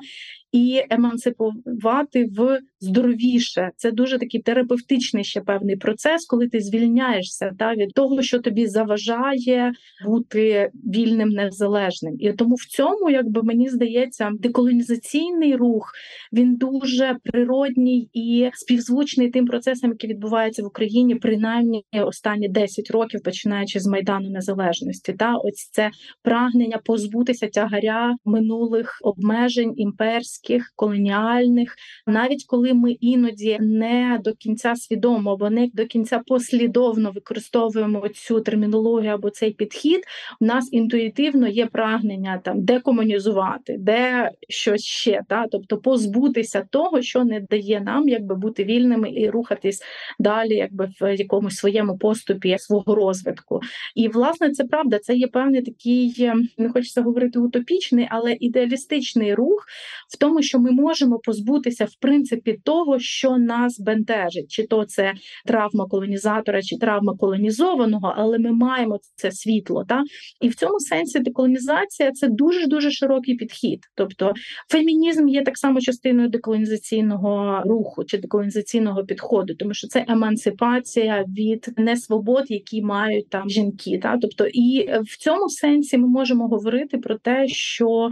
і 0.52 0.82
емансипувати 0.90 2.26
в 2.38 2.60
здоровіше. 2.80 3.72
Це 3.76 3.92
дуже 3.92 4.18
такий 4.18 4.42
терапевтичний 4.42 5.24
ще 5.24 5.42
певний 5.42 5.76
процес, 5.76 6.26
коли 6.26 6.48
ти 6.48 6.60
звільняєшся 6.60 7.52
та 7.60 7.76
від 7.76 7.94
того, 7.94 8.22
що 8.22 8.40
тобі 8.40 8.68
заважає 8.68 9.72
бути 10.06 10.70
вільним, 10.74 11.30
незалежним. 11.30 12.16
І 12.20 12.34
тому 12.34 12.56
в 12.56 12.66
цьому, 12.66 13.10
якби 13.10 13.44
мені 13.44 13.70
здається, 13.70 14.30
деколонізаційний 14.40 15.56
рух 15.56 15.92
він 16.34 16.56
дуже 16.56 17.18
природній 17.24 18.10
і 18.14 18.50
співзвучний 18.54 19.30
тим 19.30 19.46
процесам, 19.46 19.90
які 19.90 20.08
відбуваються 20.08 20.64
в 20.64 20.66
Україні, 20.66 21.16
принаймні 21.16 21.84
останні 21.94 22.50
10 22.50 22.92
років, 22.92 23.22
починаючи 23.24 23.80
з 23.80 23.88
майдану 23.88 24.30
незалежності. 24.30 25.14
Та 25.14 25.36
ось 25.36 25.70
це 25.72 25.90
прагнення 26.24 26.80
позбутися 26.86 27.48
тягаря 27.48 28.16
минулих 28.26 28.98
обмежень 29.02 29.74
імперських 29.76 30.41
радянських, 30.42 30.74
колоніальних, 30.76 31.76
навіть 32.08 32.46
коли 32.48 32.74
ми 32.74 32.92
іноді 32.92 33.58
не 33.62 34.20
до 34.24 34.34
кінця 34.34 34.76
свідомо, 34.76 35.32
або 35.32 35.50
не 35.50 35.70
до 35.74 35.86
кінця 35.86 36.22
послідовно 36.28 37.12
використовуємо 37.12 38.08
цю 38.10 38.42
термінологію 38.42 39.12
або 39.12 39.30
цей 39.30 39.52
підхід, 39.52 40.02
у 40.40 40.46
нас 40.46 40.70
інтуїтивно 40.72 41.48
є 41.48 41.66
прагнення 41.66 42.42
там 42.44 42.64
декомунізувати, 42.66 43.76
де 43.80 44.32
щось 44.50 44.84
ще, 44.84 45.22
та 45.30 45.48
тобто 45.52 45.78
позбутися 45.78 46.68
того, 46.70 47.02
що 47.02 47.24
не 47.24 47.40
дає 47.40 47.82
нам 47.82 48.10
якби 48.10 48.36
бути 48.36 48.64
вільними 48.64 49.12
і 49.12 49.30
рухатись 49.30 49.82
далі, 50.20 50.56
якби 50.56 50.90
в 51.02 51.16
якомусь 51.16 51.56
своєму 51.56 51.98
поступі 51.98 52.58
свого 52.60 52.96
розвитку. 52.96 53.60
І 53.96 54.08
власне 54.08 54.52
це 54.52 54.64
правда, 54.64 55.00
це 55.00 55.16
є 55.16 55.28
певний 55.28 55.62
такий, 55.62 56.32
не 56.58 56.70
хочеться 56.70 57.02
говорити 57.02 57.40
утопічний, 57.40 58.08
але 58.10 58.38
ідеалістичний 58.40 59.34
рух 59.34 59.66
в 60.10 60.18
тому 60.18 60.31
тому, 60.32 60.44
що 60.44 60.60
ми 60.60 60.72
можемо 60.72 61.20
позбутися 61.20 61.86
в 61.86 61.96
принципі 62.00 62.60
того, 62.64 63.00
що 63.00 63.38
нас 63.38 63.80
бентежить, 63.80 64.52
чи 64.52 64.68
то 64.68 64.86
це 64.86 65.14
травма 65.46 65.86
колонізатора, 65.86 66.62
чи 66.62 66.78
травма 66.78 67.14
колонізованого, 67.18 68.14
але 68.18 68.40
ми 68.40 68.52
маємо 68.52 69.00
це 69.16 69.32
світло. 69.32 69.86
Та 69.88 70.04
і 70.42 70.48
в 70.48 70.56
цьому 70.56 70.80
сенсі 70.80 71.20
деколонізація 71.20 72.12
це 72.12 72.28
дуже 72.28 72.68
дуже 72.68 72.92
широкий 72.92 73.36
підхід. 73.36 73.80
Тобто 73.96 74.34
фемінізм 74.70 75.28
є 75.28 75.44
так 75.44 75.58
само 75.58 75.82
частиною 75.82 76.30
деколонізаційного 76.30 77.62
руху 77.66 78.04
чи 78.04 78.18
деколонізаційного 78.18 79.04
підходу, 79.04 79.56
тому 79.56 79.74
що 79.74 79.88
це 79.88 80.06
емансипація 80.08 81.26
від 81.28 81.74
несвобод, 81.78 82.44
які 82.48 82.82
мають 82.82 83.30
там 83.30 83.50
жінки. 83.50 84.00
Та 84.04 84.18
тобто, 84.18 84.48
і 84.48 84.90
в 85.02 85.18
цьому 85.18 85.50
сенсі 85.50 85.98
ми 85.98 86.08
можемо 86.08 86.48
говорити 86.48 86.98
про 86.98 87.16
те, 87.18 87.48
що 87.48 88.10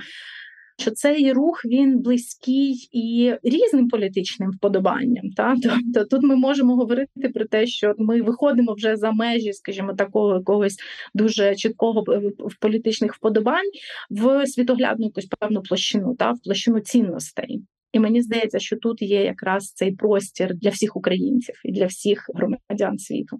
що 0.80 0.92
цей 0.92 1.34
рух 1.34 1.66
він 1.66 2.00
близький 2.00 2.90
і 2.92 3.34
різним 3.44 3.88
політичним 3.88 4.52
вподобанням. 4.52 5.30
Та 5.36 5.56
тобто 5.64 6.06
тут 6.06 6.24
ми 6.24 6.36
можемо 6.36 6.76
говорити 6.76 7.30
про 7.34 7.46
те, 7.46 7.68
що 7.68 7.94
ми 7.98 8.22
виходимо 8.22 8.74
вже 8.74 8.96
за 8.96 9.12
межі, 9.12 9.54
скажімо, 9.54 9.94
такого 9.94 10.34
якогось 10.34 10.78
дуже 11.14 11.56
чіткого 11.56 12.04
в 12.40 12.56
політичних 12.60 13.16
вподобань 13.16 13.70
в 14.10 14.48
світоглядну 14.48 15.06
якусь 15.06 15.26
певну 15.40 15.62
площину, 15.62 16.16
та 16.16 16.32
в 16.32 16.40
площину 16.44 16.80
цінностей. 16.80 17.62
І 17.94 18.00
мені 18.00 18.22
здається, 18.22 18.60
що 18.60 18.78
тут 18.78 19.02
є 19.02 19.24
якраз 19.24 19.72
цей 19.72 19.92
простір 19.92 20.54
для 20.56 20.70
всіх 20.70 20.96
українців 20.96 21.56
і 21.66 21.72
для 21.72 21.86
всіх 21.86 22.30
громадян 22.36 22.98
світу. 22.98 23.40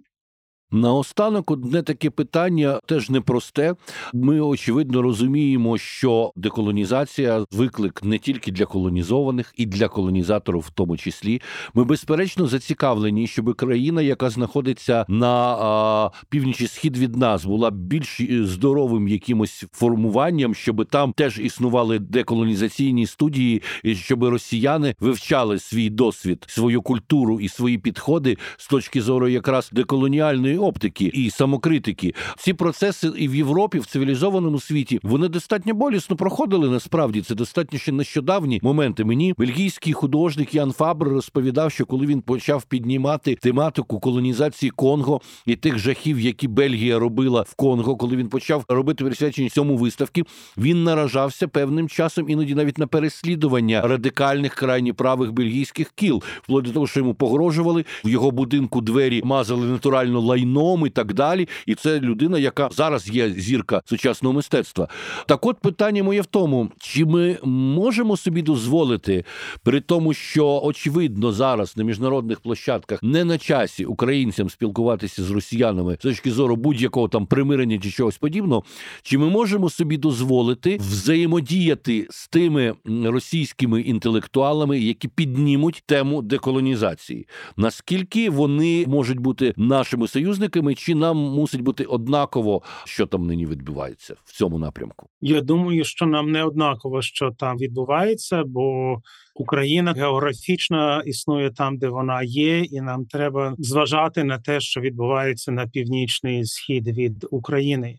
Наостанок 0.72 1.50
одне 1.50 1.82
таке 1.82 2.10
питання 2.10 2.80
теж 2.86 3.10
непросте. 3.10 3.74
Ми 4.14 4.40
очевидно 4.40 5.02
розуміємо, 5.02 5.78
що 5.78 6.32
деколонізація 6.36 7.44
виклик 7.52 8.02
не 8.04 8.18
тільки 8.18 8.52
для 8.52 8.66
колонізованих, 8.66 9.54
і 9.56 9.66
для 9.66 9.88
колонізаторів, 9.88 10.60
в 10.60 10.70
тому 10.70 10.96
числі. 10.96 11.40
Ми 11.74 11.84
безперечно 11.84 12.46
зацікавлені, 12.46 13.26
щоб 13.26 13.54
країна, 13.54 14.02
яка 14.02 14.30
знаходиться 14.30 15.04
на 15.08 15.56
а, 15.60 16.10
північі 16.28 16.66
схід 16.66 16.98
від 16.98 17.16
нас, 17.16 17.44
була 17.44 17.70
більш 17.70 18.20
е, 18.20 18.44
здоровим 18.44 19.08
якимось 19.08 19.64
формуванням, 19.72 20.54
щоб 20.54 20.86
там 20.86 21.12
теж 21.12 21.38
існували 21.38 21.98
деколонізаційні 21.98 23.06
студії, 23.06 23.62
і 23.82 23.94
щоб 23.94 24.24
росіяни 24.24 24.94
вивчали 25.00 25.58
свій 25.58 25.90
досвід, 25.90 26.44
свою 26.48 26.82
культуру 26.82 27.40
і 27.40 27.48
свої 27.48 27.78
підходи 27.78 28.36
з 28.56 28.68
точки 28.68 29.02
зору 29.02 29.28
якраз 29.28 29.70
деколоніальної 29.72 30.59
оптики 30.60 31.04
і 31.04 31.30
самокритики. 31.30 32.14
Ці 32.38 32.54
процеси 32.54 33.12
і 33.16 33.28
в 33.28 33.34
Європі, 33.34 33.78
в 33.78 33.86
цивілізованому 33.86 34.60
світі, 34.60 35.00
вони 35.02 35.28
достатньо 35.28 35.74
болісно 35.74 36.16
проходили. 36.16 36.70
Насправді 36.70 37.22
це 37.22 37.34
достатньо 37.34 37.78
ще 37.78 37.92
нещодавні 37.92 38.60
моменти. 38.62 39.04
Мені 39.04 39.34
бельгійський 39.38 39.92
художник 39.92 40.54
Ян 40.54 40.72
Фабр 40.72 41.08
розповідав, 41.08 41.72
що 41.72 41.86
коли 41.86 42.06
він 42.06 42.20
почав 42.20 42.64
піднімати 42.64 43.34
тематику 43.34 44.00
колонізації 44.00 44.70
Конго 44.70 45.20
і 45.46 45.56
тих 45.56 45.78
жахів, 45.78 46.20
які 46.20 46.48
Бельгія 46.48 46.98
робила 46.98 47.42
в 47.42 47.54
Конго, 47.54 47.96
коли 47.96 48.16
він 48.16 48.28
почав 48.28 48.64
робити 48.68 49.04
присвячені 49.04 49.48
цьому 49.48 49.76
виставки, 49.76 50.24
він 50.58 50.84
наражався 50.84 51.48
певним 51.48 51.88
часом, 51.88 52.28
іноді 52.28 52.54
навіть 52.54 52.78
на 52.78 52.86
переслідування 52.86 53.80
радикальних 53.80 54.54
крайні 54.54 54.92
правих 54.92 55.32
бельгійських 55.32 55.92
кіл, 55.94 56.22
вплоть 56.42 56.64
до 56.64 56.72
того, 56.72 56.86
що 56.86 57.00
йому 57.00 57.14
погрожували 57.14 57.84
в 58.04 58.08
його 58.08 58.30
будинку 58.30 58.80
двері, 58.80 59.22
мазали 59.24 59.66
натурально 59.66 60.20
лайно 60.20 60.49
майном 60.50 60.86
і 60.86 60.90
так 60.90 61.14
далі. 61.14 61.48
І 61.66 61.74
це 61.74 62.00
людина, 62.00 62.38
яка 62.38 62.68
зараз 62.72 63.08
є 63.10 63.30
зірка 63.30 63.82
сучасного 63.84 64.32
мистецтва. 64.32 64.88
Так, 65.26 65.46
от 65.46 65.58
питання 65.58 66.02
моє 66.02 66.20
в 66.20 66.26
тому, 66.26 66.70
чи 66.78 67.04
ми 67.04 67.38
можемо 67.44 68.16
собі 68.16 68.42
дозволити, 68.42 69.24
при 69.62 69.80
тому, 69.80 70.14
що 70.14 70.60
очевидно 70.62 71.32
зараз 71.32 71.76
на 71.76 71.84
міжнародних 71.84 72.40
площадках 72.40 73.02
не 73.02 73.24
на 73.24 73.38
часі 73.38 73.84
українцям 73.84 74.50
спілкуватися 74.50 75.22
з 75.22 75.30
росіянами 75.30 75.94
з 75.94 76.02
точки 76.02 76.30
зору 76.30 76.56
будь-якого 76.56 77.08
там 77.08 77.26
примирення 77.26 77.78
чи 77.78 77.90
чогось 77.90 78.18
подібного, 78.18 78.64
чи 79.02 79.18
ми 79.18 79.30
можемо 79.30 79.70
собі 79.70 79.96
дозволити 79.96 80.76
взаємодіяти 80.76 82.06
з 82.10 82.28
тими 82.28 82.74
російськими 83.04 83.80
інтелектуалами, 83.80 84.78
які 84.78 85.08
піднімуть 85.08 85.82
тему 85.86 86.22
деколонізації? 86.22 87.26
Наскільки 87.56 88.30
вони 88.30 88.84
можуть 88.86 89.18
бути 89.18 89.54
нашими 89.56 90.08
союзниками, 90.08 90.39
чи 90.76 90.94
нам 90.94 91.16
мусить 91.16 91.60
бути 91.60 91.84
однаково, 91.84 92.62
що 92.84 93.06
там 93.06 93.26
нині 93.26 93.46
відбувається 93.46 94.14
в 94.24 94.32
цьому 94.32 94.58
напрямку? 94.58 95.06
Я 95.20 95.40
думаю, 95.40 95.84
що 95.84 96.06
нам 96.06 96.32
не 96.32 96.44
однаково, 96.44 97.02
що 97.02 97.30
там 97.30 97.56
відбувається, 97.56 98.42
бо 98.46 98.96
Україна 99.34 99.92
географічно 99.92 101.02
існує 101.06 101.50
там, 101.50 101.78
де 101.78 101.88
вона 101.88 102.22
є, 102.22 102.60
і 102.60 102.80
нам 102.80 103.06
треба 103.06 103.54
зважати 103.58 104.24
на 104.24 104.38
те, 104.38 104.60
що 104.60 104.80
відбувається 104.80 105.52
на 105.52 105.66
північний 105.66 106.44
схід 106.44 106.88
від 106.88 107.26
України. 107.30 107.98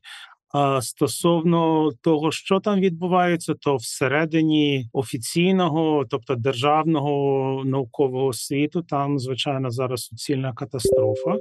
А 0.54 0.82
стосовно 0.82 1.90
того, 2.02 2.32
що 2.32 2.60
там 2.60 2.80
відбувається, 2.80 3.54
то 3.54 3.76
всередині 3.76 4.90
офіційного, 4.94 6.06
тобто 6.10 6.36
державного 6.36 7.64
наукового 7.66 8.34
світу, 8.34 8.82
там 8.82 9.20
звичайно 9.20 9.72
зараз 9.72 10.02
суцільна 10.02 10.54
катастрофа. 10.54 11.38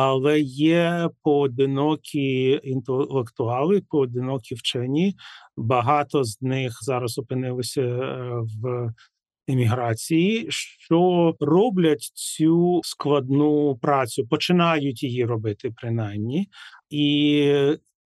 Але 0.00 0.40
є 0.40 1.08
поодинокі 1.22 2.60
інтелектуали, 2.64 3.82
поодинокі 3.90 4.54
вчені. 4.54 5.14
Багато 5.56 6.24
з 6.24 6.42
них 6.42 6.78
зараз 6.82 7.18
опинилися 7.18 7.82
е, 7.82 8.30
в 8.62 8.92
еміграції, 9.48 10.46
що 10.50 11.34
роблять 11.40 12.10
цю 12.14 12.80
складну 12.84 13.78
працю, 13.82 14.26
починають 14.26 15.02
її 15.02 15.24
робити 15.24 15.72
принаймні, 15.76 16.48
і 16.90 17.52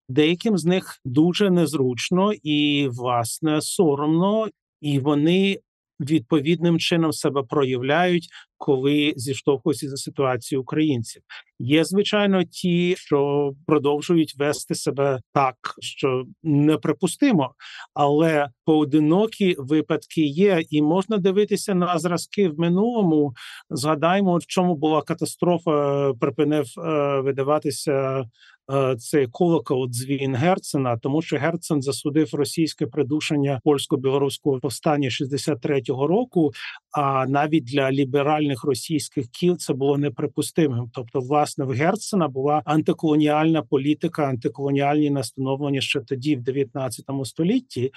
деяким 0.09 0.59
з 0.59 0.65
них 0.65 1.01
дуже 1.05 1.51
незручно 1.51 2.33
і 2.43 2.89
власне 2.93 3.61
соромно, 3.61 4.49
і 4.81 4.99
вони 4.99 5.59
відповідним 6.01 6.79
чином 6.79 7.13
себе 7.13 7.43
проявляють, 7.43 8.29
коли 8.59 9.13
зіштовхуються 9.17 9.89
за 9.89 9.97
ситуацію 9.97 10.61
українців. 10.61 11.23
Є 11.59 11.85
звичайно 11.85 12.45
ті, 12.45 12.95
що 12.97 13.51
продовжують 13.67 14.35
вести 14.39 14.75
себе 14.75 15.21
так, 15.35 15.57
що 15.81 16.25
неприпустимо, 16.43 17.55
але 17.95 18.49
поодинокі 18.65 19.57
випадки 19.59 20.21
є, 20.21 20.63
і 20.71 20.83
можна 20.83 21.17
дивитися 21.17 21.75
на 21.75 21.99
зразки 21.99 22.49
в 22.49 22.59
минулому. 22.59 23.33
Згадаймо, 23.71 24.37
в 24.37 24.47
чому 24.47 24.77
була 24.77 25.03
катастрофа, 25.03 26.13
припинив 26.21 26.67
е, 26.79 27.21
видаватися 27.21 28.25
Е, 28.73 28.97
цей 28.97 29.27
колокол 29.27 29.89
дзвін 29.89 30.35
Герцена, 30.35 30.97
тому 30.97 31.23
що 31.23 31.37
Герцен 31.37 31.83
засудив 31.83 32.35
російське 32.35 32.87
придушення 32.87 33.61
польсько-білоруського 33.65 34.61
повстання 34.61 35.09
63-го 35.09 36.07
року. 36.07 36.53
А 36.91 37.27
навіть 37.27 37.65
для 37.65 37.93
ліберальних 37.93 38.65
російських 38.65 39.29
кіл 39.29 39.57
це 39.57 39.75
було 39.75 39.99
неприпустимим. 39.99 40.91
Тобто, 40.95 41.21
власне, 41.21 41.65
в 41.65 41.71
Герцена 41.71 42.29
була 42.29 42.63
антиколоніальна 42.65 43.63
політика, 43.63 44.25
антиколоніальні 44.25 45.11
настановлення 45.11 45.81
ще 45.81 46.01
тоді, 46.01 46.37
в 46.37 46.43
19 46.43 47.05
столітті. 47.25 47.91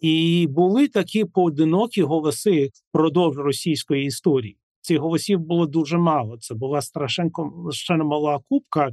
І 0.00 0.46
були 0.50 0.88
такі 0.88 1.24
поодинокі 1.24 2.02
голоси 2.02 2.70
впродовж 2.90 3.36
російської 3.38 4.04
історії. 4.04 4.56
Цих 4.80 4.98
голосів 4.98 5.40
було 5.40 5.66
дуже 5.66 5.98
мало. 5.98 6.36
Це 6.38 6.54
була 6.54 6.82
страшенко 6.82 7.68
ще 7.72 7.96
мала 7.96 8.40
кубка. 8.48 8.90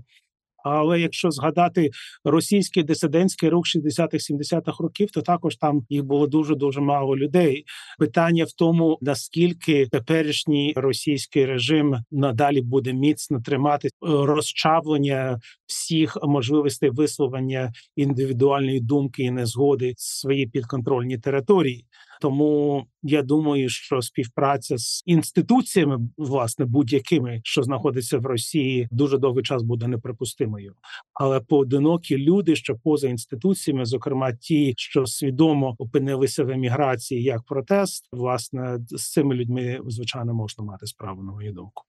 Але 0.63 0.99
якщо 0.99 1.31
згадати 1.31 1.89
російський 2.23 2.83
дисидентський 2.83 3.49
рух 3.49 3.65
60-х-70-х 3.65 4.83
років, 4.83 5.11
то 5.11 5.21
також 5.21 5.55
там 5.55 5.85
їх 5.89 6.03
було 6.03 6.27
дуже 6.27 6.55
дуже 6.55 6.81
мало 6.81 7.17
людей. 7.17 7.65
Питання 7.99 8.43
в 8.43 8.51
тому, 8.51 8.97
наскільки 9.01 9.87
теперішній 9.91 10.73
російський 10.75 11.45
режим 11.45 11.95
надалі 12.11 12.61
буде 12.61 12.93
міцно 12.93 13.41
тримати 13.41 13.87
е, 13.87 13.91
розчавлення 14.01 15.39
всіх 15.65 16.17
можливостей 16.23 16.89
висловлення 16.89 17.71
індивідуальної 17.95 18.79
думки 18.79 19.23
і 19.23 19.31
незгоди 19.31 19.93
в 19.97 20.01
свої 20.01 20.47
підконтрольні 20.47 21.17
території. 21.17 21.85
Тому 22.21 22.85
я 23.03 23.23
думаю, 23.23 23.69
що 23.69 24.01
співпраця 24.01 24.77
з 24.77 25.03
інституціями, 25.05 25.99
власне, 26.17 26.65
будь-якими, 26.65 27.41
що 27.43 27.63
знаходяться 27.63 28.17
в 28.17 28.25
Росії, 28.25 28.87
дуже 28.91 29.17
довгий 29.17 29.43
час 29.43 29.63
буде 29.63 29.87
неприпустимою. 29.87 30.75
Але 31.13 31.39
поодинокі 31.39 32.17
люди, 32.17 32.55
що 32.55 32.75
поза 32.75 33.09
інституціями, 33.09 33.85
зокрема 33.85 34.33
ті, 34.33 34.73
що 34.77 35.05
свідомо 35.05 35.75
опинилися 35.77 36.43
в 36.43 36.49
еміграції 36.49 37.23
як 37.23 37.43
протест, 37.43 38.09
власне, 38.11 38.79
з 38.89 39.11
цими 39.11 39.35
людьми 39.35 39.79
звичайно 39.87 40.33
можна 40.33 40.63
мати 40.63 40.87
справу 40.87 41.23
на 41.23 41.31
мою 41.31 41.53
думку. 41.53 41.83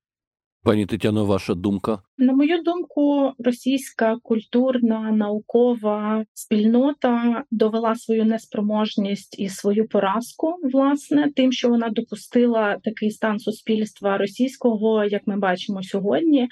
Пані 0.64 0.86
Тетяно, 0.86 1.24
ваша 1.24 1.54
думка? 1.54 1.98
На 2.18 2.32
мою 2.32 2.62
думку, 2.62 3.32
російська 3.38 4.16
культурна 4.22 5.10
наукова 5.10 6.24
спільнота 6.34 7.44
довела 7.50 7.94
свою 7.94 8.24
неспроможність 8.24 9.38
і 9.38 9.48
свою 9.48 9.88
поразку, 9.88 10.56
власне, 10.72 11.32
тим, 11.36 11.52
що 11.52 11.68
вона 11.68 11.88
допустила 11.88 12.78
такий 12.84 13.10
стан 13.10 13.38
суспільства 13.38 14.18
російського, 14.18 15.04
як 15.04 15.26
ми 15.26 15.38
бачимо 15.38 15.82
сьогодні. 15.82 16.48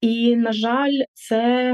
І 0.00 0.36
на 0.36 0.52
жаль, 0.52 1.02
це 1.12 1.72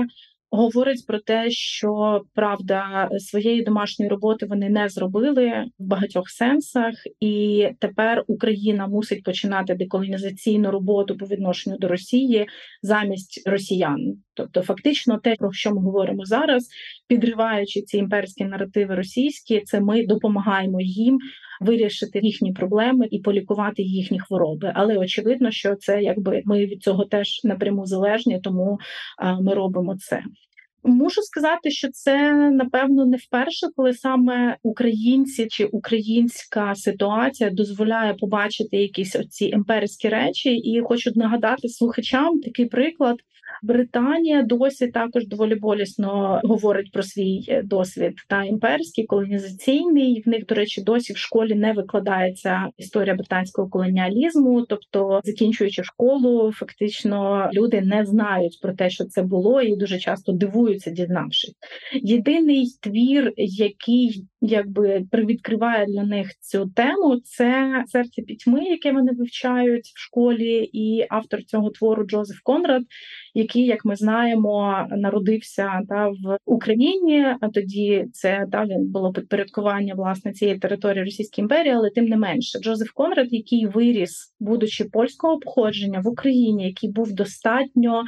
говорить 0.50 1.06
про 1.06 1.18
те, 1.18 1.50
що 1.50 2.22
правда 2.34 3.08
своєї 3.18 3.62
домашньої 3.62 4.08
роботи 4.08 4.46
вони 4.46 4.68
не 4.68 4.88
зробили 4.88 5.64
в 5.78 5.84
багатьох 5.86 6.30
сенсах, 6.30 6.94
і 7.20 7.66
тепер 7.78 8.24
Україна 8.26 8.86
мусить 8.86 9.24
починати 9.24 9.74
деколонізаційну 9.74 10.70
роботу 10.70 11.16
по 11.16 11.26
відношенню 11.26 11.78
до 11.78 11.88
Росії 11.88 12.46
замість 12.82 13.42
росіян. 13.46 14.14
Тобто, 14.34 14.62
фактично, 14.62 15.18
те, 15.18 15.34
про 15.34 15.52
що 15.52 15.70
ми 15.70 15.80
говоримо 15.80 16.24
зараз, 16.24 16.68
підриваючи 17.06 17.82
ці 17.82 17.98
імперські 17.98 18.44
наративи 18.44 18.94
російські, 18.94 19.60
це 19.60 19.80
ми 19.80 20.06
допомагаємо 20.06 20.80
їм 20.80 21.18
вирішити 21.60 22.20
їхні 22.22 22.52
проблеми 22.52 23.08
і 23.10 23.18
полікувати 23.18 23.82
їхні 23.82 24.20
хвороби. 24.20 24.72
Але 24.74 24.98
очевидно, 24.98 25.50
що 25.50 25.74
це 25.74 26.02
якби 26.02 26.42
ми 26.44 26.66
від 26.66 26.82
цього 26.82 27.04
теж 27.04 27.40
напряму 27.44 27.86
залежні, 27.86 28.40
тому 28.40 28.78
ми 29.40 29.54
робимо 29.54 29.96
це. 29.96 30.22
Мушу 30.84 31.22
сказати, 31.22 31.70
що 31.70 31.88
це 31.90 32.32
напевно 32.50 33.06
не 33.06 33.16
вперше, 33.16 33.66
коли 33.76 33.92
саме 33.92 34.56
українці 34.62 35.46
чи 35.50 35.64
українська 35.64 36.74
ситуація 36.74 37.50
дозволяє 37.50 38.14
побачити 38.14 38.76
якісь 38.76 39.16
оці 39.16 39.44
імперські 39.44 40.08
речі, 40.08 40.56
і 40.56 40.80
хочу 40.80 41.10
нагадати 41.14 41.68
слухачам 41.68 42.40
такий 42.40 42.66
приклад. 42.66 43.16
Британія 43.62 44.42
досі 44.42 44.88
також 44.88 45.26
доволі 45.26 45.54
болісно 45.54 46.40
говорить 46.44 46.92
про 46.92 47.02
свій 47.02 47.44
е, 47.48 47.62
досвід 47.62 48.14
та 48.28 48.44
імперський 48.44 49.06
колонізаційний. 49.06 50.22
В 50.26 50.28
них, 50.28 50.46
до 50.46 50.54
речі, 50.54 50.82
досі 50.82 51.12
в 51.12 51.16
школі 51.16 51.54
не 51.54 51.72
викладається 51.72 52.68
історія 52.76 53.14
британського 53.14 53.68
колоніалізму, 53.68 54.62
тобто, 54.62 55.20
закінчуючи 55.24 55.84
школу, 55.84 56.52
фактично 56.52 57.50
люди 57.52 57.80
не 57.80 58.04
знають 58.06 58.58
про 58.62 58.72
те, 58.72 58.90
що 58.90 59.04
це 59.04 59.22
було, 59.22 59.62
і 59.62 59.76
дуже 59.76 59.98
часто 59.98 60.32
дивуються, 60.32 60.90
дізнавшись. 60.90 61.54
Єдиний 62.02 62.66
твір, 62.80 63.32
який 63.36 64.24
якби 64.40 65.06
привідкриває 65.10 65.86
для 65.86 66.02
них 66.02 66.30
цю 66.40 66.66
тему, 66.66 67.20
це 67.24 67.84
серце 67.86 68.22
пітьми, 68.22 68.64
яке 68.64 68.92
вони 68.92 69.12
вивчають 69.12 69.84
в 69.84 69.98
школі, 69.98 70.70
і 70.72 71.06
автор 71.10 71.44
цього 71.44 71.70
твору 71.70 72.04
Джозеф 72.04 72.40
Конрад 72.42 72.82
який, 73.40 73.64
як 73.64 73.84
ми 73.84 73.96
знаємо, 73.96 74.86
народився 74.90 75.80
та 75.88 76.08
в 76.08 76.38
Україні. 76.46 77.26
А 77.40 77.48
тоді 77.48 78.06
це 78.12 78.44
далі 78.48 78.76
було 78.78 79.12
підпорядкування 79.12 79.94
власне 79.94 80.32
цієї 80.32 80.58
території 80.58 81.04
Російської 81.04 81.42
імперії, 81.42 81.74
але 81.74 81.90
тим 81.90 82.04
не 82.04 82.16
менше, 82.16 82.58
Джозеф 82.58 82.90
Конрад, 82.90 83.26
який 83.30 83.66
виріс, 83.66 84.34
будучи 84.40 84.84
польського 84.84 85.38
походження 85.38 86.00
в 86.00 86.08
Україні, 86.08 86.66
який 86.66 86.90
був 86.90 87.12
достатньо 87.12 88.02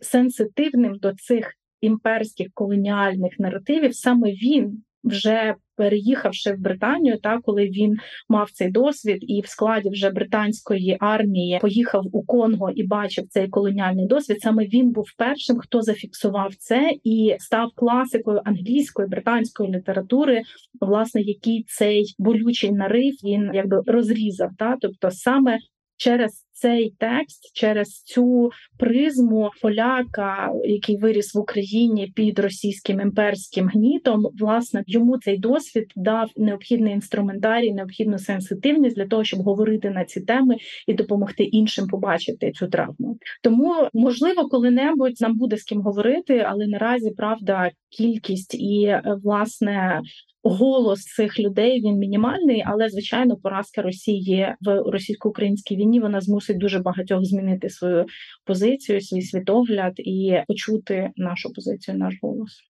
сенситивним 0.00 0.98
до 0.98 1.12
цих 1.14 1.52
імперських 1.80 2.48
колоніальних 2.54 3.38
наративів, 3.38 3.94
саме 3.94 4.30
він 4.30 4.82
вже 5.04 5.54
переїхавши 5.76 6.52
в 6.52 6.58
Британію, 6.58 7.18
та 7.18 7.38
коли 7.42 7.64
він 7.64 7.96
мав 8.28 8.50
цей 8.50 8.70
досвід, 8.70 9.18
і 9.20 9.40
в 9.40 9.46
складі 9.46 9.90
вже 9.90 10.10
британської 10.10 10.96
армії 11.00 11.58
поїхав 11.60 12.04
у 12.12 12.22
Конго 12.22 12.70
і 12.70 12.86
бачив 12.86 13.24
цей 13.28 13.48
колоніальний 13.48 14.06
досвід. 14.06 14.40
Саме 14.40 14.64
він 14.64 14.90
був 14.90 15.06
першим, 15.18 15.58
хто 15.58 15.82
зафіксував 15.82 16.54
це 16.58 16.90
і 17.04 17.36
став 17.38 17.70
класикою 17.74 18.40
англійської 18.44 19.08
британської 19.08 19.70
літератури, 19.70 20.42
власне, 20.80 21.20
який 21.20 21.64
цей 21.68 22.14
болючий 22.18 22.72
нарив 22.72 23.14
він 23.24 23.50
якби 23.54 23.82
розрізав. 23.86 24.50
Та 24.58 24.76
тобто 24.80 25.10
саме 25.10 25.58
через 26.00 26.46
цей 26.52 26.94
текст, 26.98 27.50
через 27.54 28.02
цю 28.02 28.50
призму 28.78 29.50
поляка, 29.62 30.52
який 30.64 30.96
виріс 30.96 31.34
в 31.34 31.38
Україні 31.38 32.12
під 32.16 32.38
російським 32.38 33.00
імперським 33.00 33.68
гнітом, 33.68 34.26
власне 34.38 34.84
йому 34.86 35.18
цей 35.18 35.38
досвід 35.38 35.92
дав 35.96 36.30
необхідний 36.36 36.92
інструментарій, 36.92 37.72
необхідну 37.72 38.18
сенситивність 38.18 38.96
для 38.96 39.06
того, 39.06 39.24
щоб 39.24 39.40
говорити 39.40 39.90
на 39.90 40.04
ці 40.04 40.20
теми 40.20 40.56
і 40.86 40.94
допомогти 40.94 41.44
іншим 41.44 41.86
побачити 41.86 42.52
цю 42.52 42.68
травму. 42.68 43.18
Тому 43.42 43.74
можливо, 43.92 44.48
коли-небудь 44.48 45.20
нам 45.20 45.38
буде 45.38 45.56
з 45.56 45.62
ким 45.62 45.80
говорити, 45.80 46.46
але 46.48 46.66
наразі 46.66 47.10
правда 47.10 47.70
кількість 47.90 48.54
і 48.54 48.96
власне 49.24 50.00
голос 50.42 51.04
цих 51.04 51.38
людей 51.38 51.80
він 51.80 51.98
мінімальний, 51.98 52.64
але 52.66 52.88
звичайно, 52.88 53.36
поразка 53.36 53.82
Росії 53.82 54.54
в 54.60 54.82
російсько-українській 54.90 55.76
війні 55.76 56.00
вона 56.00 56.20
змусить 56.20 56.58
дуже 56.58 56.78
багатьох 56.78 57.24
змінити 57.24 57.68
свою 57.68 58.06
позицію, 58.44 59.00
свій 59.00 59.22
світогляд 59.22 59.92
і 59.96 60.42
почути 60.48 61.10
нашу 61.16 61.52
позицію, 61.52 61.98
наш 61.98 62.14
голос. 62.22 62.70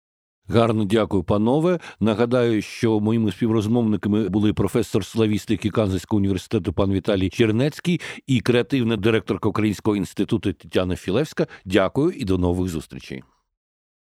Гарно 0.49 0.86
дякую, 0.86 1.24
панове. 1.24 1.80
Нагадаю, 1.99 2.61
що 2.61 2.99
моїми 2.99 3.32
співрозмовниками 3.32 4.30
були 4.30 4.53
професор 4.53 5.05
славістики 5.05 5.70
Канзаського 5.70 6.18
університету 6.18 6.74
пан 6.74 6.91
Віталій 6.91 7.30
Чернецький 7.30 8.01
і 8.28 8.39
креативна 8.39 8.95
директорка 8.95 9.49
Українського 9.49 9.97
інституту 9.97 10.53
Тетяна 10.53 10.95
Філевська. 10.95 11.47
Дякую 11.65 12.11
і 12.11 12.26
до 12.26 12.38
нових 12.38 12.70
зустрічей. 12.70 13.24